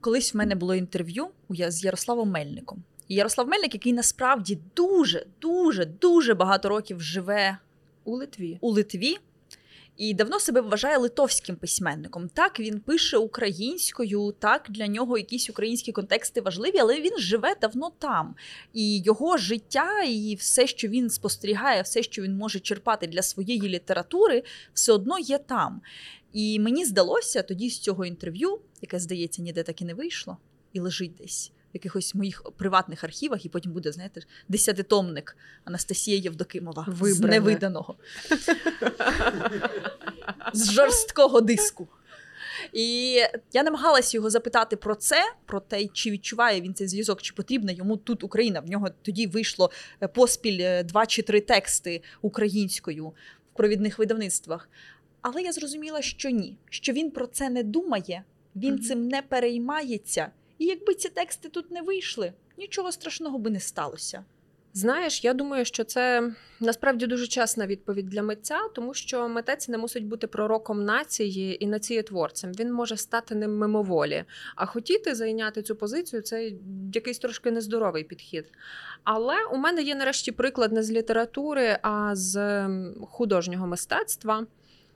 Колись 0.00 0.34
в 0.34 0.36
мене 0.36 0.54
було 0.54 0.74
інтерв'ю 0.74 1.28
з 1.50 1.84
Ярославом 1.84 2.30
Мельником. 2.30 2.82
І 3.08 3.14
Ярослав 3.14 3.48
Мельник, 3.48 3.74
який 3.74 3.92
насправді 3.92 4.58
дуже, 4.76 5.26
дуже, 5.40 5.84
дуже 5.84 6.34
багато 6.34 6.68
років 6.68 7.00
живе 7.00 7.58
У 8.04 8.16
Литві. 8.16 8.58
у 8.60 8.70
Литві 8.70 9.16
і 9.98 10.14
давно 10.14 10.40
себе 10.40 10.60
вважає 10.60 10.98
литовським 10.98 11.56
письменником. 11.56 12.28
Так, 12.28 12.60
він 12.60 12.80
пише 12.80 13.16
українською, 13.16 14.34
так 14.38 14.66
для 14.68 14.86
нього 14.86 15.18
якісь 15.18 15.50
українські 15.50 15.92
контексти 15.92 16.40
важливі, 16.40 16.78
але 16.78 17.00
він 17.00 17.18
живе 17.18 17.54
давно 17.60 17.90
там. 17.98 18.34
І 18.72 18.98
його 18.98 19.36
життя, 19.36 20.02
і 20.02 20.34
все, 20.34 20.66
що 20.66 20.88
він 20.88 21.10
спостерігає, 21.10 21.82
все, 21.82 22.02
що 22.02 22.22
він 22.22 22.36
може 22.36 22.60
черпати 22.60 23.06
для 23.06 23.22
своєї 23.22 23.68
літератури, 23.68 24.42
все 24.74 24.92
одно 24.92 25.18
є 25.18 25.38
там. 25.38 25.80
І 26.32 26.60
мені 26.60 26.84
здалося 26.84 27.42
тоді 27.42 27.70
з 27.70 27.78
цього 27.78 28.04
інтерв'ю, 28.04 28.60
яке, 28.82 28.98
здається, 28.98 29.42
ніде 29.42 29.62
так 29.62 29.82
і 29.82 29.84
не 29.84 29.94
вийшло, 29.94 30.36
і 30.72 30.80
лежить 30.80 31.14
десь. 31.14 31.52
В 31.68 31.74
якихось 31.74 32.14
моїх 32.14 32.42
приватних 32.56 33.04
архівах, 33.04 33.44
і 33.44 33.48
потім 33.48 33.72
буде, 33.72 33.92
знаєте, 33.92 34.20
десятитомник 34.48 35.36
Анастасія 35.64 36.16
Євдокимова 36.16 36.86
з 37.00 37.20
невиданого 37.20 37.96
з 40.52 40.70
жорсткого 40.72 41.40
диску. 41.40 41.88
І 42.72 43.14
я 43.52 43.62
намагалась 43.62 44.14
його 44.14 44.30
запитати 44.30 44.76
про 44.76 44.94
це, 44.94 45.16
про 45.46 45.60
те, 45.60 45.86
чи 45.86 46.10
відчуває 46.10 46.60
він 46.60 46.74
цей 46.74 46.88
зв'язок, 46.88 47.22
чи 47.22 47.34
потрібна 47.34 47.72
йому 47.72 47.96
тут 47.96 48.24
Україна. 48.24 48.60
В 48.60 48.70
нього 48.70 48.88
тоді 49.02 49.26
вийшло 49.26 49.70
е, 50.02 50.08
поспіль 50.08 50.58
е, 50.60 50.82
два 50.82 51.06
чи 51.06 51.22
три 51.22 51.40
тексти 51.40 52.02
українською 52.22 53.06
в 53.06 53.56
провідних 53.56 53.98
видавництвах. 53.98 54.68
Але 55.22 55.42
я 55.42 55.52
зрозуміла, 55.52 56.02
що 56.02 56.30
ні, 56.30 56.56
що 56.70 56.92
він 56.92 57.10
про 57.10 57.26
це 57.26 57.50
не 57.50 57.62
думає, 57.62 58.22
він 58.56 58.74
Мгм. 58.74 58.82
цим 58.82 59.08
не 59.08 59.22
переймається. 59.22 60.30
І 60.58 60.66
якби 60.66 60.94
ці 60.94 61.08
тексти 61.08 61.48
тут 61.48 61.70
не 61.70 61.82
вийшли, 61.82 62.32
нічого 62.58 62.92
страшного 62.92 63.38
би 63.38 63.50
не 63.50 63.60
сталося. 63.60 64.24
Знаєш, 64.72 65.24
я 65.24 65.34
думаю, 65.34 65.64
що 65.64 65.84
це 65.84 66.32
насправді 66.60 67.06
дуже 67.06 67.26
чесна 67.26 67.66
відповідь 67.66 68.08
для 68.08 68.22
митця, 68.22 68.58
тому 68.74 68.94
що 68.94 69.28
митець 69.28 69.68
не 69.68 69.78
мусить 69.78 70.04
бути 70.04 70.26
пророком 70.26 70.84
нації 70.84 71.64
і 71.64 71.66
націєтворцем. 71.66 72.52
Він 72.52 72.72
може 72.72 72.96
стати 72.96 73.34
ним 73.34 73.58
мимоволі. 73.58 74.24
А 74.56 74.66
хотіти 74.66 75.14
зайняти 75.14 75.62
цю 75.62 75.76
позицію 75.76 76.22
це 76.22 76.52
якийсь 76.94 77.18
трошки 77.18 77.50
нездоровий 77.50 78.04
підхід. 78.04 78.52
Але 79.04 79.34
у 79.52 79.56
мене 79.56 79.82
є 79.82 79.94
нарешті 79.94 80.32
приклад 80.32 80.72
не 80.72 80.82
з 80.82 80.90
літератури, 80.90 81.78
а 81.82 82.10
з 82.16 82.68
художнього 83.10 83.66
мистецтва. 83.66 84.46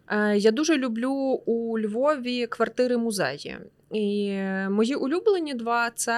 Е, 0.08 0.36
Я 0.36 0.50
дуже 0.50 0.76
люблю 0.76 1.12
у 1.46 1.78
Львові 1.78 2.46
квартири 2.46 2.96
музеї. 2.96 3.58
І 3.92 4.28
е, 4.28 4.68
мої 4.70 4.94
улюблені 4.94 5.54
два 5.54 5.90
це 5.90 6.12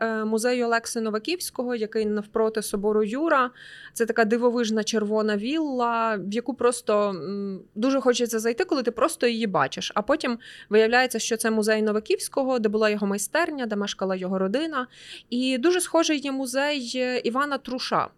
е, 0.00 0.24
музей 0.24 0.64
Олекси 0.64 1.00
Новаківського, 1.00 1.74
який 1.74 2.06
навпроти 2.06 2.62
собору 2.62 3.02
Юра. 3.04 3.50
Це 3.92 4.06
така 4.06 4.24
дивовижна 4.24 4.84
червона 4.84 5.36
вілла, 5.36 6.16
в 6.16 6.34
яку 6.34 6.54
просто 6.54 7.14
дуже 7.74 8.00
хочеться 8.00 8.38
зайти, 8.38 8.64
коли 8.64 8.82
ти 8.82 8.90
просто 8.90 9.26
її 9.26 9.46
бачиш. 9.46 9.92
А 9.94 10.02
потім 10.02 10.38
виявляється, 10.68 11.18
що 11.18 11.36
це 11.36 11.50
музей 11.50 11.82
Новаківського, 11.82 12.58
де 12.58 12.68
була 12.68 12.90
його 12.90 13.06
майстерня, 13.06 13.66
де 13.66 13.76
мешкала 13.76 14.16
його 14.16 14.38
родина. 14.38 14.86
І 15.30 15.58
дуже 15.58 15.80
схожий 15.80 16.18
є 16.18 16.32
музей 16.32 16.92
е, 16.94 17.18
Івана 17.18 17.58
Труша. 17.58 18.08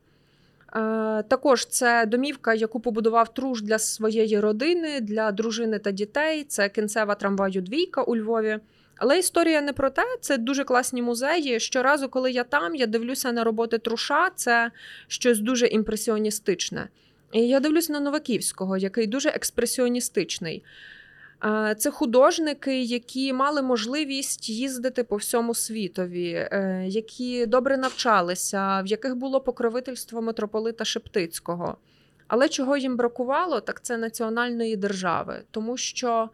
Також 1.29 1.67
це 1.67 2.07
домівка, 2.07 2.55
яку 2.55 2.81
побудував 2.81 3.35
Труш 3.35 3.63
для 3.63 3.79
своєї 3.79 4.41
родини, 4.41 5.01
для 5.01 5.33
дружини 5.33 5.79
та 5.79 5.91
дітей. 5.91 6.45
Це 6.45 6.69
кінцева 6.69 7.15
трамваю 7.15 7.63
двійка 7.63 8.03
у 8.03 8.17
Львові. 8.17 8.61
Але 9.03 9.19
історія 9.19 9.61
не 9.61 9.73
про 9.73 9.91
те, 9.91 10.03
це 10.21 10.39
дуже 10.39 10.65
класні 10.65 11.03
музеї. 11.03 11.61
Щоразу, 11.61 12.09
коли 12.09 12.33
я 12.33 12.45
там, 12.45 12.75
я 12.75 12.87
дивлюся 12.87 13.33
на 13.33 13.45
роботи 13.45 13.79
Труша, 13.79 14.31
це 14.35 14.71
щось 15.09 15.39
дуже 15.39 15.67
імпресіоністичне. 15.67 16.89
І 17.33 17.41
я 17.49 17.61
дивлюсь 17.61 17.89
на 17.89 18.01
Новаківського, 18.01 18.77
який 18.77 19.07
дуже 19.07 19.29
експресіоністичний. 19.29 20.65
Це 21.79 21.91
художники, 21.91 22.83
які 22.83 23.33
мали 23.33 23.63
можливість 23.63 24.49
їздити 24.49 25.05
по 25.05 25.17
всьому 25.17 25.55
світові, 25.55 26.31
е, 26.33 26.85
які 26.89 27.47
добре 27.47 27.77
навчалися, 27.77 28.83
в 28.83 28.87
яких 28.87 29.17
було 29.17 29.41
покровительство 29.41 30.23
митрополита 30.23 30.85
Шептицького. 30.85 31.77
Але 32.29 32.49
чого 32.49 32.77
їм 32.77 32.97
бракувало, 32.97 33.61
так 33.61 33.83
це 33.83 33.97
національної 33.97 34.77
держави, 34.77 35.43
тому 35.51 35.77
що 35.77 36.31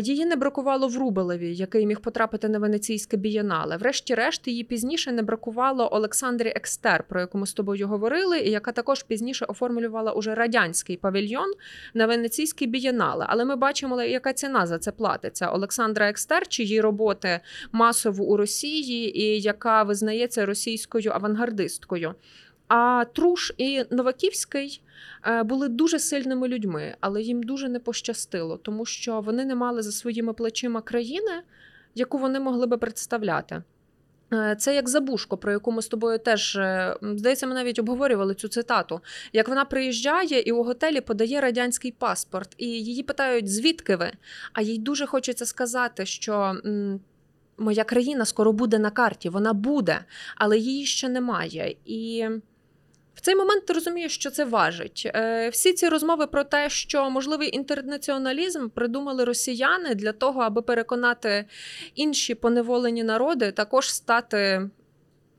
її 0.00 0.24
не 0.24 0.36
бракувало 0.36 0.88
Врубелеві, 0.88 1.54
який 1.54 1.86
міг 1.86 2.00
потрапити 2.00 2.48
на 2.48 2.58
венеційське 2.58 3.16
бієнале. 3.16 3.76
Врешті-решт, 3.76 4.48
її 4.48 4.64
пізніше 4.64 5.12
не 5.12 5.22
бракувало 5.22 5.88
Олександрі 5.92 6.48
Екстер, 6.48 7.04
про 7.08 7.20
яку 7.20 7.38
ми 7.38 7.46
з 7.46 7.52
тобою 7.52 7.88
говорили, 7.88 8.38
і 8.38 8.50
яка 8.50 8.72
також 8.72 9.02
пізніше 9.02 9.44
оформлювала 9.44 10.12
уже 10.12 10.34
радянський 10.34 10.96
павільйон 10.96 11.52
на 11.94 12.06
венеційське 12.06 12.66
бієнале. 12.66 13.26
Але 13.28 13.44
ми 13.44 13.56
бачимо, 13.56 14.02
яка 14.02 14.32
ціна 14.32 14.66
за 14.66 14.78
це 14.78 14.92
платиться. 14.92 15.50
Олександра 15.50 16.08
Екстер, 16.08 16.48
чиї 16.48 16.80
роботи 16.80 17.40
масово 17.72 18.24
у 18.24 18.36
Росії, 18.36 19.20
і 19.20 19.40
яка 19.40 19.82
визнається 19.82 20.46
російською 20.46 21.10
авангардисткою. 21.12 22.14
А 22.68 23.04
Труш 23.12 23.52
і 23.58 23.84
Новаківський 23.90 24.82
е, 25.26 25.42
були 25.42 25.68
дуже 25.68 25.98
сильними 25.98 26.48
людьми, 26.48 26.94
але 27.00 27.22
їм 27.22 27.42
дуже 27.42 27.68
не 27.68 27.78
пощастило, 27.78 28.56
тому 28.56 28.86
що 28.86 29.20
вони 29.20 29.44
не 29.44 29.54
мали 29.54 29.82
за 29.82 29.92
своїми 29.92 30.32
плечима 30.32 30.80
країни, 30.80 31.42
яку 31.94 32.18
вони 32.18 32.40
могли 32.40 32.66
би 32.66 32.78
представляти. 32.78 33.62
Е, 34.32 34.56
Це 34.58 34.74
як 34.74 34.88
Забужко, 34.88 35.36
про 35.36 35.52
яку 35.52 35.72
ми 35.72 35.82
з 35.82 35.88
тобою 35.88 36.18
теж 36.18 36.56
е, 36.56 36.96
здається, 37.02 37.46
ми 37.46 37.54
навіть 37.54 37.78
обговорювали 37.78 38.34
цю 38.34 38.48
цитату. 38.48 39.00
Як 39.32 39.48
вона 39.48 39.64
приїжджає 39.64 40.40
і 40.40 40.52
у 40.52 40.62
готелі 40.62 41.00
подає 41.00 41.40
радянський 41.40 41.92
паспорт, 41.92 42.54
і 42.58 42.66
її 42.66 43.02
питають, 43.02 43.52
звідки 43.52 43.96
ви? 43.96 44.12
А 44.52 44.62
їй 44.62 44.78
дуже 44.78 45.06
хочеться 45.06 45.46
сказати, 45.46 46.06
що. 46.06 46.56
Моя 47.58 47.84
країна 47.84 48.24
скоро 48.24 48.52
буде 48.52 48.78
на 48.78 48.90
карті, 48.90 49.28
вона 49.28 49.52
буде, 49.52 50.04
але 50.36 50.58
її 50.58 50.86
ще 50.86 51.08
немає. 51.08 51.76
І 51.84 52.28
в 53.14 53.20
цей 53.20 53.36
момент 53.36 53.66
ти 53.66 53.72
розумієш, 53.72 54.14
що 54.14 54.30
це 54.30 54.44
важить. 54.44 55.10
Е, 55.14 55.48
Всі 55.48 55.72
ці 55.72 55.88
розмови 55.88 56.26
про 56.26 56.44
те, 56.44 56.70
що 56.70 57.10
можливий 57.10 57.56
інтернаціоналізм 57.56 58.68
придумали 58.68 59.24
росіяни 59.24 59.94
для 59.94 60.12
того, 60.12 60.40
аби 60.40 60.62
переконати 60.62 61.44
інші 61.94 62.34
поневолені 62.34 63.04
народи 63.04 63.52
також 63.52 63.94
стати 63.94 64.70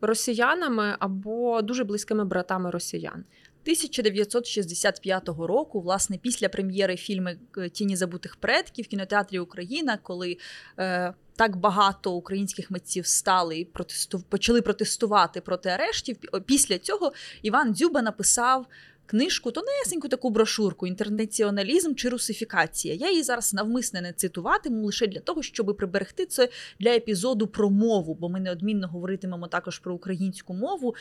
росіянами 0.02 0.96
або 1.00 1.62
дуже 1.62 1.84
близькими 1.84 2.26
братами 2.26 2.72
росіян. 2.72 3.24
1965 3.66 5.30
року, 5.30 5.82
власне, 5.82 6.18
після 6.18 6.50
прем'єри 6.50 6.98
фільму 6.98 7.30
Тіні 7.72 7.96
забутих 7.96 8.36
предків 8.36 8.86
в 8.86 8.88
кінотеатрі 8.88 9.40
Україна, 9.40 10.00
коли 10.04 10.38
е, 10.80 11.14
так 11.36 11.56
багато 11.56 12.12
українських 12.12 12.72
митців 12.72 13.08
стали 13.08 13.58
і 13.60 13.66
протесту... 13.66 14.20
почали 14.20 14.62
протестувати 14.62 15.42
проти 15.42 15.70
арештів. 15.70 16.18
Після 16.46 16.78
цього 16.78 17.14
Іван 17.42 17.76
Дзюба 17.76 18.02
написав 18.02 18.66
книжку, 19.06 19.52
тонесеньку 19.52 20.08
таку 20.08 20.30
брошурку 20.30 20.88
Інтернаціоналізм 20.88 21.94
чи 21.94 22.10
русифікація. 22.10 22.96
Я 22.96 23.10
її 23.10 23.24
зараз 23.24 23.54
навмисне 23.54 24.02
не 24.02 24.14
цитуватиму 24.14 24.86
лише 24.86 25.08
для 25.08 25.20
того, 25.20 25.44
щоб 25.44 25.78
приберегти 25.78 26.26
це 26.26 26.50
для 26.80 26.90
епізоду 26.90 27.48
про 27.48 27.70
мову, 27.70 28.18
бо 28.20 28.30
ми 28.30 28.40
неодмінно 28.40 28.88
говоритимемо 28.88 29.48
також 29.48 29.80
про 29.80 29.94
українську 29.94 30.54
мову. 30.54 30.96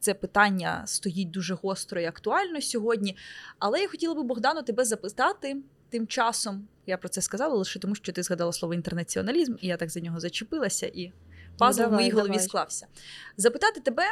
Це 0.00 0.14
питання 0.14 0.82
стоїть 0.86 1.30
дуже 1.30 1.54
гостро 1.54 2.00
і 2.00 2.04
актуально 2.04 2.60
сьогодні. 2.60 3.16
Але 3.58 3.80
я 3.80 3.88
хотіла 3.88 4.14
би, 4.14 4.22
Богдану, 4.22 4.62
тебе 4.62 4.84
запитати 4.84 5.56
тим 5.92 6.06
часом. 6.06 6.68
Я 6.86 6.96
про 6.96 7.08
це 7.08 7.22
сказала 7.22 7.54
лише 7.54 7.78
тому, 7.78 7.94
що 7.94 8.12
ти 8.12 8.22
згадала 8.22 8.52
слово 8.52 8.74
інтернаціоналізм, 8.74 9.54
і 9.60 9.66
я 9.66 9.76
так 9.76 9.90
за 9.90 10.00
нього 10.00 10.20
зачепилася, 10.20 10.86
і 10.86 11.12
пазл 11.58 11.80
в 11.80 11.84
давай, 11.84 11.96
моїй 11.96 12.10
голові 12.10 12.28
давай. 12.28 12.44
склався. 12.44 12.86
Запитати 13.36 13.80
тебе 13.80 14.04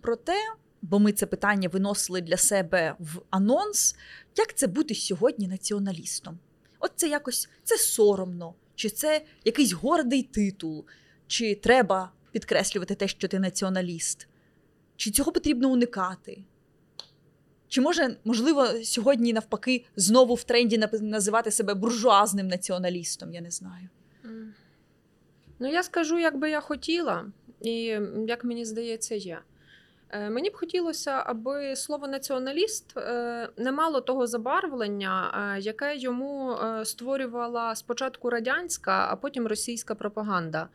про 0.00 0.16
те, 0.16 0.54
бо 0.82 0.98
ми 0.98 1.12
це 1.12 1.26
питання 1.26 1.68
виносили 1.68 2.20
для 2.20 2.36
себе 2.36 2.94
в 2.98 3.20
анонс. 3.30 3.96
Як 4.36 4.54
це 4.54 4.66
бути 4.66 4.94
сьогодні 4.94 5.48
націоналістом? 5.48 6.38
От 6.78 6.92
це 6.96 7.08
якось 7.08 7.48
це 7.64 7.78
соромно, 7.78 8.54
чи 8.74 8.90
це 8.90 9.24
якийсь 9.44 9.72
гордий 9.72 10.22
титул, 10.22 10.84
чи 11.26 11.54
треба 11.54 12.12
підкреслювати 12.32 12.94
те, 12.94 13.08
що 13.08 13.28
ти 13.28 13.38
націоналіст, 13.38 14.28
чи 14.96 15.10
цього 15.10 15.32
потрібно 15.32 15.70
уникати? 15.70 16.44
Чи 17.72 17.80
може, 17.80 18.16
можливо, 18.24 18.66
сьогодні 18.84 19.32
навпаки 19.32 19.84
знову 19.96 20.34
в 20.34 20.44
тренді 20.44 20.88
називати 21.00 21.50
себе 21.50 21.74
буржуазним 21.74 22.48
націоналістом? 22.48 23.32
Я 23.34 23.40
не 23.40 23.50
знаю. 23.50 23.88
Ну, 25.58 25.68
я 25.68 25.82
скажу, 25.82 26.18
як 26.18 26.38
би 26.38 26.50
я 26.50 26.60
хотіла, 26.60 27.26
і 27.60 27.98
як 28.26 28.44
мені 28.44 28.64
здається, 28.64 29.14
є. 29.14 29.38
Е, 30.10 30.30
Мені 30.30 30.50
б 30.50 30.56
хотілося, 30.56 31.22
аби 31.26 31.76
слово 31.76 32.08
націоналіст 32.08 32.96
е, 32.96 33.48
не 33.56 33.72
мало 33.72 34.00
того 34.00 34.26
забарвлення, 34.26 35.34
е, 35.56 35.60
яке 35.60 35.96
йому 35.96 36.56
створювала 36.84 37.74
спочатку 37.74 38.30
радянська, 38.30 39.06
а 39.10 39.16
потім 39.16 39.46
російська 39.46 39.94
пропаганда. 39.94 40.68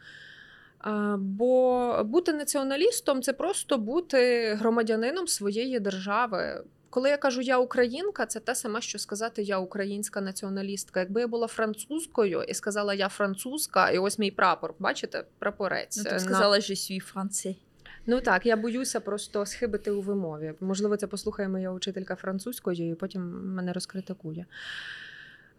Бо 1.18 2.04
бути 2.04 2.34
націоналістом 2.34 3.22
це 3.22 3.34
просто 3.34 3.78
бути 3.78 4.54
громадянином 4.54 5.28
своєї 5.28 5.80
держави. 5.80 6.64
Коли 6.90 7.10
я 7.10 7.18
кажу 7.18 7.42
я 7.42 7.58
українка, 7.58 8.26
це 8.26 8.40
те 8.40 8.56
саме, 8.56 8.82
що 8.82 9.00
сказати 9.00 9.42
я 9.44 9.60
українська 9.60 10.22
націоналістка. 10.22 11.00
Якби 11.00 11.22
я 11.22 11.28
була 11.28 11.48
французькою 11.48 12.44
і 12.44 12.54
сказала 12.54 12.94
я 12.94 13.10
французька, 13.10 13.92
і 13.92 13.98
ось 13.98 14.20
мій 14.20 14.32
прапор, 14.32 14.74
бачите, 14.80 15.24
прапорець. 15.40 15.98
Ну, 15.98 16.04
е, 16.04 16.06
ти 16.06 16.12
на- 16.14 16.20
сказала, 16.20 16.62
що 16.62 16.76
свій 16.76 17.00
францей. 17.00 17.62
Ну 18.06 18.22
так, 18.22 18.46
я 18.46 18.58
боюся 18.58 19.00
просто 19.00 19.46
схибити 19.46 19.92
у 19.92 20.02
вимові. 20.02 20.54
Можливо, 20.60 20.98
це 20.98 21.08
послухає 21.08 21.50
моя 21.50 21.72
учителька 21.72 22.16
французької, 22.16 22.92
і 22.92 22.96
потім 22.96 23.54
мене 23.56 23.74
розкритикує. 23.74 24.46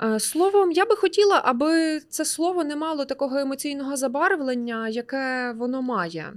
Е, 0.03 0.21
Словом, 0.21 0.73
я 0.73 0.85
би 0.87 0.97
хотіла, 0.97 1.43
аби 1.45 2.01
це 2.01 2.25
слово 2.25 2.65
не 2.65 2.77
мало 2.77 3.05
такого 3.05 3.39
емоційного 3.39 3.97
забарвлення, 3.97 4.89
яке 4.89 5.53
воно 5.57 5.83
має. 5.83 6.33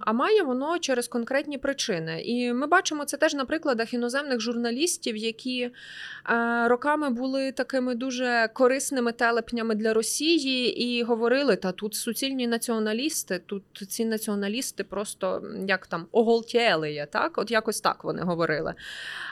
А 0.00 0.12
має 0.12 0.42
воно 0.42 0.78
через 0.78 1.08
конкретні 1.08 1.58
причини. 1.58 2.22
І 2.24 2.52
ми 2.52 2.66
бачимо 2.66 3.04
це 3.04 3.16
теж 3.16 3.34
на 3.34 3.44
прикладах 3.44 3.94
іноземних 3.94 4.40
журналістів, 4.40 5.16
які 5.16 5.60
е, 6.30 6.68
роками 6.68 7.10
були 7.10 7.52
такими 7.52 7.94
дуже 7.94 8.48
корисними 8.52 9.12
телепнями 9.12 9.74
для 9.74 9.94
Росії 9.94 10.82
і 10.82 11.02
говорили: 11.02 11.56
та 11.56 11.72
тут 11.72 11.94
суцільні 11.94 12.46
націоналісти, 12.46 13.38
тут 13.46 13.62
ці 13.88 14.04
націоналісти 14.04 14.84
просто 14.84 15.42
як 15.68 15.86
там 15.86 16.06
оголтєли 16.12 17.08
так? 17.12 17.38
От 17.38 17.50
якось 17.50 17.80
так 17.80 18.04
вони 18.04 18.22
говорили. 18.22 18.70
Е, 18.70 18.74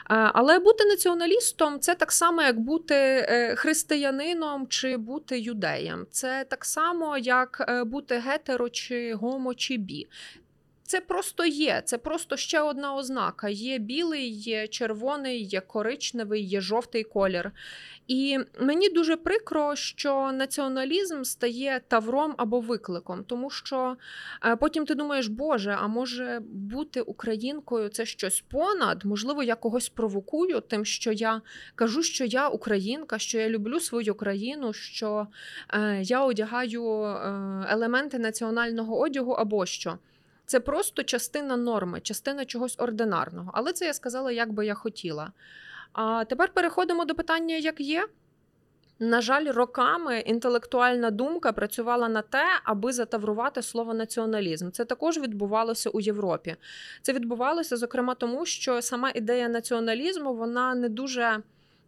Але 0.07 0.59
бути 0.59 0.85
націоналістом 0.85 1.79
це 1.79 1.95
так 1.95 2.11
само, 2.11 2.41
як 2.41 2.59
бути 2.59 2.95
е, 2.95 3.55
християнином 3.55 4.67
чи 4.67 4.97
бути 4.97 5.39
юдеєм. 5.39 6.07
Це 6.11 6.45
так 6.49 6.65
само, 6.65 7.17
як 7.17 7.83
бути 7.85 8.15
гетеро 8.15 8.69
чи 8.69 9.13
гомо 9.13 9.53
чи 9.53 9.77
бі. 9.77 10.07
Це 10.91 11.01
просто 11.01 11.45
є. 11.45 11.81
Це 11.85 11.97
просто 11.97 12.37
ще 12.37 12.61
одна 12.61 12.95
ознака. 12.95 13.49
Є 13.49 13.77
білий, 13.77 14.29
є 14.29 14.67
червоний, 14.67 15.43
є 15.43 15.61
коричневий, 15.61 16.43
є 16.43 16.61
жовтий 16.61 17.03
колір. 17.03 17.51
І 18.07 18.39
мені 18.59 18.89
дуже 18.89 19.15
прикро, 19.15 19.75
що 19.75 20.31
націоналізм 20.31 21.23
стає 21.23 21.81
тавром 21.87 22.33
або 22.37 22.59
викликом, 22.59 23.23
тому 23.23 23.49
що 23.49 23.97
е, 24.45 24.55
потім 24.55 24.85
ти 24.85 24.95
думаєш, 24.95 25.27
Боже, 25.27 25.77
а 25.79 25.87
може 25.87 26.41
бути 26.49 27.01
українкою 27.01 27.89
це 27.89 28.05
щось 28.05 28.41
понад? 28.41 29.05
Можливо, 29.05 29.43
я 29.43 29.55
когось 29.55 29.89
провокую, 29.89 30.59
тим, 30.59 30.85
що 30.85 31.11
я 31.11 31.41
кажу, 31.75 32.03
що 32.03 32.25
я 32.25 32.47
українка, 32.47 33.19
що 33.19 33.37
я 33.39 33.49
люблю 33.49 33.79
свою 33.79 34.15
країну, 34.15 34.73
що 34.73 35.27
е, 35.73 36.01
я 36.01 36.23
одягаю 36.23 37.03
е, 37.03 37.17
елементи 37.69 38.19
національного 38.19 38.99
одягу 38.99 39.31
або 39.31 39.65
що. 39.65 39.97
Це 40.45 40.59
просто 40.59 41.03
частина 41.03 41.57
норми, 41.57 42.01
частина 42.01 42.45
чогось 42.45 42.75
ординарного. 42.77 43.51
Але 43.53 43.73
це 43.73 43.85
я 43.85 43.93
сказала, 43.93 44.31
як 44.31 44.53
би 44.53 44.65
я 44.65 44.73
хотіла. 44.73 45.31
А 45.93 46.25
тепер 46.25 46.53
переходимо 46.53 47.05
до 47.05 47.15
питання, 47.15 47.55
як 47.55 47.81
є. 47.81 48.07
На 48.99 49.21
жаль, 49.21 49.51
роками 49.51 50.19
інтелектуальна 50.19 51.11
думка 51.11 51.51
працювала 51.51 52.09
на 52.09 52.21
те, 52.21 52.45
аби 52.63 52.93
затаврувати 52.93 53.61
слово 53.61 53.93
націоналізм. 53.93 54.71
Це 54.71 54.85
також 54.85 55.17
відбувалося 55.17 55.89
у 55.89 55.99
Європі. 55.99 56.55
Це 57.01 57.13
відбувалося, 57.13 57.77
зокрема, 57.77 58.15
тому 58.15 58.45
що 58.45 58.81
сама 58.81 59.11
ідея 59.15 59.47
націоналізму 59.47 60.33
вона 60.33 60.75
не 60.75 60.89
дуже 60.89 61.39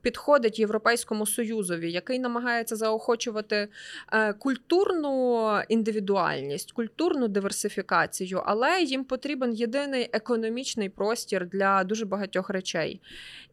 підходить 0.04 0.60
Європейському 0.60 1.26
Союзові, 1.26 1.92
який 1.92 2.20
намагається 2.20 2.76
заохочувати 2.76 3.68
е, 4.14 4.34
культурну 4.34 5.50
індивідуальність, 5.70 6.72
культурну 6.72 7.28
диверсифікацію, 7.28 8.42
але 8.46 8.82
їм 8.82 9.04
потрібен 9.04 9.54
єдиний 9.54 10.10
економічний 10.14 10.90
простір 10.90 11.50
для 11.50 11.84
дуже 11.84 12.06
багатьох 12.06 12.50
речей. 12.50 13.02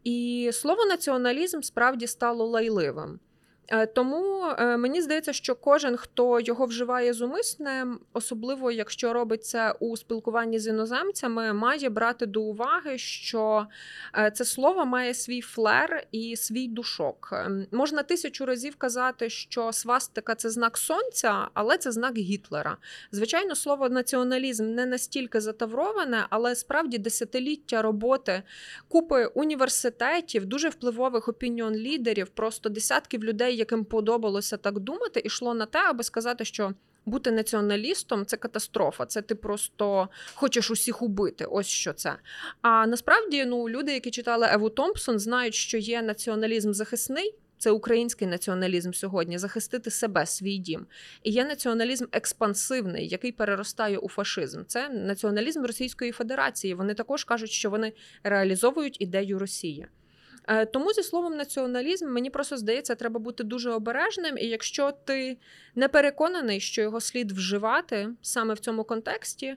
І 0.04 0.50
слово 0.52 0.86
націоналізм 0.86 1.60
справді 1.60 2.06
стало 2.06 2.46
лайливим. 2.46 3.18
Е, 3.68 3.86
Тому 3.86 4.44
е, 4.58 4.76
мені 4.76 5.02
здається, 5.02 5.32
що 5.32 5.54
кожен, 5.54 5.96
хто 5.96 6.40
його 6.40 6.66
вживає 6.66 7.12
зумисне, 7.12 7.86
особливо 8.12 8.70
якщо 8.70 9.12
робить 9.12 9.44
це 9.44 9.74
у 9.80 9.96
спілкуванні 9.96 10.58
з 10.58 10.66
іноземцями, 10.66 11.52
має 11.52 11.88
брати 11.88 12.26
до 12.26 12.42
уваги, 12.42 12.98
що 12.98 13.66
е, 14.18 14.30
це 14.30 14.44
слово 14.44 14.86
має 14.86 15.14
свій 15.14 15.40
флер 15.40 16.06
і 16.12 16.36
свій 16.36 16.68
душок. 16.68 17.28
Ем, 17.32 17.66
Можна 17.72 18.02
тисячу 18.02 18.46
разів 18.46 18.76
казати, 18.76 19.30
що 19.30 19.72
свастика 19.72 20.34
це 20.34 20.50
знак 20.50 20.78
сонця, 20.78 21.48
але 21.54 21.78
це 21.78 21.92
знак 21.92 22.18
Гітлера. 22.18 22.76
Звичайно, 23.12 23.54
слово 23.54 23.88
націоналізм 23.88 24.74
не 24.74 24.86
настільки 24.86 25.40
затавроване, 25.40 26.26
але 26.30 26.54
справді 26.54 26.98
десятиліття 26.98 27.82
роботи 27.82 28.42
купи 28.88 29.26
університетів, 29.26 30.46
дуже 30.46 30.68
впливових 30.68 31.28
опініон-лідерів, 31.28 32.26
просто 32.34 32.68
десятків 32.68 33.24
людей, 33.24 33.49
яким 33.52 33.84
подобалося 33.84 34.56
так 34.56 34.78
думати, 34.78 35.22
ішло 35.24 35.54
на 35.54 35.66
те, 35.66 35.78
аби 35.78 36.04
сказати, 36.04 36.44
що. 36.44 36.74
Бути 37.06 37.30
націоналістом 37.30 38.26
це 38.26 38.36
катастрофа. 38.36 39.06
Це 39.06 39.22
ти 39.22 39.34
просто 39.34 40.08
хочеш 40.34 40.70
усіх 40.70 41.02
убити. 41.02 41.44
Ось 41.44 41.66
що 41.66 41.92
це. 41.92 42.16
А 42.62 42.86
насправді, 42.86 43.44
ну 43.44 43.68
люди, 43.68 43.92
які 43.92 44.10
читали 44.10 44.48
Еву 44.50 44.70
Томпсон, 44.70 45.18
знають, 45.18 45.54
що 45.54 45.78
є 45.78 46.02
націоналізм 46.02 46.72
захисний. 46.72 47.34
Це 47.60 47.70
український 47.70 48.28
націоналізм 48.28 48.92
сьогодні 48.92 49.38
захистити 49.38 49.90
себе, 49.90 50.26
свій 50.26 50.58
дім. 50.58 50.86
І 51.22 51.30
є 51.30 51.44
націоналізм 51.44 52.06
експансивний, 52.12 53.08
який 53.08 53.32
переростає 53.32 53.98
у 53.98 54.08
фашизм. 54.08 54.62
Це 54.66 54.88
націоналізм 54.88 55.64
Російської 55.64 56.12
Федерації. 56.12 56.74
Вони 56.74 56.94
також 56.94 57.24
кажуть, 57.24 57.50
що 57.50 57.70
вони 57.70 57.92
реалізовують 58.22 59.00
ідею 59.00 59.38
Росії. 59.38 59.86
Е, 60.48 60.66
Тому 60.66 60.92
зі 60.92 61.02
словом 61.02 61.36
націоналізм 61.36 62.08
мені 62.08 62.30
просто 62.30 62.56
здається, 62.56 62.94
треба 62.94 63.20
бути 63.20 63.44
дуже 63.44 63.70
обережним. 63.70 64.38
І 64.38 64.46
якщо 64.46 64.92
ти 64.92 65.38
не 65.74 65.88
переконаний, 65.88 66.60
що 66.60 66.82
його 66.82 67.00
слід 67.00 67.32
вживати 67.32 68.08
саме 68.22 68.54
в 68.54 68.58
цьому 68.58 68.84
контексті, 68.84 69.56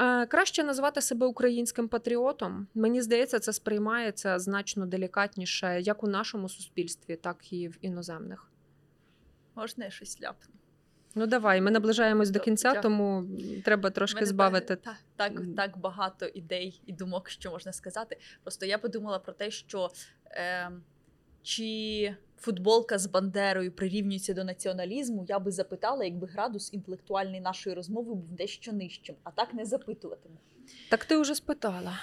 е, 0.00 0.26
краще 0.26 0.64
назвати 0.64 1.00
себе 1.00 1.26
українським 1.26 1.88
патріотом. 1.88 2.66
Мені 2.74 3.02
здається, 3.02 3.38
це 3.38 3.52
сприймається 3.52 4.38
значно 4.38 4.86
делікатніше 4.86 5.80
як 5.80 6.04
у 6.04 6.06
нашому 6.06 6.48
суспільстві, 6.48 7.16
так 7.16 7.52
і 7.52 7.68
в 7.68 7.78
іноземних. 7.80 8.50
Можна 9.54 9.84
я 9.84 9.90
щось 9.90 10.22
ляпну? 10.22 10.61
Ну 11.14 11.26
давай, 11.26 11.60
ми 11.60 11.70
наближаємось 11.70 12.30
до 12.30 12.40
кінця, 12.40 12.74
тому 12.74 13.24
треба 13.64 13.90
трошки 13.90 14.14
мене 14.14 14.26
збавити. 14.26 14.76
Так, 14.76 14.96
так, 15.16 15.32
так 15.56 15.78
багато 15.78 16.26
ідей 16.26 16.82
і 16.86 16.92
думок, 16.92 17.28
що 17.28 17.50
можна 17.50 17.72
сказати. 17.72 18.16
Просто 18.42 18.66
я 18.66 18.78
подумала 18.78 19.18
про 19.18 19.32
те, 19.32 19.50
що 19.50 19.90
е, 20.30 20.70
чи 21.42 22.14
футболка 22.38 22.98
з 22.98 23.06
Бандерою 23.06 23.72
прирівнюється 23.72 24.34
до 24.34 24.44
націоналізму, 24.44 25.26
я 25.28 25.38
би 25.38 25.50
запитала, 25.50 26.04
якби 26.04 26.26
градус 26.26 26.72
інтелектуальний 26.72 27.40
нашої 27.40 27.76
розмови 27.76 28.14
був 28.14 28.32
дещо 28.32 28.72
нижчим, 28.72 29.16
а 29.22 29.30
так 29.30 29.54
не 29.54 29.64
запитуватиму. 29.64 30.36
Так 30.90 31.04
ти 31.04 31.16
вже 31.16 31.34
спитала. 31.34 31.98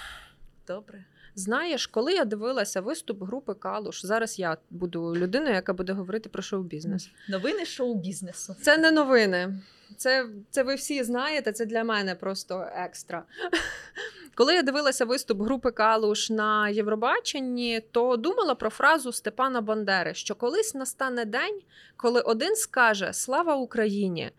Добре. 0.68 1.06
Знаєш, 1.36 1.88
коли 1.88 2.14
я 2.14 2.26
дивилася 2.26 2.82
виступ 2.82 3.24
групи 3.24 3.54
Калуш, 3.54 4.06
зараз 4.06 4.40
я 4.40 4.58
буду 4.70 5.16
людиною, 5.16 5.54
яка 5.54 5.74
буде 5.74 5.94
говорити 5.94 6.30
про 6.30 6.42
шоу-бізнес. 6.42 7.10
Новини 7.30 7.66
шоу-бізнесу. 7.66 8.56
Це 8.62 8.78
не 8.78 8.92
новини. 8.92 9.60
Це, 9.98 10.26
це 10.50 10.64
ви 10.64 10.76
всі 10.76 11.04
знаєте, 11.04 11.52
це 11.52 11.66
для 11.66 11.84
мене 11.84 12.16
просто 12.16 12.68
екстра. 12.76 13.24
Коли 14.36 14.54
я 14.54 14.62
дивилася 14.62 15.06
виступ 15.06 15.42
групи 15.42 15.72
Калуш 15.72 16.30
на 16.30 16.70
Євробаченні, 16.70 17.82
то 17.92 18.18
думала 18.18 18.56
про 18.56 18.70
фразу 18.70 19.12
Степана 19.12 19.62
Бандери, 19.62 20.14
що 20.14 20.36
колись 20.36 20.76
настане 20.76 21.26
день, 21.26 21.62
коли 21.96 22.22
один 22.22 22.56
скаже 22.56 23.14
Слава 23.14 23.56
Україні! 23.56 24.32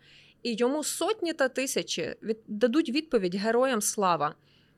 і 0.43 0.55
йому 0.55 0.83
сотні 0.83 1.33
та 1.33 1.49
тисячі 1.49 2.15
від... 2.23 2.37
дадуть 2.47 2.89
відповідь 2.89 3.35
Героям 3.35 3.81
слава. 3.81 4.35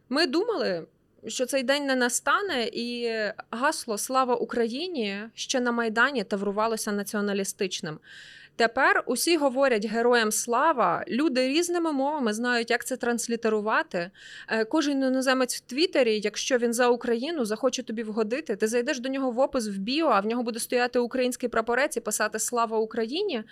Ми 0.10 0.28
думали, 0.28 0.86
що 1.28 1.46
цей 1.46 1.64
день 1.64 1.86
не 1.86 1.96
настане, 1.96 2.70
і 2.74 3.12
гасло 3.52 3.98
Слава 3.98 4.36
Україні 4.36 5.18
ще 5.36 5.60
на 5.60 5.72
Майдані 5.72 6.24
таврувалося 6.24 6.92
націоналістичним. 6.92 8.00
Тепер 8.56 9.04
усі 9.06 9.38
говорять 9.38 9.86
героям 9.86 10.32
слава. 10.32 11.04
Люди 11.08 11.48
різними 11.48 11.92
мовами 11.92 12.34
знають, 12.34 12.72
як 12.72 12.86
це 12.86 12.98
транслітерувати. 12.98 14.12
Е, 14.48 14.66
Кожен 14.66 15.04
іноземець 15.04 15.56
в 15.56 15.60
Твіттері, 15.60 16.20
якщо 16.24 16.58
він 16.58 16.74
за 16.74 16.88
Україну 16.88 17.46
захоче 17.46 17.84
тобі 17.84 18.04
вгодити, 18.04 18.56
ти 18.56 18.68
зайдеш 18.68 19.00
до 19.00 19.10
нього 19.10 19.32
в 19.32 19.40
опис 19.40 19.68
в 19.68 19.78
біо, 19.78 20.08
а 20.08 20.20
в 20.20 20.26
нього 20.26 20.44
буде 20.44 20.60
стояти 20.60 21.00
український 21.00 21.50
прапорець 21.50 21.98
і 21.98 22.00
писати 22.00 22.40
Слава 22.40 22.78
Україні. 22.78 23.44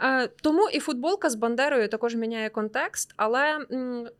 Е, 0.00 0.26
Тому 0.26 0.68
і 0.72 0.80
футболка 0.80 1.30
з 1.30 1.34
Бандерою 1.34 1.88
також 1.88 2.14
міняє 2.14 2.48
контекст. 2.48 3.14
Але 3.16 3.58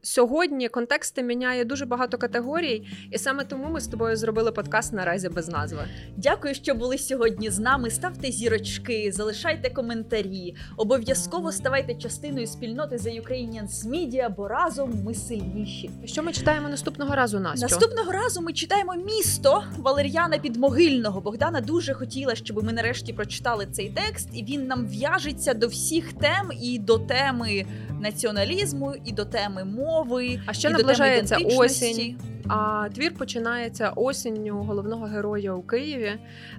сьогодні 0.02 0.68
контексти 0.68 1.22
міняє 1.22 1.64
дуже 1.64 1.86
багато 1.86 2.18
категорій, 2.18 2.86
і 3.12 3.18
саме 3.18 3.44
тому 3.44 3.68
ми 3.68 3.80
з 3.80 3.88
тобою 3.88 4.16
зробили 4.16 4.52
подкаст 4.52 4.92
наразі 4.92 5.28
без 5.28 5.48
назви. 5.48 5.82
Дякую, 6.16 6.54
що 6.54 6.74
були 6.74 6.98
сьогодні 6.98 7.50
з 7.50 7.58
нами. 7.58 7.90
Ставте 7.90 8.30
зірочки, 8.30 9.12
залишайте 9.12 9.70
коментарі. 9.70 10.27
Обов'язково 10.76 11.52
ставайте 11.52 11.94
частиною 11.94 12.46
спільноти 12.46 12.96
The 12.96 13.22
Ukrainians 13.22 13.88
Media, 13.88 14.34
бо 14.36 14.48
разом 14.48 15.02
ми 15.04 15.14
сильніші. 15.14 15.90
Що 16.04 16.22
ми 16.22 16.32
читаємо 16.32 16.68
наступного 16.68 17.14
разу, 17.14 17.40
Настю? 17.40 17.66
Наступного 17.66 18.12
разу 18.12 18.40
ми 18.40 18.52
читаємо 18.52 18.94
місто 18.94 19.64
Валер'яна 19.78 20.38
Підмогильного. 20.38 21.20
Богдана 21.20 21.60
дуже 21.60 21.94
хотіла, 21.94 22.34
щоб 22.34 22.64
ми 22.64 22.72
нарешті 22.72 23.12
прочитали 23.12 23.66
цей 23.72 23.88
текст, 23.88 24.28
і 24.32 24.44
він 24.44 24.66
нам 24.66 24.86
в'яжеться 24.86 25.54
до 25.54 25.68
всіх 25.68 26.12
тем 26.12 26.50
і 26.62 26.78
до 26.78 26.98
теми 26.98 27.64
націоналізму, 28.00 28.94
і 29.04 29.12
до 29.12 29.24
теми 29.24 29.64
мови. 29.64 30.40
А 30.46 30.52
ще 30.52 30.68
і 30.68 30.72
наближається 30.72 31.34
до 31.34 31.44
теми 31.44 31.56
осінь. 31.56 32.16
А 32.48 32.88
твір 32.94 33.14
починається 33.14 33.90
осінню 33.90 34.54
головного 34.54 35.06
героя 35.06 35.52
у 35.52 35.62
Києві. 35.62 36.12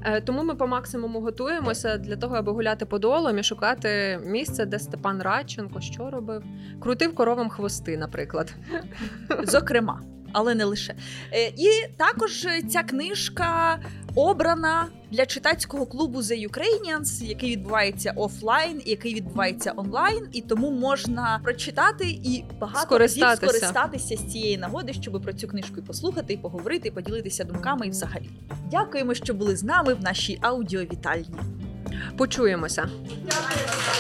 Е, 0.04 0.22
Тому 0.22 0.44
ми 0.44 0.56
по 0.56 0.68
максимуму 0.68 1.22
готуємося 1.22 1.98
для 1.98 2.16
того, 2.16 2.36
аби 2.36 2.52
гуляти 2.52 2.86
подолом 2.86 3.40
і 3.40 3.44
шукати 3.44 4.20
місце, 4.26 4.66
де 4.66 4.80
Степан 4.80 5.22
Радченко 5.22 5.82
що 5.82 6.10
робив? 6.10 6.44
Крутив 6.80 7.16
коровам 7.16 7.50
хвости, 7.50 7.98
наприклад. 7.98 8.54
зокрема, 9.44 10.02
але 10.34 10.56
не 10.56 10.64
лише. 10.66 10.96
Е, 11.34 11.48
І 11.58 11.70
також 11.98 12.46
е, 12.46 12.62
ця 12.62 12.84
книжка 12.84 13.80
обрана 14.16 14.86
для 15.12 15.26
читацького 15.26 15.86
клубу 15.86 16.20
The 16.20 16.50
Ukrainians, 16.50 17.24
який 17.24 17.52
відбувається 17.52 18.14
офлайн, 18.16 18.82
який 18.86 19.16
відбувається 19.16 19.74
онлайн, 19.76 20.28
і 20.32 20.42
тому 20.42 20.72
можна 20.72 21.40
прочитати 21.44 22.06
і 22.10 22.44
багато 22.60 22.98
разів 22.98 23.24
Скористатися. 23.24 23.58
скористатися 23.58 24.18
з 24.18 24.32
цієї 24.32 24.58
нагоди, 24.58 24.94
щоб 24.94 25.22
про 25.22 25.34
цю 25.34 25.48
книжку 25.48 25.76
і 25.78 25.82
послухати, 25.82 26.34
і 26.34 26.38
поговорити, 26.38 26.88
і 26.88 26.92
поділитися 26.92 27.44
думками 27.44 27.88
і 27.88 27.90
взагалі. 27.90 28.30
Дякуємо, 28.72 29.14
що 29.14 29.34
були 29.34 29.56
з 29.56 29.64
нами 29.64 29.94
в 29.94 30.02
нашій 30.04 30.40
аудіовітальні. 30.42 31.30
Почуємося. 32.18 32.90
Дякую. 33.10 33.99